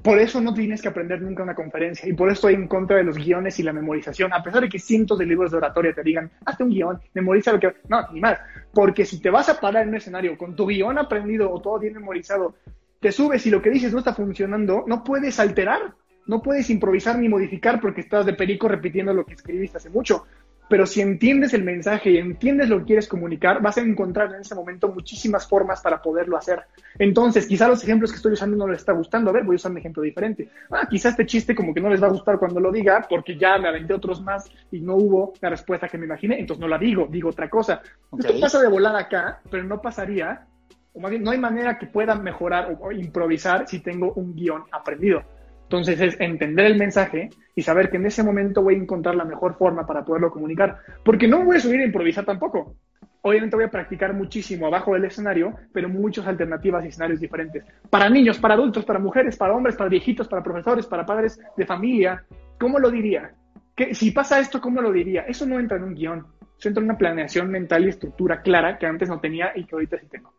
Por 0.00 0.20
eso 0.20 0.40
no 0.40 0.54
tienes 0.54 0.80
que 0.80 0.86
aprender 0.86 1.20
nunca 1.20 1.42
una 1.42 1.56
conferencia 1.56 2.08
y 2.08 2.12
por 2.12 2.28
eso 2.28 2.34
estoy 2.34 2.54
en 2.54 2.68
contra 2.68 2.98
de 2.98 3.02
los 3.02 3.16
guiones 3.16 3.58
y 3.58 3.64
la 3.64 3.72
memorización. 3.72 4.32
A 4.32 4.44
pesar 4.44 4.62
de 4.62 4.68
que 4.68 4.78
cientos 4.78 5.18
de 5.18 5.26
libros 5.26 5.50
de 5.50 5.56
oratoria 5.56 5.92
te 5.92 6.04
digan, 6.04 6.30
hazte 6.46 6.62
un 6.62 6.70
guion, 6.70 7.00
memoriza 7.12 7.52
lo 7.52 7.58
que... 7.58 7.74
No, 7.88 8.06
ni 8.12 8.20
más. 8.20 8.38
Porque 8.72 9.04
si 9.04 9.20
te 9.20 9.28
vas 9.28 9.48
a 9.48 9.58
parar 9.58 9.82
en 9.82 9.88
un 9.88 9.96
escenario 9.96 10.38
con 10.38 10.54
tu 10.54 10.68
guion 10.68 10.96
aprendido 10.96 11.52
o 11.52 11.60
todo 11.60 11.80
bien 11.80 11.94
memorizado, 11.94 12.54
te 13.00 13.10
subes 13.10 13.44
y 13.44 13.50
lo 13.50 13.60
que 13.60 13.70
dices 13.70 13.92
no 13.92 13.98
está 13.98 14.14
funcionando, 14.14 14.84
no 14.86 15.02
puedes 15.02 15.40
alterar, 15.40 15.94
no 16.26 16.40
puedes 16.40 16.70
improvisar 16.70 17.18
ni 17.18 17.28
modificar 17.28 17.80
porque 17.80 18.02
estás 18.02 18.24
de 18.24 18.34
perico 18.34 18.68
repitiendo 18.68 19.12
lo 19.12 19.26
que 19.26 19.34
escribiste 19.34 19.78
hace 19.78 19.90
mucho 19.90 20.26
pero 20.70 20.86
si 20.86 21.00
entiendes 21.00 21.52
el 21.52 21.64
mensaje 21.64 22.12
y 22.12 22.18
entiendes 22.18 22.68
lo 22.68 22.78
que 22.78 22.84
quieres 22.84 23.08
comunicar, 23.08 23.60
vas 23.60 23.76
a 23.76 23.80
encontrar 23.80 24.32
en 24.32 24.42
ese 24.42 24.54
momento 24.54 24.88
muchísimas 24.88 25.48
formas 25.48 25.80
para 25.80 26.00
poderlo 26.00 26.36
hacer. 26.36 26.62
Entonces, 26.96 27.48
quizá 27.48 27.66
los 27.66 27.82
ejemplos 27.82 28.12
que 28.12 28.16
estoy 28.16 28.34
usando 28.34 28.56
no 28.56 28.68
les 28.68 28.78
está 28.78 28.92
gustando. 28.92 29.30
A 29.30 29.32
ver, 29.32 29.42
voy 29.42 29.54
a 29.54 29.56
usar 29.56 29.72
un 29.72 29.78
ejemplo 29.78 30.00
diferente. 30.00 30.48
Ah, 30.70 30.86
quizá 30.88 31.08
este 31.08 31.26
chiste 31.26 31.56
como 31.56 31.74
que 31.74 31.80
no 31.80 31.90
les 31.90 32.00
va 32.00 32.06
a 32.06 32.10
gustar 32.10 32.38
cuando 32.38 32.60
lo 32.60 32.70
diga, 32.70 33.04
porque 33.10 33.36
ya 33.36 33.58
me 33.58 33.66
aventé 33.66 33.92
otros 33.94 34.22
más 34.22 34.48
y 34.70 34.78
no 34.80 34.94
hubo 34.94 35.32
la 35.40 35.50
respuesta 35.50 35.88
que 35.88 35.98
me 35.98 36.06
imaginé, 36.06 36.38
entonces 36.38 36.60
no 36.60 36.68
la 36.68 36.78
digo, 36.78 37.08
digo 37.10 37.30
otra 37.30 37.50
cosa. 37.50 37.82
Esto 38.16 38.40
pasa 38.40 38.62
de 38.62 38.68
volada 38.68 39.00
acá, 39.00 39.40
pero 39.50 39.64
no 39.64 39.82
pasaría, 39.82 40.46
o 40.94 41.00
más 41.00 41.10
bien, 41.10 41.24
no 41.24 41.32
hay 41.32 41.38
manera 41.38 41.78
que 41.78 41.86
pueda 41.86 42.14
mejorar 42.14 42.78
o 42.80 42.92
improvisar 42.92 43.66
si 43.66 43.80
tengo 43.80 44.12
un 44.12 44.36
guion 44.36 44.62
aprendido. 44.70 45.24
Entonces 45.70 46.00
es 46.00 46.20
entender 46.20 46.66
el 46.66 46.76
mensaje 46.76 47.30
y 47.54 47.62
saber 47.62 47.90
que 47.90 47.96
en 47.96 48.04
ese 48.04 48.24
momento 48.24 48.60
voy 48.60 48.74
a 48.74 48.78
encontrar 48.78 49.14
la 49.14 49.24
mejor 49.24 49.54
forma 49.56 49.86
para 49.86 50.04
poderlo 50.04 50.28
comunicar. 50.28 50.78
Porque 51.04 51.28
no 51.28 51.44
voy 51.44 51.58
a 51.58 51.60
subir 51.60 51.78
a 51.78 51.84
improvisar 51.84 52.24
tampoco. 52.24 52.74
Obviamente 53.22 53.54
voy 53.54 53.66
a 53.66 53.70
practicar 53.70 54.12
muchísimo 54.12 54.66
abajo 54.66 54.94
del 54.94 55.04
escenario, 55.04 55.54
pero 55.72 55.88
muchas 55.88 56.26
alternativas 56.26 56.84
y 56.84 56.88
escenarios 56.88 57.20
diferentes. 57.20 57.64
Para 57.88 58.10
niños, 58.10 58.40
para 58.40 58.54
adultos, 58.54 58.84
para 58.84 58.98
mujeres, 58.98 59.36
para 59.36 59.54
hombres, 59.54 59.76
para 59.76 59.88
viejitos, 59.88 60.26
para 60.26 60.42
profesores, 60.42 60.86
para 60.86 61.06
padres 61.06 61.38
de 61.56 61.64
familia. 61.64 62.24
¿Cómo 62.58 62.80
lo 62.80 62.90
diría? 62.90 63.30
¿Qué, 63.76 63.94
si 63.94 64.10
pasa 64.10 64.40
esto, 64.40 64.60
¿cómo 64.60 64.82
lo 64.82 64.90
diría? 64.90 65.22
Eso 65.28 65.46
no 65.46 65.60
entra 65.60 65.76
en 65.76 65.84
un 65.84 65.94
guion. 65.94 66.26
Eso 66.58 66.68
entra 66.68 66.82
en 66.82 66.90
una 66.90 66.98
planeación 66.98 67.48
mental 67.48 67.84
y 67.84 67.90
estructura 67.90 68.42
clara 68.42 68.76
que 68.76 68.86
antes 68.86 69.08
no 69.08 69.20
tenía 69.20 69.52
y 69.54 69.66
que 69.66 69.76
ahorita 69.76 70.00
sí 70.00 70.08
tengo. 70.10 70.32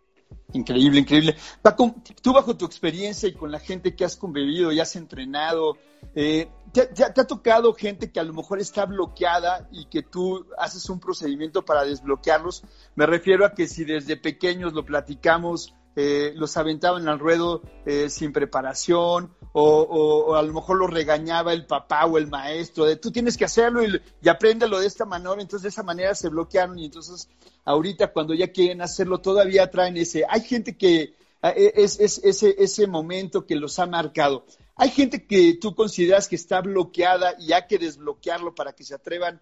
Increíble, 0.53 0.99
increíble. 0.99 1.35
Paco, 1.61 1.95
tú 2.21 2.33
bajo 2.33 2.57
tu 2.57 2.65
experiencia 2.65 3.29
y 3.29 3.33
con 3.33 3.51
la 3.51 3.59
gente 3.59 3.95
que 3.95 4.03
has 4.03 4.17
convivido 4.17 4.71
y 4.71 4.79
has 4.79 4.95
entrenado, 4.95 5.77
eh, 6.13 6.49
¿te, 6.73 6.89
ha 7.03 7.25
tocado 7.25 7.73
gente 7.73 8.11
que 8.11 8.19
a 8.19 8.23
lo 8.23 8.33
mejor 8.33 8.59
está 8.59 8.85
bloqueada 8.85 9.69
y 9.71 9.85
que 9.85 10.01
tú 10.03 10.45
haces 10.57 10.89
un 10.89 10.99
procedimiento 10.99 11.63
para 11.63 11.85
desbloquearlos? 11.85 12.63
Me 12.95 13.05
refiero 13.05 13.45
a 13.45 13.53
que 13.53 13.67
si 13.67 13.85
desde 13.85 14.17
pequeños 14.17 14.73
lo 14.73 14.85
platicamos, 14.85 15.73
eh, 15.95 16.34
los 16.36 16.56
aventaban 16.58 17.08
al 17.08 17.19
ruedo 17.19 17.62
eh, 17.86 18.10
sin 18.10 18.32
preparación 18.32 19.34
o, 19.54 20.36
a 20.36 20.41
lo 20.41 20.54
mejor 20.54 20.77
lo 20.77 20.88
regañaba 20.88 21.51
el 21.51 21.65
papá 21.65 22.06
o 22.06 22.17
el 22.17 22.27
maestro 22.27 22.86
de 22.86 22.95
tú 22.95 23.12
tienes 23.12 23.36
que 23.36 23.43
hacerlo 23.43 23.84
y, 23.84 24.01
y 24.21 24.30
apréndelo 24.30 24.80
de 24.80 24.88
esta 24.88 25.04
manera, 25.04 25.34
entonces 25.34 25.63
de 25.63 25.69
esa 25.69 25.84
manera 25.84 26.15
se 26.15 26.30
bloquearon 26.30 26.80
y 26.80 26.86
entonces 26.86 27.27
ahorita 27.65 28.13
cuando 28.13 28.34
ya 28.34 28.47
quieren 28.54 28.82
hacerlo 28.82 29.20
todavía 29.20 29.70
traen 29.70 29.97
ese, 29.97 30.26
hay 30.30 30.41
gente 30.41 30.78
que 30.78 31.15
e, 31.43 31.74
es, 31.76 31.99
ese, 31.99 32.55
ese 32.57 32.88
momento 32.88 33.45
que 33.45 33.55
los 33.55 33.80
ha 33.80 33.86
marcado. 33.86 34.45
Hay 34.76 34.89
gente 34.89 35.26
que 35.26 35.57
tú 35.59 35.76
consideras 35.76 36.28
que 36.28 36.36
está 36.36 36.61
bloqueada 36.61 37.36
y 37.39 37.51
hay 37.53 37.63
que 37.68 37.78
desbloquearlo 37.78 38.55
para 38.55 38.74
que 38.74 38.84
se 38.84 38.95
atrevan 38.95 39.41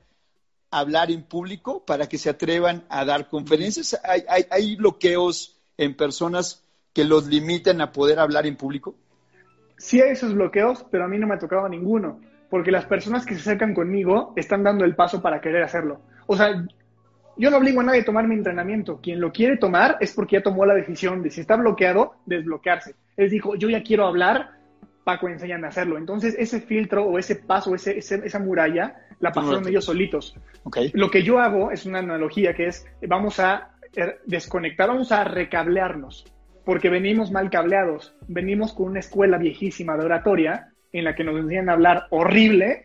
a 0.71 0.79
hablar 0.79 1.11
en 1.11 1.23
público, 1.23 1.85
para 1.85 2.07
que 2.07 2.17
se 2.17 2.29
atrevan 2.29 2.85
a 2.89 3.05
dar 3.05 3.29
conferencias. 3.29 3.99
Hay, 4.03 4.23
hay, 4.27 4.45
hay 4.49 4.75
bloqueos 4.75 5.58
en 5.79 5.95
personas 5.95 6.63
que 6.93 7.05
los 7.05 7.27
limiten 7.27 7.81
a 7.81 7.91
poder 7.91 8.19
hablar 8.19 8.45
en 8.45 8.57
público? 8.57 8.95
Sí 9.77 10.01
hay 10.01 10.11
esos 10.11 10.33
bloqueos, 10.33 10.85
pero 10.91 11.05
a 11.05 11.07
mí 11.07 11.17
no 11.17 11.25
me 11.25 11.35
ha 11.35 11.39
tocado 11.39 11.67
ninguno, 11.69 12.19
porque 12.49 12.69
las 12.69 12.85
personas 12.85 13.25
que 13.25 13.33
se 13.33 13.39
acercan 13.39 13.73
conmigo 13.73 14.33
están 14.35 14.61
dando 14.61 14.83
el 14.83 14.95
paso 14.95 15.21
para 15.21 15.39
querer 15.39 15.63
hacerlo. 15.63 16.01
O 16.27 16.35
sea, 16.35 16.65
yo 17.37 17.49
no 17.49 17.57
obligo 17.57 17.79
a 17.79 17.85
nadie 17.85 18.01
a 18.01 18.05
tomar 18.05 18.27
mi 18.27 18.35
entrenamiento. 18.35 18.99
Quien 19.01 19.21
lo 19.21 19.31
quiere 19.31 19.55
tomar 19.55 19.95
es 20.01 20.13
porque 20.13 20.35
ya 20.35 20.43
tomó 20.43 20.65
la 20.65 20.75
decisión 20.75 21.23
de 21.23 21.29
si 21.29 21.39
está 21.39 21.55
bloqueado, 21.55 22.15
desbloquearse. 22.25 22.95
Él 23.15 23.29
dijo, 23.29 23.55
yo 23.55 23.69
ya 23.69 23.81
quiero 23.81 24.05
hablar, 24.05 24.51
Paco, 25.05 25.29
enséñame 25.29 25.67
a 25.67 25.69
hacerlo. 25.69 25.97
Entonces, 25.97 26.35
ese 26.37 26.59
filtro 26.59 27.05
o 27.05 27.17
ese 27.17 27.35
paso, 27.35 27.73
ese, 27.73 27.97
esa 27.97 28.39
muralla, 28.39 29.07
la 29.21 29.31
pasaron 29.31 29.65
ellos 29.65 29.85
solitos. 29.85 30.35
Okay. 30.63 30.91
Lo 30.93 31.09
que 31.09 31.23
yo 31.23 31.39
hago 31.39 31.71
es 31.71 31.85
una 31.85 31.99
analogía 31.99 32.53
que 32.53 32.67
es, 32.67 32.85
vamos 33.07 33.39
a 33.39 33.71
Er, 33.95 34.19
desconectar, 34.25 34.87
vamos 34.87 35.11
a 35.11 35.23
recablearnos. 35.23 36.25
porque 36.65 36.89
venimos 36.89 37.31
mal 37.31 37.49
cableados, 37.49 38.15
venimos 38.27 38.73
con 38.73 38.89
una 38.89 38.99
escuela 38.99 39.39
viejísima 39.39 39.97
de 39.97 40.05
oratoria 40.05 40.67
en 40.91 41.03
la 41.03 41.15
que 41.15 41.23
nos 41.23 41.39
enseñan 41.39 41.69
a 41.69 41.73
hablar 41.73 42.05
horrible, 42.11 42.83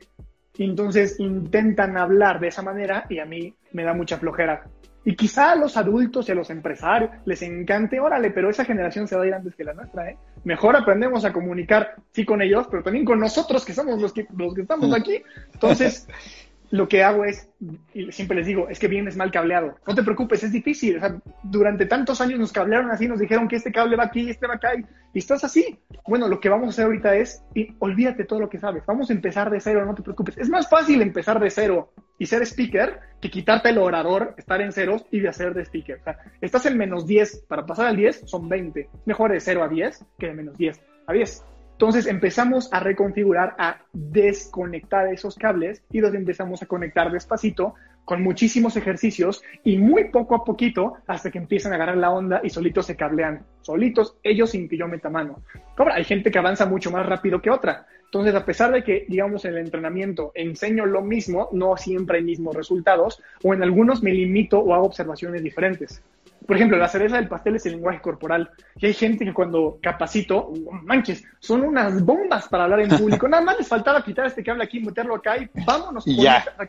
y 0.57 0.65
entonces 0.65 1.19
intentan 1.19 1.97
hablar 1.97 2.41
de 2.41 2.49
esa 2.49 2.63
manera 2.63 3.07
y 3.09 3.19
a 3.19 3.25
mí 3.25 3.55
me 3.73 3.83
da 3.83 3.93
mucha 3.93 4.19
flojera. 4.19 4.65
Y 5.07 5.17
quizá 5.17 5.53
a 5.53 5.57
los 5.57 5.77
adultos 5.77 6.29
y 6.29 6.33
a 6.33 6.35
los 6.35 6.49
empresarios 6.49 7.11
les 7.27 7.43
encante, 7.43 8.01
órale, 8.01 8.31
pero 8.31 8.49
esa 8.49 8.65
generación 8.65 9.07
se 9.07 9.17
va 9.17 9.25
a 9.25 9.27
ir 9.27 9.35
antes 9.35 9.55
que 9.55 9.65
la 9.65 9.75
nuestra, 9.75 10.09
¿eh? 10.09 10.17
Mejor 10.45 10.77
aprendemos 10.77 11.25
a 11.27 11.33
comunicar, 11.33 11.97
sí, 12.13 12.25
con 12.25 12.41
ellos, 12.41 12.69
pero 12.71 12.83
también 12.83 13.05
con 13.05 13.21
nosotros, 13.21 13.65
que 13.65 13.75
somos 13.75 14.01
los 14.01 14.15
que, 14.15 14.27
los 14.35 14.55
que 14.55 14.63
estamos 14.63 14.89
mm. 14.89 14.95
aquí. 14.95 15.23
Entonces, 15.53 16.09
lo 16.75 16.89
que 16.89 17.05
hago 17.05 17.25
es, 17.25 17.49
y 17.95 18.11
siempre 18.11 18.37
les 18.37 18.49
digo, 18.49 18.69
es 18.69 18.81
que 18.81 18.89
vienes 18.89 19.17
mal 19.17 19.31
cableado. 19.31 19.77
No 19.87 19.95
te 19.95 20.03
preocupes, 20.03 20.43
es 20.43 20.51
difícil. 20.51 21.01
durante 21.45 21.87
tantos 21.87 22.21
años 22.21 22.41
nos 22.41 22.51
cablearon 22.51 22.91
así, 22.91 23.07
nos 23.07 23.21
dijeron 23.21 23.47
que 23.47 23.55
este 23.55 23.71
cable 23.71 23.95
va 23.95 24.07
aquí, 24.07 24.29
este 24.29 24.49
va 24.49 24.55
acá, 24.55 24.75
y, 24.75 24.85
estás 25.17 25.45
así. 25.45 25.79
Bueno, 26.05 26.27
lo 26.27 26.41
que 26.41 26.49
vamos 26.49 26.67
a 26.67 26.71
hacer 26.71 26.87
ahorita 26.87 27.15
es, 27.15 27.45
y 27.55 27.77
olvídate 27.79 28.25
todo 28.25 28.41
lo 28.41 28.51
que 28.51 28.59
sabes. 28.59 28.85
Vamos 28.87 29.09
a 29.09 29.13
empezar 29.13 29.51
de 29.51 29.61
cero, 29.61 29.87
no 29.87 29.95
te 29.95 30.03
preocupes. 30.03 30.37
Es 30.37 30.49
más 30.49 30.69
fácil 30.69 31.01
empezar 31.01 31.39
de 31.39 31.49
cero 31.49 31.93
y 32.19 32.27
ser 32.27 32.43
speaker 32.43 32.99
que 33.21 33.31
quitarte 33.31 33.69
el 33.69 33.79
orador, 33.79 34.35
estar 34.37 34.61
en 34.61 34.73
ceros 34.73 35.07
y 35.13 35.21
de 35.21 35.29
hacer 35.29 35.55
de 35.55 35.63
speaker. 35.63 36.01
O 36.01 36.03
sea, 36.03 36.19
estás 36.41 36.67
en 36.67 36.77
menos 36.77 37.07
10, 37.07 37.45
para 37.47 37.65
pasar 37.65 37.87
al 37.87 37.97
10 37.97 38.23
son 38.27 38.49
20. 38.49 38.89
Mejor 39.05 39.31
de 39.31 39.39
0 39.39 39.63
a 39.63 39.69
10 39.69 40.05
que 40.19 40.27
de 40.27 40.35
menos 40.35 40.59
10 40.59 40.81
a 41.07 41.13
10. 41.13 41.45
Entonces 41.75 42.07
empezamos 42.07 42.73
a 42.73 42.79
reconfigurar, 42.81 43.57
a 43.59 43.79
desconectar 43.93 45.09
esos 45.09 45.35
cables 45.35 45.83
y 45.91 46.01
los 46.01 46.15
empezamos 46.15 46.63
a 46.63 46.67
conectar 46.67 47.11
despacito 47.11 47.75
con 48.05 48.23
muchísimos 48.23 48.77
ejercicios 48.77 49.43
y 49.65 49.79
muy 49.79 50.11
poco 50.11 50.37
a 50.37 50.45
poquito 50.45 50.95
hasta 51.07 51.31
que 51.31 51.39
empiezan 51.39 51.73
a 51.73 51.77
agarrar 51.77 51.97
la 51.97 52.11
onda 52.11 52.41
y 52.45 52.51
solitos 52.51 52.87
se 52.87 52.97
cablean, 52.97 53.45
solitos, 53.63 54.17
ellos 54.23 54.51
sin 54.51 54.69
que 54.69 54.77
yo 54.77 54.87
meta 54.87 55.11
mano. 55.11 55.43
Ahora, 55.77 55.95
hay 55.95 56.05
gente 56.05 56.31
que 56.31 56.39
avanza 56.39 56.67
mucho 56.67 56.91
más 56.91 57.07
rápido 57.07 57.41
que 57.41 57.51
otra. 57.51 57.87
Entonces, 58.05 58.35
a 58.37 58.45
pesar 58.45 58.71
de 58.73 58.85
que, 58.85 59.07
digamos, 59.09 59.45
en 59.45 59.55
el 59.55 59.59
entrenamiento 59.59 60.31
enseño 60.37 60.87
lo 60.87 61.03
mismo, 61.03 61.49
no 61.53 61.77
siempre 61.77 62.19
hay 62.19 62.25
mismos 62.25 62.55
resultados, 62.55 63.21
o 63.43 63.53
en 63.53 63.63
algunos 63.63 64.03
me 64.05 64.13
limito 64.13 64.61
o 64.61 64.73
hago 64.75 64.87
observaciones 64.87 65.43
diferentes. 65.43 66.01
Por 66.47 66.57
ejemplo, 66.57 66.77
la 66.77 66.89
cereza 66.89 67.17
del 67.17 67.29
pastel 67.29 67.57
es 67.57 67.67
el 67.67 67.73
lenguaje 67.73 68.01
corporal. 68.01 68.51
Y 68.77 68.87
hay 68.87 68.95
gente 68.95 69.25
que 69.25 69.33
cuando 69.33 69.79
capacito, 69.83 70.53
manches, 70.83 71.25
son 71.39 71.63
unas 71.63 72.05
bombas 72.05 72.49
para 72.49 72.65
hablar 72.65 72.81
en 72.81 72.89
público. 72.99 73.29
Nada 73.29 73.43
más 73.43 73.59
les 73.59 73.69
faltaba 73.69 74.05
quitar 74.05 74.27
este 74.27 74.43
que 74.43 74.51
habla 74.51 74.65
aquí, 74.65 74.81
meterlo 74.81 75.15
acá 75.15 75.37
y 75.39 75.49
vámonos, 75.67 76.05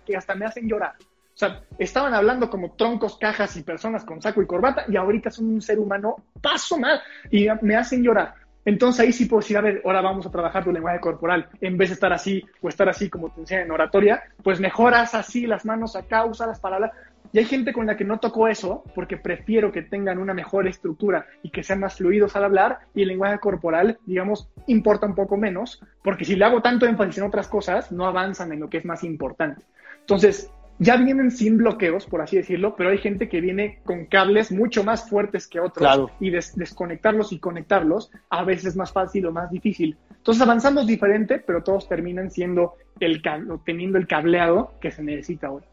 que 0.05 0.17
hasta 0.17 0.35
me 0.35 0.45
hacen 0.45 0.67
llorar. 0.67 0.93
O 0.99 1.37
sea, 1.37 1.61
estaban 1.77 2.13
hablando 2.13 2.49
como 2.49 2.71
troncos, 2.75 3.17
cajas 3.17 3.57
y 3.57 3.63
personas 3.63 4.05
con 4.05 4.21
saco 4.21 4.41
y 4.41 4.47
corbata 4.47 4.85
y 4.87 4.95
ahorita 4.95 5.29
son 5.29 5.47
un 5.47 5.61
ser 5.61 5.79
humano 5.79 6.15
paso 6.41 6.77
mal 6.77 7.01
y 7.29 7.47
me 7.61 7.75
hacen 7.75 8.01
llorar. 8.01 8.35
Entonces 8.63 9.01
ahí 9.01 9.11
sí 9.11 9.25
puedo 9.25 9.41
decir, 9.41 9.57
a 9.57 9.61
ver, 9.61 9.81
ahora 9.85 10.01
vamos 10.01 10.25
a 10.25 10.31
trabajar 10.31 10.63
tu 10.63 10.71
lenguaje 10.71 10.99
corporal. 11.01 11.49
En 11.59 11.77
vez 11.77 11.89
de 11.89 11.95
estar 11.95 12.13
así 12.13 12.43
o 12.61 12.69
estar 12.69 12.87
así 12.87 13.09
como 13.09 13.29
te 13.29 13.41
enseñan 13.41 13.65
en 13.65 13.71
oratoria, 13.71 14.23
pues 14.43 14.61
mejoras 14.61 15.13
así 15.13 15.45
las 15.45 15.65
manos 15.65 15.97
acá, 15.97 16.25
las 16.25 16.59
para 16.59 16.75
hablar. 16.75 16.93
Y 17.35 17.39
hay 17.39 17.43
gente 17.43 17.73
con 17.73 17.85
la 17.85 17.97
que 17.97 18.05
no 18.05 18.17
tocó 18.17 18.47
eso 18.47 18.85
porque 18.95 19.17
prefiero 19.17 19.69
que 19.69 19.81
tengan 19.81 20.19
una 20.19 20.33
mejor 20.33 20.69
estructura 20.69 21.25
y 21.43 21.49
que 21.49 21.63
sean 21.63 21.81
más 21.81 21.97
fluidos 21.97 22.33
al 22.37 22.45
hablar 22.45 22.79
y 22.93 23.01
el 23.01 23.09
lenguaje 23.09 23.39
corporal, 23.39 23.99
digamos, 24.05 24.47
importa 24.67 25.05
un 25.05 25.15
poco 25.15 25.35
menos 25.35 25.81
porque 26.01 26.23
si 26.23 26.37
le 26.37 26.45
hago 26.45 26.61
tanto 26.61 26.85
énfasis 26.85 27.17
en 27.17 27.25
otras 27.25 27.49
cosas, 27.49 27.91
no 27.91 28.05
avanzan 28.05 28.53
en 28.53 28.61
lo 28.61 28.69
que 28.69 28.77
es 28.77 28.85
más 28.85 29.03
importante. 29.03 29.65
Entonces, 29.99 30.49
ya 30.79 30.95
vienen 30.95 31.29
sin 31.29 31.57
bloqueos, 31.57 32.05
por 32.05 32.21
así 32.21 32.37
decirlo, 32.37 32.77
pero 32.77 32.91
hay 32.91 32.99
gente 32.99 33.27
que 33.27 33.41
viene 33.41 33.79
con 33.83 34.05
cables 34.05 34.53
mucho 34.53 34.85
más 34.85 35.09
fuertes 35.09 35.49
que 35.49 35.59
otros 35.59 36.09
y 36.21 36.29
desconectarlos 36.29 37.33
y 37.33 37.39
conectarlos 37.39 38.11
a 38.29 38.45
veces 38.45 38.67
es 38.67 38.75
más 38.77 38.93
fácil 38.93 39.25
o 39.25 39.33
más 39.33 39.51
difícil. 39.51 39.97
Entonces 40.09 40.41
avanzamos 40.41 40.87
diferente, 40.87 41.39
pero 41.39 41.63
todos 41.63 41.89
terminan 41.89 42.31
siendo 42.31 42.75
el 43.01 43.21
teniendo 43.65 43.97
el 43.97 44.07
cableado 44.07 44.71
que 44.79 44.91
se 44.91 45.03
necesita 45.03 45.47
ahora. 45.47 45.65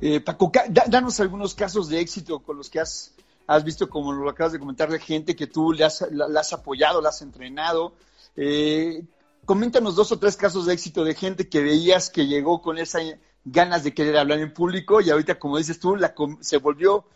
Eh, 0.00 0.20
Paco, 0.20 0.52
danos 0.88 1.20
algunos 1.20 1.54
casos 1.54 1.88
de 1.88 2.00
éxito 2.00 2.40
con 2.40 2.56
los 2.56 2.68
que 2.68 2.80
has, 2.80 3.14
has 3.46 3.64
visto, 3.64 3.88
como 3.88 4.12
lo 4.12 4.28
acabas 4.28 4.52
de 4.52 4.58
comentar, 4.58 4.90
de 4.90 4.98
gente 4.98 5.34
que 5.34 5.46
tú 5.46 5.72
le 5.72 5.84
has, 5.84 6.06
la, 6.10 6.40
has 6.40 6.52
apoyado, 6.52 7.00
la 7.00 7.08
has 7.08 7.22
entrenado. 7.22 7.94
Eh, 8.36 9.02
coméntanos 9.44 9.96
dos 9.96 10.12
o 10.12 10.18
tres 10.18 10.36
casos 10.36 10.66
de 10.66 10.74
éxito 10.74 11.04
de 11.04 11.14
gente 11.14 11.48
que 11.48 11.62
veías 11.62 12.10
que 12.10 12.26
llegó 12.26 12.60
con 12.60 12.78
esa 12.78 13.00
ganas 13.46 13.84
de 13.84 13.94
querer 13.94 14.18
hablar 14.18 14.40
en 14.40 14.52
público 14.52 15.00
y 15.00 15.08
ahorita, 15.08 15.38
como 15.38 15.56
dices 15.56 15.78
tú, 15.78 15.96
la, 15.96 16.14
se 16.40 16.58
volvió 16.58 17.06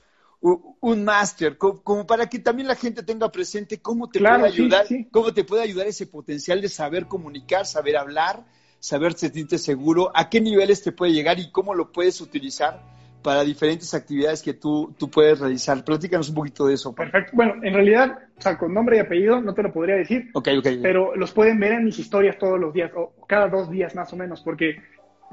un 0.40 1.04
máster, 1.04 1.58
como, 1.58 2.06
para 2.06 2.26
que 2.28 2.38
también 2.38 2.66
la 2.66 2.74
gente 2.74 3.02
tenga 3.02 3.30
presente 3.30 3.82
cómo 3.82 4.08
te 4.08 4.20
puede 4.20 4.46
ayudar, 4.46 4.86
cómo 5.10 5.34
te 5.34 5.44
puede 5.44 5.64
ayudar 5.64 5.86
ese 5.86 6.06
potencial 6.06 6.62
de 6.62 6.70
saber 6.70 7.06
comunicar, 7.08 7.66
saber 7.66 7.98
hablar, 7.98 8.46
saber 8.80 9.12
sentirte 9.12 9.58
seguro, 9.58 10.10
a 10.14 10.28
qué 10.28 10.40
niveles 10.40 10.82
te 10.82 10.90
puede 10.90 11.12
llegar 11.12 11.38
y 11.38 11.50
cómo 11.50 11.74
lo 11.74 11.92
puedes 11.92 12.20
utilizar 12.20 12.80
para 13.22 13.44
diferentes 13.44 13.92
actividades 13.94 14.42
que 14.42 14.54
tú, 14.54 14.94
tú 14.98 15.10
puedes 15.10 15.38
realizar. 15.38 15.84
Platícanos 15.84 16.30
un 16.30 16.34
poquito 16.34 16.66
de 16.66 16.74
eso. 16.74 16.94
Perfecto. 16.94 17.32
Bueno, 17.34 17.54
en 17.62 17.74
realidad, 17.74 18.18
o 18.36 18.40
sea, 18.40 18.56
con 18.58 18.72
nombre 18.72 18.96
y 18.96 19.00
apellido 19.00 19.40
no 19.40 19.54
te 19.54 19.62
lo 19.62 19.72
podría 19.72 19.96
decir. 19.96 20.30
Ok, 20.32 20.48
ok. 20.58 20.68
Pero 20.82 21.14
los 21.14 21.30
pueden 21.32 21.60
ver 21.60 21.72
en 21.72 21.84
mis 21.84 21.98
historias 21.98 22.38
todos 22.38 22.58
los 22.58 22.72
días, 22.72 22.90
o 22.96 23.12
cada 23.26 23.48
dos 23.48 23.70
días 23.70 23.94
más 23.94 24.12
o 24.12 24.16
menos, 24.16 24.40
porque 24.40 24.78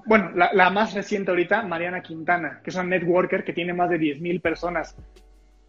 bueno, 0.05 0.31
la, 0.35 0.69
más 0.69 0.93
reciente 0.93 1.31
ahorita, 1.31 1.63
Mariana 1.63 2.01
Quintana, 2.01 2.61
que 2.63 2.69
es 2.69 2.75
una 2.75 2.85
networker 2.85 3.43
que 3.43 3.53
tiene 3.53 3.73
más 3.73 3.89
de 3.89 3.97
10.000 3.97 4.41
personas 4.41 4.95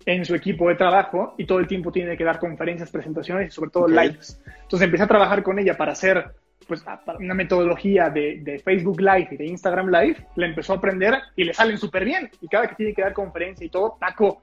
en 0.05 0.25
su 0.25 0.35
equipo 0.35 0.69
de 0.69 0.75
trabajo 0.75 1.35
y 1.39 1.45
todo 1.45 1.59
el 1.59 1.67
tiempo 1.67 1.91
tiene 1.91 2.17
que 2.17 2.25
dar 2.25 2.39
conferencias, 2.39 2.91
presentaciones 2.91 3.49
y 3.49 3.51
sobre 3.51 3.71
todo 3.71 3.89
lives. 3.89 4.41
Entonces 4.63 4.83
empecé 4.83 5.05
a 5.05 5.09
trabajar 5.09 5.43
con 5.43 5.59
ella 5.59 5.77
para 5.77 5.93
hacer 5.93 6.33
pues, 6.69 6.85
una 7.19 7.35
metodología 7.35 8.11
de, 8.11 8.41
de, 8.43 8.59
Facebook 8.59 9.01
Live 9.01 9.29
y 9.33 9.37
de 9.39 9.47
Instagram 9.47 9.89
Live. 9.89 10.17
La 10.37 10.47
empezó 10.47 10.75
a 10.75 10.77
aprender 10.77 11.15
y 11.35 11.45
le 11.45 11.55
salen 11.55 11.79
súper 11.79 12.05
bien. 12.05 12.31
Y 12.43 12.49
cada 12.49 12.69
que 12.69 12.77
tiene 12.77 12.95
que 12.95 13.03
dar 13.03 13.15
conferencia 13.15 13.67
y 13.67 13.71
todo, 13.71 13.97
taco, 13.99 14.43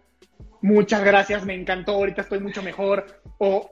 muchas 0.61 1.03
gracias, 1.03 1.45
me 1.45 1.53
encantó, 1.53 1.93
ahorita 1.93 2.23
estoy 2.23 2.39
mucho 2.39 2.63
mejor. 2.63 3.05
O 3.38 3.71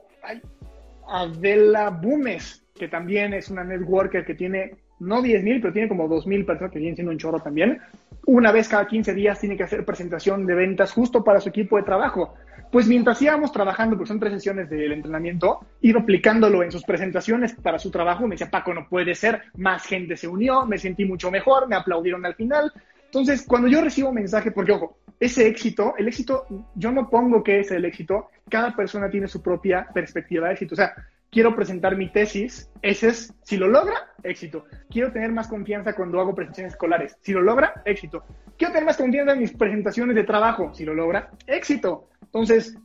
Adela 1.08 1.90
Bumes, 1.90 2.64
que 2.74 2.88
también 2.88 3.34
es 3.34 3.50
una 3.50 3.64
networker 3.64 4.24
que 4.24 4.34
tiene 4.34 4.76
no 5.00 5.20
10.000, 5.20 5.60
pero 5.60 5.72
tiene 5.72 5.88
como 5.88 6.08
2.000 6.08 6.46
personas 6.46 6.72
que 6.72 6.78
vienen 6.78 6.94
siendo 6.94 7.12
un 7.12 7.18
chorro 7.18 7.40
también. 7.40 7.80
Una 8.26 8.52
vez 8.52 8.68
cada 8.68 8.86
15 8.86 9.12
días 9.12 9.40
tiene 9.40 9.56
que 9.56 9.64
hacer 9.64 9.84
presentación 9.84 10.46
de 10.46 10.54
ventas 10.54 10.92
justo 10.92 11.24
para 11.24 11.40
su 11.40 11.48
equipo 11.48 11.76
de 11.76 11.82
trabajo. 11.82 12.34
Pues 12.74 12.88
mientras 12.88 13.22
íbamos 13.22 13.52
trabajando, 13.52 13.96
porque 13.96 14.08
son 14.08 14.18
tres 14.18 14.32
sesiones 14.32 14.68
del 14.68 14.90
entrenamiento, 14.90 15.60
iba 15.80 16.00
aplicándolo 16.00 16.60
en 16.60 16.72
sus 16.72 16.82
presentaciones 16.82 17.54
para 17.54 17.78
su 17.78 17.88
trabajo. 17.88 18.26
Me 18.26 18.34
decía, 18.34 18.50
Paco, 18.50 18.74
no 18.74 18.88
puede 18.88 19.14
ser, 19.14 19.42
más 19.58 19.86
gente 19.86 20.16
se 20.16 20.26
unió, 20.26 20.66
me 20.66 20.76
sentí 20.76 21.04
mucho 21.04 21.30
mejor, 21.30 21.68
me 21.68 21.76
aplaudieron 21.76 22.26
al 22.26 22.34
final. 22.34 22.72
Entonces, 23.04 23.44
cuando 23.46 23.68
yo 23.68 23.80
recibo 23.80 24.10
mensaje, 24.10 24.50
porque 24.50 24.72
ojo, 24.72 24.98
ese 25.20 25.46
éxito, 25.46 25.94
el 25.96 26.08
éxito, 26.08 26.46
yo 26.74 26.90
no 26.90 27.08
pongo 27.08 27.44
que 27.44 27.60
es 27.60 27.70
el 27.70 27.84
éxito, 27.84 28.30
cada 28.50 28.74
persona 28.74 29.08
tiene 29.08 29.28
su 29.28 29.40
propia 29.40 29.86
perspectiva 29.94 30.48
de 30.48 30.54
éxito. 30.54 30.74
O 30.74 30.76
sea, 30.76 30.96
quiero 31.34 31.56
presentar 31.56 31.96
mi 31.96 32.08
tesis, 32.08 32.70
ese 32.80 33.08
es, 33.08 33.34
si 33.42 33.56
lo 33.56 33.66
logra, 33.66 33.94
éxito. 34.22 34.66
Quiero 34.88 35.12
tener 35.12 35.32
más 35.32 35.48
confianza 35.48 35.94
cuando 35.94 36.20
hago 36.20 36.32
presentaciones 36.32 36.74
escolares, 36.74 37.18
si 37.20 37.32
lo 37.32 37.42
logra, 37.42 37.82
éxito. 37.84 38.22
Quiero 38.56 38.72
tener 38.72 38.86
más 38.86 38.96
confianza 38.96 39.32
en 39.32 39.40
mis 39.40 39.52
presentaciones 39.52 40.14
de 40.14 40.22
trabajo, 40.22 40.72
si 40.72 40.84
lo 40.84 40.94
logra, 40.94 41.30
éxito. 41.48 42.08
Entonces, 42.22 42.78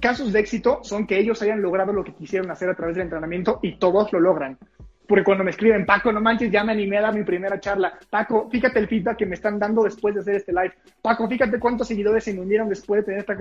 casos 0.00 0.32
de 0.32 0.40
éxito 0.40 0.80
son 0.82 1.06
que 1.06 1.16
ellos 1.16 1.40
hayan 1.42 1.62
logrado 1.62 1.92
lo 1.92 2.02
que 2.02 2.12
quisieron 2.12 2.50
hacer 2.50 2.68
a 2.68 2.74
través 2.74 2.96
del 2.96 3.04
entrenamiento 3.04 3.60
y 3.62 3.78
todos 3.78 4.12
lo 4.12 4.18
logran. 4.18 4.58
Porque 5.06 5.24
cuando 5.24 5.44
me 5.44 5.52
escriben, 5.52 5.86
Paco, 5.86 6.10
no 6.10 6.20
manches, 6.20 6.50
ya 6.50 6.64
me 6.64 6.72
animé 6.72 6.98
a 6.98 7.02
dar 7.02 7.14
mi 7.14 7.22
primera 7.22 7.60
charla. 7.60 7.98
Paco, 8.10 8.48
fíjate 8.50 8.80
el 8.80 8.88
feedback 8.88 9.18
que 9.18 9.26
me 9.26 9.36
están 9.36 9.60
dando 9.60 9.84
después 9.84 10.14
de 10.14 10.22
hacer 10.22 10.34
este 10.36 10.52
live. 10.52 10.74
Paco, 11.00 11.28
fíjate 11.28 11.60
cuántos 11.60 11.86
seguidores 11.86 12.24
se 12.24 12.38
unieron 12.38 12.68
después 12.68 13.00
de 13.00 13.04
tener 13.04 13.20
esta 13.20 13.36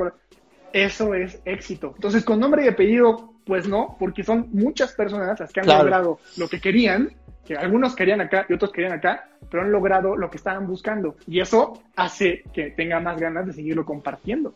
eso 0.73 1.13
es 1.13 1.39
éxito. 1.45 1.93
Entonces, 1.95 2.23
con 2.23 2.39
nombre 2.39 2.65
y 2.65 2.67
apellido, 2.67 3.33
pues 3.45 3.67
no, 3.67 3.95
porque 3.99 4.23
son 4.23 4.49
muchas 4.51 4.93
personas 4.93 5.39
las 5.39 5.51
que 5.51 5.61
han 5.61 5.67
logrado 5.67 6.19
lo 6.37 6.47
que 6.47 6.59
querían, 6.59 7.13
que 7.45 7.55
algunos 7.55 7.95
querían 7.95 8.21
acá 8.21 8.45
y 8.47 8.53
otros 8.53 8.71
querían 8.71 8.93
acá, 8.93 9.29
pero 9.49 9.63
han 9.63 9.71
logrado 9.71 10.15
lo 10.15 10.29
que 10.29 10.37
estaban 10.37 10.67
buscando. 10.67 11.15
Y 11.27 11.39
eso 11.39 11.81
hace 11.95 12.43
que 12.53 12.71
tenga 12.71 12.99
más 12.99 13.19
ganas 13.19 13.47
de 13.47 13.53
seguirlo 13.53 13.85
compartiendo. 13.85 14.55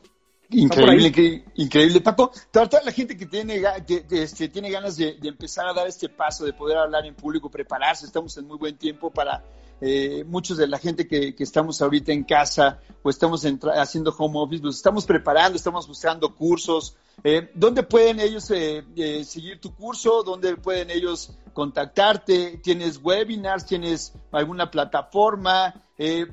Increíble, 0.52 1.44
increíble, 1.56 2.02
Paco. 2.02 2.32
Toda, 2.52 2.82
la 2.84 2.92
gente 2.92 3.18
que 3.18 3.26
tiene, 3.26 3.62
que, 3.88 4.06
este, 4.12 4.50
tiene 4.50 4.70
ganas 4.70 4.96
de, 4.98 5.18
empezar 5.24 5.68
a 5.68 5.74
dar 5.74 5.88
este 5.88 6.08
paso, 6.08 6.46
de 6.46 6.54
poder 6.54 6.78
hablar 6.78 7.06
en 7.06 7.16
público, 7.16 7.50
prepararse, 7.50 8.06
estamos 8.06 8.38
en 8.38 8.46
muy 8.46 8.58
buen 8.58 8.78
tiempo 8.78 9.10
para 9.10 9.44
eh, 9.82 10.24
muchos 10.26 10.58
de 10.58 10.68
la 10.68 10.80
gente 10.80 11.08
que, 11.08 11.36
estamos 11.38 11.82
ahorita 11.82 12.12
en 12.12 12.24
casa 12.24 12.80
o 13.04 13.10
estamos 13.10 13.46
haciendo 13.76 14.16
home 14.18 14.40
office, 14.40 14.64
nos 14.64 14.78
estamos 14.78 15.06
preparando, 15.06 15.58
estamos 15.58 15.88
buscando 15.88 16.34
cursos. 16.34 16.96
Eh, 17.24 17.50
¿Dónde 17.54 17.84
pueden 17.84 18.20
ellos 18.20 18.50
eh, 18.52 18.84
eh, 18.96 19.24
seguir 19.24 19.60
tu 19.60 19.74
curso? 19.74 20.24
¿Dónde 20.24 20.58
pueden 20.58 20.90
ellos 20.90 21.38
contactarte? 21.54 22.60
¿Tienes 22.64 23.00
webinars? 23.02 23.66
¿Tienes 23.66 24.14
alguna 24.32 24.70
plataforma? 24.70 25.74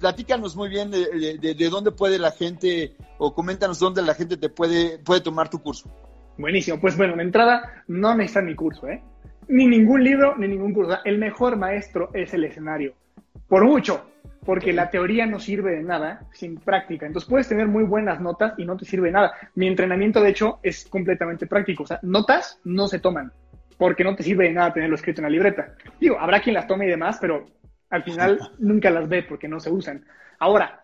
platícanos 0.01 0.57
muy 0.57 0.69
bien 0.69 0.91
de, 0.91 1.39
de, 1.39 1.69
dónde 1.71 1.93
puede 1.93 2.19
la 2.19 2.33
gente 2.33 2.97
o 3.19 3.33
coméntanos 3.33 3.79
dónde 3.79 4.03
la 4.03 4.15
gente 4.15 4.37
te 4.37 4.49
puede, 4.49 4.99
puede 4.99 5.21
tomar 5.21 5.51
tu 5.51 5.63
curso. 5.63 5.89
Buenísimo. 6.37 6.81
Pues 6.81 6.97
bueno, 6.97 7.15
de 7.15 7.23
entrada, 7.23 7.85
no 7.87 8.13
necesitan 8.17 8.47
mi 8.47 8.57
curso, 8.57 8.89
¿eh? 8.89 9.01
Ni 9.47 9.69
ningún 9.69 10.03
libro, 10.03 10.37
ni 10.37 10.49
ningún 10.49 10.75
curso. 10.75 10.99
El 11.05 11.19
mejor 11.19 11.57
maestro 11.57 12.11
es 12.13 12.35
el 12.35 12.43
escenario. 12.43 12.95
Por 13.49 13.65
mucho. 13.65 14.09
Porque 14.45 14.73
la 14.73 14.91
teoría 14.91 15.25
no 15.25 15.39
sirve 15.39 15.77
de 15.77 15.83
nada 15.85 16.27
sin 16.33 16.57
práctica. 16.57 17.07
Entonces 17.07 17.31
puedes 17.31 17.49
tener 17.49 17.69
muy 17.69 17.85
buenas 17.85 18.21
notas 18.21 18.55
y 18.59 18.65
no 18.65 18.77
te 18.77 18.85
sirve 18.85 19.09
de 19.09 19.13
nada. 19.13 19.33
Mi 19.55 19.69
entrenamiento, 19.69 20.21
de 20.21 20.31
hecho, 20.31 20.59
es 20.65 20.85
completamente 20.87 21.47
práctico. 21.47 21.85
O 21.85 21.87
sea, 21.87 22.01
notas 22.03 22.61
no 22.65 22.89
se 22.89 22.99
toman. 22.99 23.33
Porque 23.79 24.03
no 24.03 24.17
te 24.17 24.25
sirve 24.25 24.47
de 24.47 24.53
nada 24.53 24.73
tenerlo 24.73 24.97
escrito 24.97 25.21
en 25.21 25.25
la 25.25 25.31
libreta. 25.31 25.75
Digo, 26.01 26.19
habrá 26.19 26.41
quien 26.41 26.55
las 26.55 26.67
tome 26.67 26.87
y 26.87 26.91
demás, 26.91 27.19
pero 27.21 27.47
al 27.91 28.03
final 28.03 28.39
nunca 28.59 28.91
las 28.91 29.09
ve 29.09 29.23
porque 29.23 29.47
no 29.47 29.61
se 29.61 29.71
usan. 29.71 30.05
Ahora, 30.41 30.83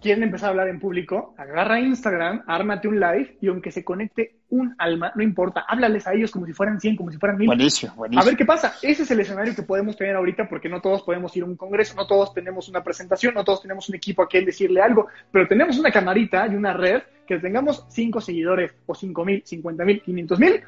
quieren 0.00 0.24
empezar 0.24 0.48
a 0.48 0.50
hablar 0.50 0.68
en 0.68 0.80
público, 0.80 1.34
agarra 1.38 1.80
Instagram, 1.80 2.44
ármate 2.46 2.88
un 2.88 3.00
live 3.00 3.38
y 3.40 3.48
aunque 3.48 3.70
se 3.70 3.84
conecte 3.84 4.36
un 4.52 4.74
alma, 4.76 5.12
no 5.14 5.22
importa, 5.22 5.64
háblales 5.66 6.06
a 6.06 6.12
ellos 6.12 6.30
como 6.30 6.44
si 6.44 6.52
fueran 6.52 6.78
100, 6.78 6.96
como 6.96 7.10
si 7.10 7.16
fueran 7.16 7.38
1000. 7.38 7.46
Buenísimo, 7.46 7.94
buenísimo. 7.96 8.22
A 8.22 8.26
ver 8.26 8.36
qué 8.36 8.44
pasa. 8.44 8.74
Ese 8.82 9.02
es 9.04 9.10
el 9.10 9.20
escenario 9.20 9.54
que 9.54 9.62
podemos 9.62 9.96
tener 9.96 10.14
ahorita 10.14 10.46
porque 10.46 10.68
no 10.68 10.82
todos 10.82 11.02
podemos 11.02 11.34
ir 11.36 11.42
a 11.42 11.46
un 11.46 11.56
congreso, 11.56 11.94
no 11.96 12.06
todos 12.06 12.34
tenemos 12.34 12.68
una 12.68 12.84
presentación, 12.84 13.32
no 13.34 13.44
todos 13.44 13.62
tenemos 13.62 13.88
un 13.88 13.94
equipo 13.94 14.22
a 14.22 14.28
quien 14.28 14.44
decirle 14.44 14.82
algo, 14.82 15.08
pero 15.30 15.48
tenemos 15.48 15.78
una 15.78 15.90
camarita 15.90 16.46
y 16.46 16.54
una 16.54 16.74
red 16.74 17.02
que 17.26 17.38
tengamos 17.38 17.86
5 17.88 18.20
seguidores 18.20 18.74
o 18.84 18.94
5000, 18.94 19.42
50000, 19.42 20.02
500000, 20.04 20.62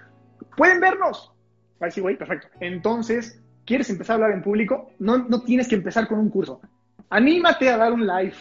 pueden 0.56 0.80
vernos. 0.80 1.30
Así, 1.78 2.00
güey, 2.00 2.16
perfecto. 2.16 2.48
Entonces, 2.60 3.38
¿quieres 3.66 3.90
empezar 3.90 4.14
a 4.14 4.16
hablar 4.16 4.30
en 4.32 4.42
público? 4.42 4.92
No, 4.98 5.18
no 5.18 5.42
tienes 5.42 5.68
que 5.68 5.74
empezar 5.74 6.08
con 6.08 6.18
un 6.18 6.30
curso. 6.30 6.62
Anímate 7.10 7.68
a 7.68 7.76
dar 7.76 7.92
un 7.92 8.06
live 8.06 8.34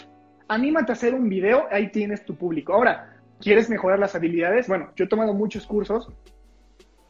anímate 0.48 0.92
a 0.92 0.94
hacer 0.94 1.14
un 1.14 1.30
video, 1.30 1.66
ahí 1.72 1.92
tienes 1.92 2.26
tu 2.26 2.36
público. 2.36 2.74
Ahora, 2.74 3.13
¿quieres 3.40 3.70
mejorar 3.70 4.00
las 4.00 4.16
habilidades? 4.16 4.68
Bueno, 4.68 4.92
yo 4.96 5.06
he 5.06 5.08
tomado 5.08 5.34
muchos 5.34 5.66
cursos 5.66 6.10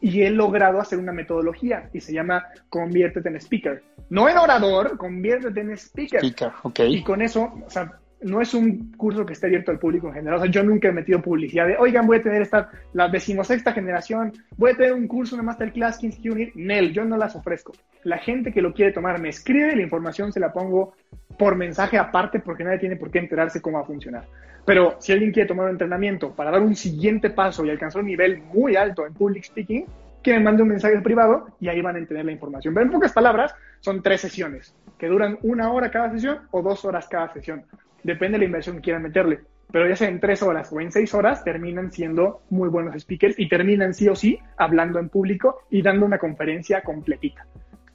y 0.01 0.21
he 0.23 0.29
logrado 0.29 0.81
hacer 0.81 0.99
una 0.99 1.13
metodología 1.13 1.89
y 1.93 2.01
se 2.01 2.13
llama 2.13 2.45
conviértete 2.69 3.29
en 3.29 3.37
speaker. 3.37 3.83
No 4.09 4.27
en 4.27 4.37
orador, 4.37 4.97
conviértete 4.97 5.61
en 5.61 5.71
speaker. 5.71 6.19
Speaker, 6.19 6.51
ok. 6.63 6.79
Y 6.89 7.03
con 7.03 7.21
eso, 7.21 7.53
o 7.65 7.69
sea, 7.69 7.99
no 8.23 8.41
es 8.41 8.53
un 8.53 8.93
curso 8.93 9.25
que 9.25 9.33
esté 9.33 9.47
abierto 9.47 9.71
al 9.71 9.79
público 9.79 10.07
en 10.07 10.15
general. 10.15 10.39
O 10.39 10.41
sea, 10.41 10.51
yo 10.51 10.63
nunca 10.63 10.89
he 10.89 10.91
metido 10.91 11.21
publicidad 11.21 11.67
de, 11.67 11.77
oigan, 11.77 12.07
voy 12.07 12.17
a 12.17 12.21
tener 12.21 12.41
esta, 12.41 12.69
la 12.93 13.09
decimosexta 13.09 13.73
generación, 13.73 14.33
voy 14.57 14.71
a 14.71 14.75
tener 14.75 14.93
un 14.93 15.07
curso, 15.07 15.35
una 15.35 15.43
masterclass, 15.43 15.97
15 15.97 16.29
unit. 16.29 16.55
Nel, 16.55 16.93
yo 16.93 17.05
no 17.05 17.17
las 17.17 17.35
ofrezco. 17.35 17.73
La 18.03 18.17
gente 18.17 18.51
que 18.51 18.61
lo 18.61 18.73
quiere 18.73 18.91
tomar 18.91 19.21
me 19.21 19.29
escribe, 19.29 19.75
la 19.75 19.83
información 19.83 20.31
se 20.31 20.39
la 20.39 20.51
pongo 20.51 20.95
por 21.37 21.55
mensaje 21.55 21.97
aparte 21.97 22.39
porque 22.39 22.63
nadie 22.63 22.79
tiene 22.79 22.95
por 22.95 23.11
qué 23.11 23.19
enterarse 23.19 23.61
cómo 23.61 23.77
va 23.77 23.83
a 23.83 23.87
funcionar. 23.87 24.27
Pero 24.65 24.95
si 24.99 25.11
alguien 25.11 25.31
quiere 25.31 25.47
tomar 25.47 25.65
un 25.65 25.71
entrenamiento 25.71 26.31
para 26.31 26.51
dar 26.51 26.61
un 26.61 26.75
siguiente 26.75 27.29
paso 27.29 27.65
y 27.65 27.69
alcanzar 27.69 28.01
un 28.01 28.07
nivel 28.07 28.41
muy 28.41 28.75
alto 28.75 29.05
en 29.05 29.13
public 29.13 29.43
speaking, 29.43 29.85
que 30.21 30.33
me 30.33 30.39
mande 30.39 30.63
un 30.63 30.69
mensaje 30.69 30.97
privado 31.01 31.47
y 31.59 31.67
ahí 31.67 31.81
van 31.81 31.95
a 31.97 31.99
entender 31.99 32.25
la 32.25 32.31
información. 32.31 32.73
Pero 32.73 32.85
en 32.85 32.91
pocas 32.91 33.11
palabras, 33.11 33.53
son 33.81 34.01
tres 34.01 34.21
sesiones 34.21 34.73
que 34.97 35.07
duran 35.07 35.37
una 35.41 35.71
hora 35.71 35.91
cada 35.91 36.09
sesión 36.11 36.39
o 36.51 36.61
dos 36.61 36.85
horas 36.85 37.07
cada 37.09 37.31
sesión. 37.33 37.65
Depende 38.03 38.35
de 38.35 38.39
la 38.39 38.45
inversión 38.45 38.77
que 38.77 38.83
quieran 38.83 39.03
meterle. 39.03 39.41
Pero 39.69 39.89
ya 39.89 39.95
sea 39.95 40.07
en 40.07 40.19
tres 40.19 40.41
horas 40.43 40.71
o 40.71 40.79
en 40.79 40.91
seis 40.91 41.13
horas, 41.13 41.43
terminan 41.43 41.91
siendo 41.91 42.41
muy 42.49 42.69
buenos 42.69 43.01
speakers 43.01 43.37
y 43.37 43.49
terminan 43.49 43.93
sí 43.93 44.07
o 44.07 44.15
sí 44.15 44.39
hablando 44.55 44.99
en 44.99 45.09
público 45.09 45.63
y 45.69 45.81
dando 45.81 46.05
una 46.05 46.19
conferencia 46.19 46.81
completita. 46.83 47.45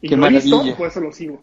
Y 0.01 0.09
Qué 0.09 0.17
lo 0.17 0.27
he 0.27 0.31
visto, 0.31 0.57
maravilla. 0.57 0.77
por 0.77 0.89
eso 0.89 1.01
lo 1.01 1.13
sigo. 1.13 1.43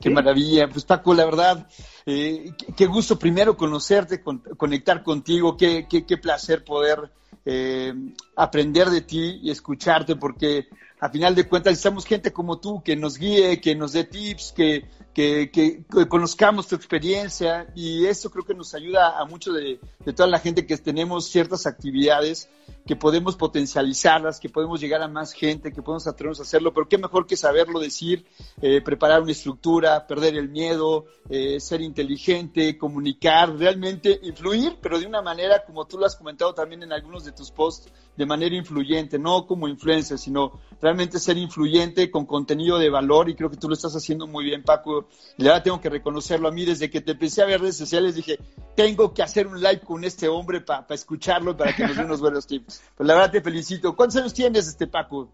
Qué 0.00 0.10
maravilla. 0.10 0.68
Pues 0.68 0.84
Paco, 0.84 1.14
la 1.14 1.24
verdad, 1.24 1.66
eh, 2.04 2.52
qué, 2.58 2.66
qué 2.74 2.86
gusto 2.86 3.18
primero 3.18 3.56
conocerte, 3.56 4.20
con- 4.22 4.40
conectar 4.56 5.02
contigo, 5.02 5.56
qué, 5.56 5.86
qué, 5.88 6.04
qué 6.04 6.18
placer 6.18 6.64
poder 6.64 7.10
eh, 7.44 7.94
aprender 8.36 8.90
de 8.90 9.00
ti 9.00 9.40
y 9.42 9.50
escucharte, 9.50 10.16
porque 10.16 10.68
a 11.00 11.08
final 11.08 11.34
de 11.34 11.48
cuentas 11.48 11.72
necesitamos 11.72 12.04
gente 12.04 12.32
como 12.32 12.58
tú 12.58 12.82
que 12.82 12.96
nos 12.96 13.18
guíe, 13.18 13.60
que 13.60 13.74
nos 13.74 13.92
dé 13.92 14.04
tips, 14.04 14.52
que, 14.56 14.84
que, 15.16 15.50
que- 15.50 15.82
conozcamos 16.08 16.66
tu 16.66 16.74
experiencia 16.74 17.72
y 17.74 18.04
eso 18.04 18.30
creo 18.30 18.44
que 18.44 18.52
nos 18.52 18.74
ayuda 18.74 19.18
a 19.18 19.24
mucho 19.24 19.50
de, 19.50 19.80
de 20.04 20.12
toda 20.12 20.28
la 20.28 20.38
gente 20.40 20.66
que 20.66 20.76
tenemos 20.76 21.24
ciertas 21.30 21.64
actividades 21.64 22.50
que 22.86 22.96
podemos 22.96 23.34
potencializarlas, 23.36 24.38
que 24.40 24.48
podemos 24.48 24.78
llegar 24.80 25.00
a 25.00 25.08
más 25.08 25.32
gente, 25.32 25.72
que 25.72 25.82
podemos 25.82 26.06
atrevernos 26.06 26.40
a 26.40 26.42
hacerlo, 26.42 26.74
pero 26.74 26.86
qué 26.88 26.98
mejor 26.98 27.26
que 27.26 27.36
saberlo 27.36 27.80
decir, 27.80 28.26
eh, 28.60 28.80
preparar 28.82 29.22
una 29.22 29.32
estructura, 29.32 30.06
perder 30.06 30.36
el 30.36 30.50
miedo, 30.50 31.06
eh, 31.30 31.58
ser 31.60 31.80
inteligente, 31.80 32.76
comunicar, 32.76 33.56
realmente 33.56 34.20
influir, 34.22 34.76
pero 34.82 34.98
de 34.98 35.06
una 35.06 35.22
manera, 35.22 35.64
como 35.64 35.86
tú 35.86 35.96
lo 35.98 36.06
has 36.06 36.16
comentado 36.16 36.52
también 36.54 36.82
en 36.82 36.92
algunos 36.92 37.24
de 37.24 37.32
tus 37.32 37.50
posts, 37.50 37.90
de 38.16 38.26
manera 38.26 38.54
influyente, 38.54 39.18
no 39.18 39.46
como 39.46 39.68
influencer, 39.68 40.18
sino 40.18 40.60
realmente 40.80 41.18
ser 41.18 41.36
influyente 41.38 42.10
con 42.10 42.26
contenido 42.26 42.78
de 42.78 42.90
valor 42.90 43.28
y 43.28 43.34
creo 43.34 43.50
que 43.50 43.56
tú 43.56 43.68
lo 43.68 43.74
estás 43.74 43.94
haciendo 43.96 44.26
muy 44.26 44.44
bien, 44.44 44.62
Paco. 44.62 45.05
Y 45.38 45.42
la 45.42 45.50
verdad 45.50 45.64
tengo 45.64 45.80
que 45.80 45.90
reconocerlo 45.90 46.48
a 46.48 46.52
mí, 46.52 46.64
desde 46.64 46.88
que 46.90 47.00
te 47.00 47.12
empecé 47.12 47.42
a 47.42 47.46
ver 47.46 47.60
redes 47.60 47.76
sociales 47.76 48.14
dije, 48.14 48.38
tengo 48.74 49.12
que 49.12 49.22
hacer 49.22 49.46
un 49.46 49.60
live 49.60 49.80
con 49.80 50.04
este 50.04 50.28
hombre 50.28 50.60
para 50.60 50.86
escucharlo 50.90 51.52
y 51.52 51.54
para 51.54 51.74
que 51.74 51.86
nos 51.86 51.96
dé 51.96 52.04
unos 52.04 52.20
buenos 52.20 52.46
tips. 52.46 52.82
Pues 52.96 53.06
la 53.06 53.14
verdad 53.14 53.30
te 53.32 53.40
felicito. 53.40 53.94
¿Cuántos 53.94 54.16
años 54.16 54.32
tienes, 54.34 54.66
este 54.68 54.86
Paco? 54.86 55.30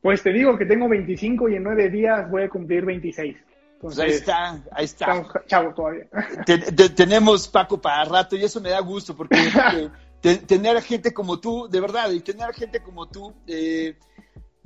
Pues 0.00 0.22
te 0.22 0.32
digo 0.32 0.56
que 0.56 0.64
tengo 0.66 0.88
25 0.88 1.48
y 1.48 1.56
en 1.56 1.62
nueve 1.64 1.90
días 1.90 2.30
voy 2.30 2.44
a 2.44 2.48
cumplir 2.48 2.84
26. 2.84 3.36
Pues 3.80 3.98
Entonces, 3.98 4.00
ahí 4.00 4.10
está, 4.18 4.50
ahí 4.72 4.84
está. 4.84 5.04
estamos 5.04 5.32
chavos 5.46 5.74
todavía. 5.74 6.06
Te- 6.46 6.58
te- 6.58 6.88
tenemos 6.90 7.46
Paco 7.48 7.78
para 7.80 8.04
rato 8.04 8.36
y 8.36 8.42
eso 8.44 8.60
me 8.60 8.70
da 8.70 8.80
gusto 8.80 9.14
porque 9.16 9.36
eh, 9.76 9.90
te- 10.20 10.38
tener 10.38 10.80
gente 10.82 11.12
como 11.12 11.38
tú, 11.40 11.68
de 11.68 11.80
verdad, 11.80 12.10
y 12.10 12.20
tener 12.20 12.54
gente 12.54 12.80
como 12.80 13.06
tú, 13.06 13.34
eh, 13.46 13.96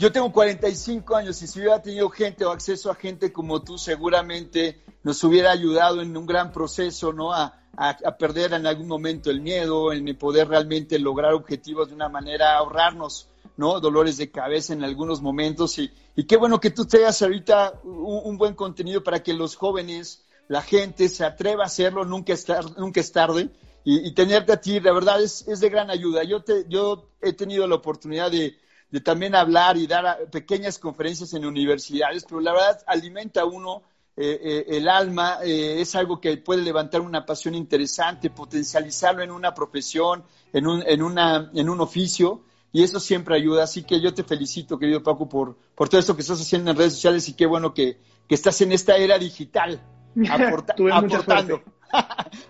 yo 0.01 0.11
tengo 0.11 0.33
45 0.33 1.15
años 1.15 1.43
y 1.43 1.47
si 1.47 1.59
hubiera 1.61 1.83
tenido 1.83 2.09
gente 2.09 2.45
o 2.47 2.51
acceso 2.51 2.91
a 2.91 2.95
gente 2.95 3.33
como 3.33 3.63
tú, 3.63 3.77
seguramente 3.77 4.81
nos 5.03 5.23
hubiera 5.25 5.51
ayudado 5.53 6.01
en 6.01 6.17
un 6.17 6.25
gran 6.27 6.53
proceso, 6.53 7.13
¿no? 7.13 7.35
A, 7.35 7.55
a- 7.77 8.17
perder 8.17 8.55
en 8.55 8.67
algún 8.67 8.89
momento 8.89 9.31
el 9.31 9.43
miedo, 9.43 9.93
en 9.93 10.17
poder 10.17 10.49
realmente 10.49 10.99
lograr 10.99 11.35
objetivos 11.35 11.89
de 11.91 11.95
una 11.95 12.09
manera, 12.09 12.57
ahorrarnos, 12.57 13.29
¿no? 13.59 13.79
Dolores 13.79 14.17
de 14.17 14.31
cabeza 14.31 14.73
en 14.73 14.85
algunos 14.85 15.21
momentos 15.21 15.79
y, 15.79 15.91
y 16.17 16.25
qué 16.25 16.39
bueno 16.39 16.61
que 16.61 16.71
tú 16.71 16.87
tengas 16.87 17.21
ahorita 17.21 17.81
un, 17.85 18.23
un 18.25 18.39
buen 18.39 18.55
contenido 18.55 19.05
para 19.05 19.23
que 19.23 19.35
los 19.35 19.55
jóvenes, 19.55 20.25
la 20.49 20.63
gente 20.63 21.11
se 21.11 21.25
atreva 21.27 21.65
a 21.65 21.67
hacerlo, 21.67 22.07
nunca 22.07 22.33
es, 22.33 22.47
tar- 22.47 22.79
nunca 22.79 23.01
es 23.01 23.13
tarde. 23.13 23.51
Y, 23.85 24.09
y 24.09 24.13
tenerte 24.15 24.53
a 24.53 24.61
ti, 24.61 24.81
la 24.81 24.93
verdad, 24.93 25.23
es, 25.23 25.47
es 25.47 25.61
de 25.61 25.69
gran 25.69 25.91
ayuda. 25.91 26.25
Yo, 26.25 26.43
te, 26.43 26.65
yo 26.69 27.11
he 27.21 27.35
tenido 27.35 27.67
la 27.67 27.75
oportunidad 27.77 28.31
de, 28.31 28.57
de 28.91 29.01
también 29.01 29.35
hablar 29.35 29.77
y 29.77 29.87
dar 29.87 30.07
a- 30.07 30.19
pequeñas 30.31 30.79
conferencias 30.79 31.33
en 31.35 31.45
universidades, 31.47 32.25
pero 32.29 32.41
la 32.41 32.53
verdad 32.53 32.83
alimenta 32.87 33.43
a 33.43 33.45
uno 33.45 33.83
eh, 34.17 34.39
eh, 34.43 34.77
el 34.77 34.89
alma, 34.89 35.39
eh, 35.45 35.81
es 35.81 35.95
algo 35.95 36.21
que 36.21 36.37
puede 36.37 36.63
levantar 36.63 37.01
una 37.01 37.25
pasión 37.25 37.55
interesante, 37.55 38.29
potencializarlo 38.29 39.23
en 39.23 39.31
una 39.31 39.55
profesión, 39.55 40.25
en 40.53 40.67
un, 40.67 40.83
en 40.87 41.03
una, 41.03 41.51
en 41.55 41.71
un 41.71 41.81
oficio, 41.81 42.43
y 42.73 42.83
eso 42.83 43.01
siempre 43.01 43.37
ayuda. 43.37 43.63
Así 43.65 43.83
que 43.85 44.01
yo 44.01 44.13
te 44.13 44.23
felicito, 44.25 44.79
querido 44.79 45.03
Paco, 45.03 45.29
por, 45.29 45.57
por 45.75 45.89
todo 45.89 46.01
esto 46.01 46.15
que 46.17 46.23
estás 46.23 46.41
haciendo 46.41 46.71
en 46.73 46.77
redes 46.77 46.95
sociales 46.95 47.29
y 47.29 47.33
qué 47.35 47.47
bueno 47.47 47.73
que, 47.73 47.99
que 48.29 48.35
estás 48.35 48.61
en 48.61 48.73
esta 48.73 48.97
era 48.97 49.19
digital, 49.19 49.81
aporta- 50.29 50.75
mucha 51.03 51.19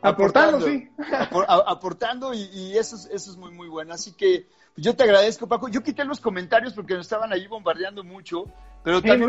aportando. 0.03 0.66
sí. 0.66 0.88
Apor- 0.98 1.46
a- 1.48 1.70
aportando 1.70 2.34
y, 2.34 2.42
y 2.53 2.78
eso, 2.78 2.96
es, 2.96 3.07
eso 3.12 3.30
es 3.30 3.36
muy, 3.36 3.51
muy 3.53 3.68
bueno. 3.68 3.92
Así 3.94 4.12
que 4.12 4.46
yo 4.76 4.94
te 4.96 5.03
agradezco, 5.05 5.46
Paco. 5.46 5.68
Yo 5.68 5.82
quité 5.82 6.05
los 6.05 6.20
comentarios 6.20 6.72
porque 6.72 6.94
nos 6.94 7.07
estaban 7.07 7.32
ahí 7.32 7.46
bombardeando 7.46 8.03
mucho, 8.05 8.44
pero 8.82 9.01
también 9.11 9.28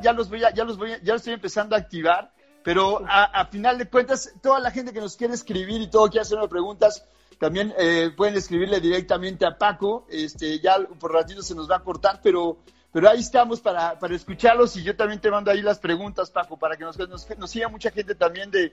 ya, 0.00 0.12
los 0.12 0.28
voy 0.28 0.44
a, 0.44 0.52
ya 0.54 0.64
los 0.64 0.76
voy 0.78 0.92
a- 0.92 1.02
ya 1.02 1.12
los 1.12 1.20
estoy 1.22 1.34
empezando 1.34 1.74
a 1.76 1.78
activar, 1.78 2.32
pero 2.62 3.00
a, 3.06 3.24
a 3.24 3.46
final 3.46 3.78
de 3.78 3.88
cuentas, 3.88 4.32
toda 4.42 4.58
la 4.60 4.70
gente 4.70 4.92
que 4.92 5.00
nos 5.00 5.16
quiere 5.16 5.34
escribir 5.34 5.80
y 5.80 5.86
todo 5.88 6.08
quiere 6.08 6.22
hacerme 6.22 6.48
preguntas, 6.48 7.04
también 7.38 7.72
eh, 7.78 8.10
pueden 8.16 8.34
escribirle 8.36 8.80
directamente 8.80 9.46
a 9.46 9.56
Paco, 9.56 10.04
este, 10.10 10.58
ya 10.58 10.76
por 10.98 11.12
ratito 11.12 11.40
se 11.40 11.54
nos 11.54 11.70
va 11.70 11.76
a 11.76 11.80
cortar, 11.84 12.20
pero, 12.22 12.58
pero 12.92 13.08
ahí 13.10 13.20
estamos 13.20 13.60
para, 13.60 13.98
para 13.98 14.14
escucharlos 14.14 14.76
y 14.76 14.82
yo 14.82 14.96
también 14.96 15.20
te 15.20 15.30
mando 15.30 15.50
ahí 15.50 15.62
las 15.62 15.78
preguntas, 15.78 16.30
Paco, 16.30 16.56
para 16.58 16.76
que 16.76 16.84
nos, 16.84 16.98
nos, 16.98 17.38
nos 17.38 17.50
siga 17.50 17.68
mucha 17.68 17.90
gente 17.90 18.14
también 18.14 18.50
de, 18.50 18.72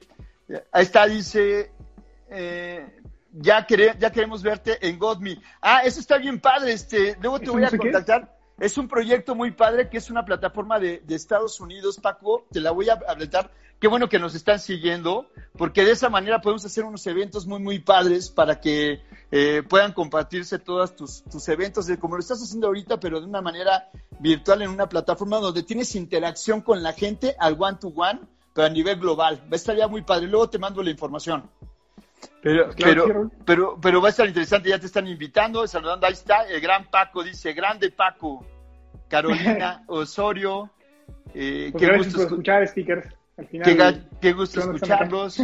ahí 0.72 0.84
está, 0.84 1.06
dice, 1.08 1.72
eh, 2.30 3.02
ya, 3.34 3.66
quere- 3.68 3.98
ya 4.00 4.12
queremos 4.12 4.42
verte 4.42 4.78
en 4.88 4.98
GodMe. 4.98 5.42
Ah, 5.62 5.82
eso 5.84 6.00
está 6.00 6.18
bien 6.18 6.40
padre, 6.40 6.74
este, 6.74 7.18
luego 7.22 7.40
te 7.40 7.46
¿Eso 7.46 7.54
voy 7.54 7.62
no 7.62 7.68
a 7.68 7.72
qué 7.72 7.78
es? 8.60 8.78
un 8.78 8.88
proyecto 8.88 9.36
muy 9.36 9.52
padre 9.52 9.90
que 9.90 9.98
es 9.98 10.10
una 10.10 10.26
plataforma 10.26 10.80
de, 10.80 11.04
Estados 11.10 11.60
Unidos, 11.60 12.00
Paco, 12.02 12.46
te 12.52 12.60
la 12.60 12.72
voy 12.72 12.90
a 12.90 13.00
hablar. 13.08 13.52
Qué 13.80 13.88
bueno 13.88 14.08
que 14.08 14.20
nos 14.20 14.36
están 14.36 14.60
siguiendo, 14.60 15.28
porque 15.58 15.84
de 15.84 15.92
esa 15.92 16.10
manera 16.10 16.42
podemos 16.42 16.64
hacer 16.66 16.86
unos 16.86 17.06
eventos 17.08 17.46
muy, 17.46 17.60
muy 17.60 17.80
padres 17.80 18.30
para 18.30 18.62
que 18.62 19.02
eh, 19.32 19.64
puedan 19.68 19.92
compartirse 19.92 20.60
todos 20.60 20.96
tus, 20.96 21.24
tus 21.24 21.48
eventos, 21.50 21.86
de, 21.86 22.00
como 22.00 22.16
lo 22.16 22.22
estás 22.22 22.42
haciendo 22.42 22.68
ahorita, 22.68 23.00
pero 23.00 23.20
de 23.20 23.28
una 23.28 23.42
manera 23.42 23.90
virtual 24.20 24.62
en 24.62 24.70
una 24.70 24.88
plataforma 24.88 25.38
donde 25.38 25.64
tienes 25.64 25.94
interacción 25.96 26.62
con 26.62 26.84
la 26.84 26.94
gente 26.94 27.36
al 27.38 27.58
one-to-one, 27.60 28.22
pero 28.54 28.68
a 28.68 28.70
nivel 28.70 28.98
global. 29.00 29.44
Estaría 29.52 29.88
muy 29.88 30.04
padre. 30.04 30.28
Luego 30.28 30.50
te 30.50 30.58
mando 30.58 30.82
la 30.82 30.90
información. 30.90 31.50
Pero, 32.42 32.70
pero, 32.78 33.32
pero, 33.46 33.80
pero 33.82 34.02
va 34.02 34.08
a 34.08 34.12
estar 34.12 34.28
interesante, 34.28 34.70
ya 34.70 34.80
te 34.80 34.86
están 34.86 35.08
invitando, 35.08 35.66
saludando, 35.68 36.06
ahí 36.06 36.14
está, 36.14 36.48
el 36.48 36.62
gran 36.62 36.90
Paco 36.90 37.24
dice, 37.24 37.54
grande 37.54 37.92
Paco, 37.92 38.46
Carolina 39.08 39.84
Osorio, 39.88 40.70
eh, 41.34 41.74
qué 41.78 41.98
gusto 41.98 42.22
escuchar 42.22 42.68
speakers. 42.68 43.08
qué, 44.22 44.34
gusto 44.34 44.60
escucharlos, 44.62 45.42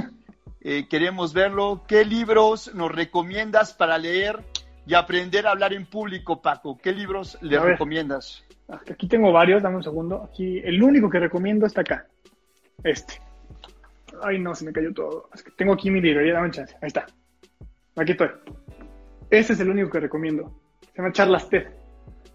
eh, 0.62 0.88
queremos 0.88 1.34
verlo. 1.34 1.84
¿Qué 1.88 2.06
libros 2.06 2.74
nos 2.74 2.92
recomiendas 2.92 3.74
para 3.74 3.98
leer 3.98 4.40
y 4.86 4.94
aprender 4.94 5.48
a 5.48 5.52
hablar 5.52 5.74
en 5.74 5.86
público, 5.86 6.42
Paco? 6.42 6.78
¿Qué 6.82 6.92
libros 6.94 7.38
le 7.42 7.60
recomiendas? 7.60 8.44
Aquí 8.70 9.08
tengo 9.08 9.32
varios, 9.34 9.62
dame 9.62 9.78
un 9.78 9.84
segundo. 9.84 10.24
Aquí, 10.24 10.60
el 10.60 10.82
único 10.82 11.10
que 11.10 11.20
recomiendo 11.20 11.66
está 11.66 11.82
acá. 11.82 12.08
Este. 12.84 13.20
Ay, 14.24 14.40
no, 14.40 14.56
se 14.56 14.66
me 14.66 14.74
cayó 14.74 14.94
todo. 14.94 15.30
tengo 15.58 15.74
aquí 15.74 15.90
mi 15.90 16.02
librería, 16.02 16.34
dame 16.34 16.52
chance. 16.52 16.76
Ahí 16.82 16.88
está. 16.88 17.06
Aquí 17.96 18.12
estoy. 18.12 18.30
Este 19.30 19.54
es 19.54 19.60
el 19.60 19.70
único 19.70 19.90
que 19.90 20.00
recomiendo. 20.00 20.62
Se 20.82 20.98
llama 20.98 21.12
Charlas 21.14 21.50
TED. 21.50 21.68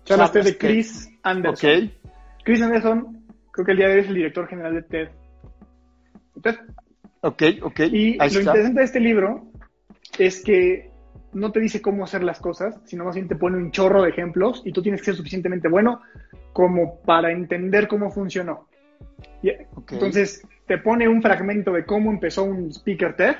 Charlas, 0.04 0.32
TED 0.32 0.44
de 0.44 0.58
Chris 0.58 1.08
Anderson. 1.22 1.70
Okay. 1.70 1.98
Chris 2.44 2.62
Anderson, 2.62 3.26
creo 3.50 3.66
que 3.66 3.72
el 3.72 3.78
día 3.78 3.88
de 3.88 3.94
hoy 3.94 4.00
es 4.00 4.08
el 4.08 4.14
director 4.14 4.48
general 4.48 4.74
de 4.74 4.82
TED. 4.82 5.08
¿TED? 6.42 6.56
Ok, 7.22 7.42
ok. 7.62 7.80
Y 7.80 8.16
lo 8.16 8.24
interesante 8.24 8.80
de 8.80 8.84
este 8.84 9.00
libro 9.00 9.50
es 10.18 10.42
que 10.42 10.90
no 11.32 11.52
te 11.52 11.60
dice 11.60 11.82
cómo 11.82 12.04
hacer 12.04 12.22
las 12.22 12.40
cosas, 12.40 12.80
sino 12.84 13.04
más 13.04 13.14
bien 13.14 13.28
te 13.28 13.36
pone 13.36 13.56
un 13.56 13.70
chorro 13.70 14.02
de 14.02 14.10
ejemplos 14.10 14.62
y 14.64 14.72
tú 14.72 14.82
tienes 14.82 15.00
que 15.00 15.06
ser 15.06 15.16
suficientemente 15.16 15.68
bueno 15.68 16.00
como 16.52 17.00
para 17.02 17.30
entender 17.30 17.88
cómo 17.88 18.10
funcionó. 18.10 18.68
Entonces, 19.42 20.46
te 20.66 20.78
pone 20.78 21.08
un 21.08 21.22
fragmento 21.22 21.72
de 21.72 21.84
cómo 21.84 22.10
empezó 22.10 22.44
un 22.44 22.70
speaker 22.72 23.14
TED 23.14 23.36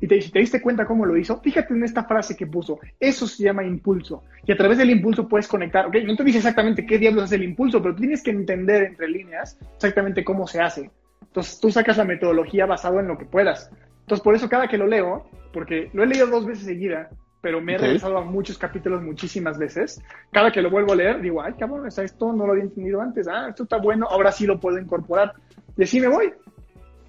y 0.00 0.06
te 0.06 0.14
dice, 0.14 0.30
¿te 0.30 0.38
diste 0.38 0.62
cuenta 0.62 0.86
cómo 0.86 1.04
lo 1.04 1.16
hizo? 1.16 1.40
Fíjate 1.40 1.74
en 1.74 1.84
esta 1.84 2.04
frase 2.04 2.36
que 2.36 2.46
puso. 2.46 2.78
Eso 2.98 3.26
se 3.26 3.44
llama 3.44 3.64
impulso. 3.64 4.24
Y 4.46 4.52
a 4.52 4.56
través 4.56 4.78
del 4.78 4.90
impulso 4.90 5.28
puedes 5.28 5.46
conectar. 5.46 5.86
Ok, 5.86 5.96
no 6.06 6.16
te 6.16 6.24
dice 6.24 6.38
exactamente 6.38 6.86
qué 6.86 6.98
diablos 6.98 7.24
es 7.24 7.32
el 7.32 7.42
impulso, 7.42 7.82
pero 7.82 7.94
tienes 7.94 8.22
que 8.22 8.30
entender 8.30 8.84
entre 8.84 9.08
líneas 9.08 9.58
exactamente 9.74 10.24
cómo 10.24 10.46
se 10.46 10.60
hace. 10.60 10.90
Entonces, 11.20 11.60
tú 11.60 11.70
sacas 11.70 11.98
la 11.98 12.04
metodología 12.04 12.64
basado 12.66 12.98
en 12.98 13.08
lo 13.08 13.18
que 13.18 13.26
puedas. 13.26 13.70
Entonces, 14.00 14.24
por 14.24 14.34
eso 14.34 14.48
cada 14.48 14.68
que 14.68 14.78
lo 14.78 14.86
leo, 14.86 15.28
porque 15.52 15.90
lo 15.92 16.02
he 16.02 16.06
leído 16.06 16.26
dos 16.26 16.46
veces 16.46 16.64
seguida, 16.64 17.10
pero 17.40 17.60
me 17.60 17.74
he 17.74 17.78
regresado 17.78 18.18
a 18.18 18.24
muchos 18.24 18.58
capítulos 18.58 19.02
muchísimas 19.02 19.58
veces. 19.58 20.02
Cada 20.32 20.50
que 20.50 20.62
lo 20.62 20.70
vuelvo 20.70 20.92
a 20.92 20.96
leer, 20.96 21.20
digo, 21.20 21.42
ay, 21.42 21.54
cabrón, 21.54 21.86
esto 21.86 22.32
no 22.32 22.46
lo 22.46 22.52
había 22.52 22.64
entendido 22.64 23.00
antes. 23.00 23.28
Ah, 23.28 23.48
esto 23.50 23.64
está 23.64 23.76
bueno, 23.76 24.06
ahora 24.10 24.32
sí 24.32 24.46
lo 24.46 24.58
puedo 24.58 24.78
incorporar. 24.78 25.34
Y 25.76 25.84
así 25.84 26.00
me 26.00 26.08
voy. 26.08 26.32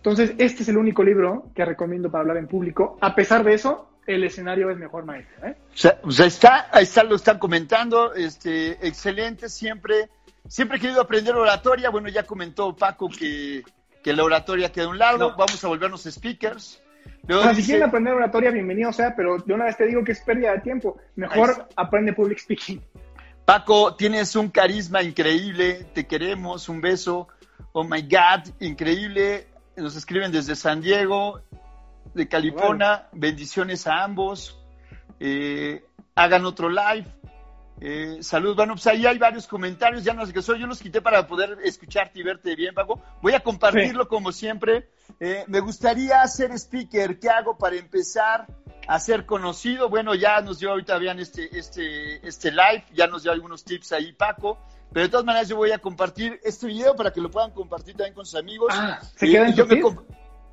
Entonces, 0.02 0.34
este 0.39 0.64
es 0.64 0.70
el 0.70 0.78
único 0.78 1.04
libro 1.04 1.52
que 1.54 1.64
recomiendo 1.64 2.10
para 2.10 2.24
hablar 2.24 2.38
en 2.38 2.47
público. 2.47 2.97
A 3.02 3.14
pesar 3.14 3.43
de 3.43 3.54
eso, 3.54 3.88
el 4.08 4.24
escenario 4.24 4.72
es 4.72 4.78
mejor 4.78 5.06
maestro. 5.06 5.47
¿eh? 5.47 5.56
O, 6.04 6.12
sea, 6.12 6.26
está, 6.26 6.70
ahí 6.72 6.86
está, 6.86 7.04
lo 7.04 7.16
están 7.16 7.38
comentando, 7.38 8.16
este, 8.16 8.72
excelente, 8.88 9.47
siempre, 9.47 10.10
siempre 10.47 10.78
he 10.80 10.82
querido 10.82 11.02
aprender 11.02 11.36
oratoria. 11.36 11.91
Bueno, 11.91 12.10
ya 12.10 12.24
comentó 12.24 12.76
Paco 12.76 13.10
que, 13.10 13.62
que 14.04 14.12
la 14.12 14.24
oratoria 14.24 14.72
queda 14.72 14.86
a 14.86 14.89
un 14.89 14.97
lado, 14.97 15.36
vamos 15.38 15.64
a 15.64 15.68
volvernos 15.68 16.02
speakers. 16.02 16.82
si 17.54 17.64
quieren 17.64 17.84
aprender 17.84 18.16
oratoria, 18.16 18.49
bienvenido 18.49 18.91
sea, 18.91 19.16
pero 19.16 19.38
de 19.38 19.54
una 19.54 19.66
vez 19.66 19.78
te 19.78 19.86
digo 19.86 20.04
que 20.04 20.14
es 20.14 20.22
pérdida 20.22 20.54
de 20.54 20.62
tiempo. 20.62 20.97
Mejor 21.16 21.68
aprende 21.76 22.14
public 22.14 22.39
speaking. 22.39 22.82
Paco, 23.45 23.93
tienes 23.93 24.36
un 24.36 24.49
carisma 24.49 25.04
increíble, 25.04 25.86
te 25.93 26.08
queremos, 26.08 26.70
un 26.70 26.82
beso. 26.82 27.28
Oh 27.74 27.84
my 27.84 28.02
God, 28.02 28.52
increíble 28.60 29.51
nos 29.78 29.95
escriben 29.95 30.32
desde 30.32 30.55
San 30.55 30.82
Diego, 30.82 31.41
de 32.13 32.28
California. 32.28 33.07
Bendiciones 33.11 33.88
a 33.88 34.03
ambos. 34.03 34.59
Eh, 35.19 35.84
hagan 36.15 36.45
otro 36.45 36.69
live. 36.69 37.05
Eh, 37.84 38.19
salud, 38.22 38.55
bueno, 38.55 38.74
pues 38.74 38.86
ahí 38.86 39.07
hay 39.07 39.17
varios 39.17 39.47
comentarios, 39.47 40.03
ya 40.03 40.13
no 40.13 40.24
sé 40.24 40.32
qué 40.32 40.43
soy, 40.43 40.59
yo 40.59 40.67
los 40.67 40.80
quité 40.80 41.01
para 41.01 41.26
poder 41.26 41.57
escucharte 41.63 42.19
y 42.19 42.24
verte 42.24 42.55
bien, 42.55 42.76
Paco. 42.76 43.01
Voy 43.24 43.34
a 43.34 43.39
compartirlo 43.39 44.07
como 44.07 44.32
siempre. 44.32 44.91
Eh, 45.19 45.45
me 45.47 45.61
gustaría 45.61 46.26
ser 46.28 46.51
speaker, 46.51 47.19
¿qué 47.19 47.30
hago 47.30 47.57
para 47.57 47.78
empezar 47.78 48.45
a 48.88 48.99
ser 48.99 49.26
conocido? 49.26 49.89
Bueno, 49.89 50.13
ya 50.13 50.41
nos 50.41 50.59
dio 50.59 50.69
ahorita 50.69 50.99
bien 50.99 51.19
este, 51.19 51.57
este, 51.57 52.28
este 52.28 52.51
live, 52.51 52.86
ya 52.93 53.07
nos 53.07 53.24
dio 53.24 53.32
algunos 53.32 53.63
tips 53.63 53.93
ahí, 53.93 54.13
Paco. 54.13 54.59
Pero 54.94 55.06
de 55.06 55.10
todas 55.10 55.26
maneras 55.26 55.48
yo 55.48 55.56
voy 55.56 55.72
a 55.72 55.80
compartir 55.80 56.39
este 56.44 56.68
video 56.68 56.96
para 56.96 57.12
que 57.12 57.22
lo 57.22 57.32
puedan 57.32 57.52
compartir 57.52 57.96
también 57.96 58.14
con 58.14 58.26
sus 58.26 58.36
amigos. 58.36 58.74
Ah, 58.76 59.00
¿se 59.16 59.28
queda 59.28 59.48
en 59.48 59.56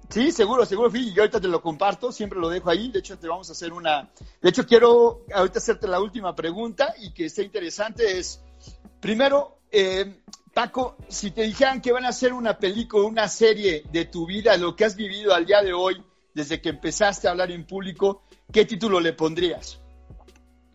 Sí, 0.08 0.32
seguro, 0.32 0.64
seguro, 0.64 0.90
y 0.94 1.12
yo 1.12 1.22
ahorita 1.22 1.38
te 1.38 1.48
lo 1.48 1.60
comparto, 1.60 2.10
siempre 2.12 2.38
lo 2.38 2.48
dejo 2.48 2.70
ahí. 2.70 2.90
De 2.90 3.00
hecho, 3.00 3.18
te 3.18 3.28
vamos 3.28 3.50
a 3.50 3.52
hacer 3.52 3.74
una. 3.74 4.08
De 4.40 4.48
hecho, 4.48 4.64
quiero 4.64 5.20
ahorita 5.34 5.58
hacerte 5.58 5.86
la 5.86 6.00
última 6.00 6.34
pregunta 6.34 6.94
y 6.98 7.12
que 7.12 7.26
esté 7.26 7.42
interesante: 7.42 8.18
es, 8.18 8.42
primero, 9.00 9.58
eh, 9.70 10.20
Paco, 10.54 10.96
si 11.08 11.30
te 11.30 11.42
dijeran 11.42 11.82
que 11.82 11.92
van 11.92 12.06
a 12.06 12.08
hacer 12.08 12.32
una 12.32 12.58
película, 12.58 13.06
una 13.06 13.28
serie 13.28 13.84
de 13.92 14.06
tu 14.06 14.26
vida, 14.26 14.56
lo 14.56 14.74
que 14.74 14.86
has 14.86 14.96
vivido 14.96 15.34
al 15.34 15.44
día 15.44 15.60
de 15.62 15.74
hoy, 15.74 16.02
desde 16.32 16.62
que 16.62 16.70
empezaste 16.70 17.28
a 17.28 17.32
hablar 17.32 17.50
en 17.50 17.66
público, 17.66 18.22
¿qué 18.50 18.64
título 18.64 19.00
le 19.00 19.12
pondrías? 19.12 19.78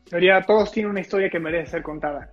Sería 0.06 0.44
Todos 0.46 0.72
tienen 0.72 0.92
una 0.92 1.02
historia 1.02 1.30
que 1.32 1.40
merece 1.40 1.72
ser 1.72 1.82
contada. 1.82 2.32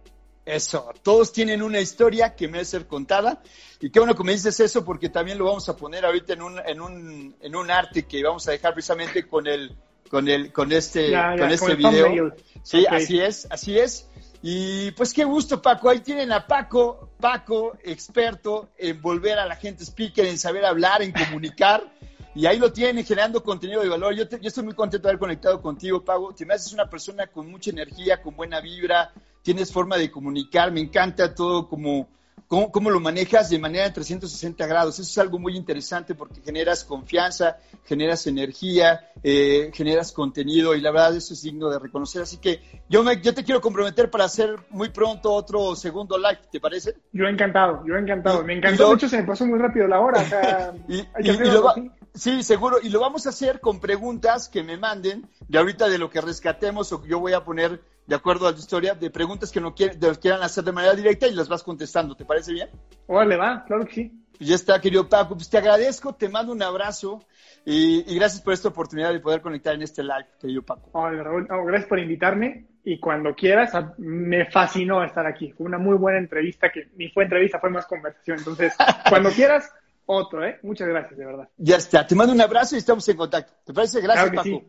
Eso, 0.50 0.92
todos 1.02 1.32
tienen 1.32 1.62
una 1.62 1.80
historia 1.80 2.34
que 2.34 2.48
merece 2.48 2.72
ser 2.72 2.86
contada. 2.86 3.42
Y 3.80 3.90
qué 3.90 4.00
bueno 4.00 4.14
que 4.14 4.24
me 4.24 4.32
dices 4.32 4.58
eso, 4.60 4.84
porque 4.84 5.08
también 5.08 5.38
lo 5.38 5.46
vamos 5.46 5.68
a 5.68 5.76
poner 5.76 6.04
ahorita 6.04 6.32
en 6.32 6.42
un, 6.42 6.58
en 6.58 6.80
un, 6.80 7.36
en 7.40 7.56
un 7.56 7.70
arte 7.70 8.04
que 8.04 8.22
vamos 8.22 8.46
a 8.48 8.52
dejar 8.52 8.74
precisamente 8.74 9.26
con 9.26 9.46
el, 9.46 9.76
con 10.10 10.28
el, 10.28 10.52
con 10.52 10.72
este, 10.72 11.12
con 11.12 11.50
este 11.50 11.74
video. 11.76 12.34
Sí, 12.62 12.84
así 12.88 13.20
es, 13.20 13.46
así 13.50 13.78
es. 13.78 14.08
Y 14.42 14.90
pues 14.92 15.12
qué 15.12 15.24
gusto, 15.24 15.60
Paco. 15.60 15.88
Ahí 15.88 16.00
tienen 16.00 16.32
a 16.32 16.46
Paco, 16.46 17.10
Paco, 17.20 17.76
experto 17.84 18.70
en 18.76 19.00
volver 19.00 19.38
a 19.38 19.46
la 19.46 19.56
gente 19.56 19.84
speaker, 19.84 20.26
en 20.26 20.38
saber 20.38 20.64
hablar, 20.64 21.02
en 21.02 21.12
comunicar. 21.12 21.92
Y 22.34 22.46
ahí 22.46 22.58
lo 22.58 22.72
tienen, 22.72 23.04
generando 23.04 23.42
contenido 23.42 23.82
de 23.82 23.88
valor. 23.88 24.14
Yo, 24.14 24.28
yo 24.28 24.48
estoy 24.48 24.64
muy 24.64 24.74
contento 24.74 25.08
de 25.08 25.10
haber 25.10 25.18
conectado 25.18 25.60
contigo, 25.60 26.04
Paco. 26.04 26.34
Te 26.34 26.46
me 26.46 26.54
haces 26.54 26.72
una 26.72 26.88
persona 26.88 27.26
con 27.26 27.50
mucha 27.50 27.70
energía, 27.70 28.22
con 28.22 28.36
buena 28.36 28.60
vibra, 28.60 29.12
tienes 29.42 29.72
forma 29.72 29.96
de 29.96 30.10
comunicar, 30.10 30.70
me 30.70 30.80
encanta 30.80 31.34
todo 31.34 31.68
como 31.68 32.08
cómo, 32.50 32.90
lo 32.90 32.98
manejas 32.98 33.48
de 33.48 33.60
manera 33.60 33.84
de 33.84 33.92
360 33.92 34.66
grados. 34.66 34.98
Eso 34.98 35.08
es 35.08 35.18
algo 35.18 35.38
muy 35.38 35.56
interesante 35.56 36.16
porque 36.16 36.40
generas 36.40 36.84
confianza, 36.84 37.58
generas 37.84 38.26
energía, 38.26 39.08
eh, 39.22 39.70
generas 39.72 40.10
contenido 40.10 40.74
y 40.74 40.80
la 40.80 40.90
verdad 40.90 41.14
eso 41.16 41.32
es 41.34 41.42
digno 41.42 41.70
de 41.70 41.78
reconocer. 41.78 42.22
Así 42.22 42.38
que 42.38 42.60
yo, 42.88 43.04
me, 43.04 43.20
yo 43.20 43.32
te 43.34 43.44
quiero 43.44 43.60
comprometer 43.60 44.10
para 44.10 44.24
hacer 44.24 44.56
muy 44.70 44.88
pronto 44.88 45.32
otro 45.32 45.76
segundo 45.76 46.18
live, 46.18 46.40
¿te 46.50 46.58
parece? 46.58 46.96
Yo 47.12 47.28
encantado, 47.28 47.84
yo 47.86 47.96
encantado. 47.96 48.42
me 48.42 48.54
encantó, 48.54 48.88
mucho, 48.88 49.08
se 49.08 49.18
me 49.18 49.24
pasó 49.24 49.46
muy 49.46 49.58
rápido 49.58 49.86
la 49.86 50.00
hora. 50.00 50.74
Sí, 52.14 52.42
seguro. 52.42 52.78
Y 52.82 52.88
lo 52.88 53.00
vamos 53.00 53.26
a 53.26 53.30
hacer 53.30 53.60
con 53.60 53.80
preguntas 53.80 54.48
que 54.48 54.62
me 54.62 54.76
manden 54.76 55.28
de 55.48 55.58
ahorita 55.58 55.88
de 55.88 55.98
lo 55.98 56.10
que 56.10 56.20
rescatemos 56.20 56.92
o 56.92 57.02
que 57.02 57.08
yo 57.08 57.20
voy 57.20 57.32
a 57.32 57.44
poner 57.44 57.80
de 58.06 58.16
acuerdo 58.16 58.48
a 58.48 58.52
tu 58.52 58.58
historia, 58.58 58.94
de 58.94 59.10
preguntas 59.10 59.52
que 59.52 59.60
no 59.60 59.74
quieran 59.74 60.42
hacer 60.42 60.64
de 60.64 60.72
manera 60.72 60.94
directa 60.94 61.28
y 61.28 61.34
las 61.34 61.48
vas 61.48 61.62
contestando. 61.62 62.16
¿Te 62.16 62.24
parece 62.24 62.52
bien? 62.52 62.68
Órale, 63.06 63.36
va, 63.36 63.64
claro 63.64 63.86
que 63.86 63.94
sí. 63.94 64.12
Ya 64.40 64.54
está, 64.54 64.80
querido 64.80 65.08
Paco. 65.08 65.34
Pues 65.34 65.50
te 65.50 65.58
agradezco, 65.58 66.14
te 66.14 66.28
mando 66.28 66.52
un 66.52 66.62
abrazo 66.62 67.20
y, 67.64 68.02
gracias 68.16 68.40
por 68.40 68.54
esta 68.54 68.68
oportunidad 68.68 69.12
de 69.12 69.20
poder 69.20 69.42
conectar 69.42 69.74
en 69.74 69.82
este 69.82 70.02
live, 70.02 70.26
querido 70.40 70.62
Paco. 70.62 70.90
Raúl, 70.92 71.46
gracias 71.46 71.88
por 71.88 71.98
invitarme 71.98 72.66
y 72.82 72.98
cuando 72.98 73.34
quieras, 73.34 73.72
me 73.98 74.46
fascinó 74.46 75.04
estar 75.04 75.26
aquí. 75.26 75.52
Fue 75.52 75.66
una 75.66 75.76
muy 75.76 75.96
buena 75.96 76.18
entrevista, 76.18 76.70
que 76.72 76.88
ni 76.96 77.10
fue 77.10 77.24
entrevista, 77.24 77.60
fue 77.60 77.68
más 77.68 77.86
conversación. 77.86 78.38
Entonces, 78.38 78.74
cuando 79.08 79.30
quieras, 79.36 79.70
otro, 80.10 80.44
¿eh? 80.44 80.58
Muchas 80.62 80.88
gracias, 80.88 81.16
de 81.16 81.24
verdad. 81.24 81.48
Ya 81.56 81.76
está, 81.76 82.06
te 82.06 82.14
mando 82.14 82.32
un 82.32 82.40
abrazo 82.40 82.74
y 82.74 82.78
estamos 82.78 83.08
en 83.08 83.16
contacto. 83.16 83.52
¿Te 83.64 83.72
parece? 83.72 84.00
Gracias, 84.00 84.30
Paco. 84.34 84.62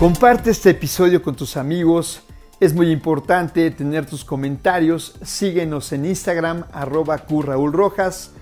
Comparte 0.00 0.50
este 0.50 0.70
episodio 0.70 1.22
con 1.22 1.36
tus 1.36 1.56
amigos. 1.56 2.22
Es 2.58 2.74
muy 2.74 2.90
importante 2.90 3.70
tener 3.70 4.06
tus 4.06 4.24
comentarios. 4.24 5.14
Síguenos 5.22 5.92
en 5.92 6.06
Instagram, 6.06 6.64
arroba 6.72 7.24
Rojas. 7.28 8.32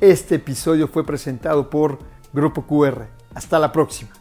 Este 0.00 0.36
episodio 0.36 0.88
fue 0.88 1.04
presentado 1.04 1.70
por 1.70 1.98
Grupo 2.32 2.66
QR. 2.66 3.06
Hasta 3.34 3.58
la 3.58 3.72
próxima. 3.72 4.19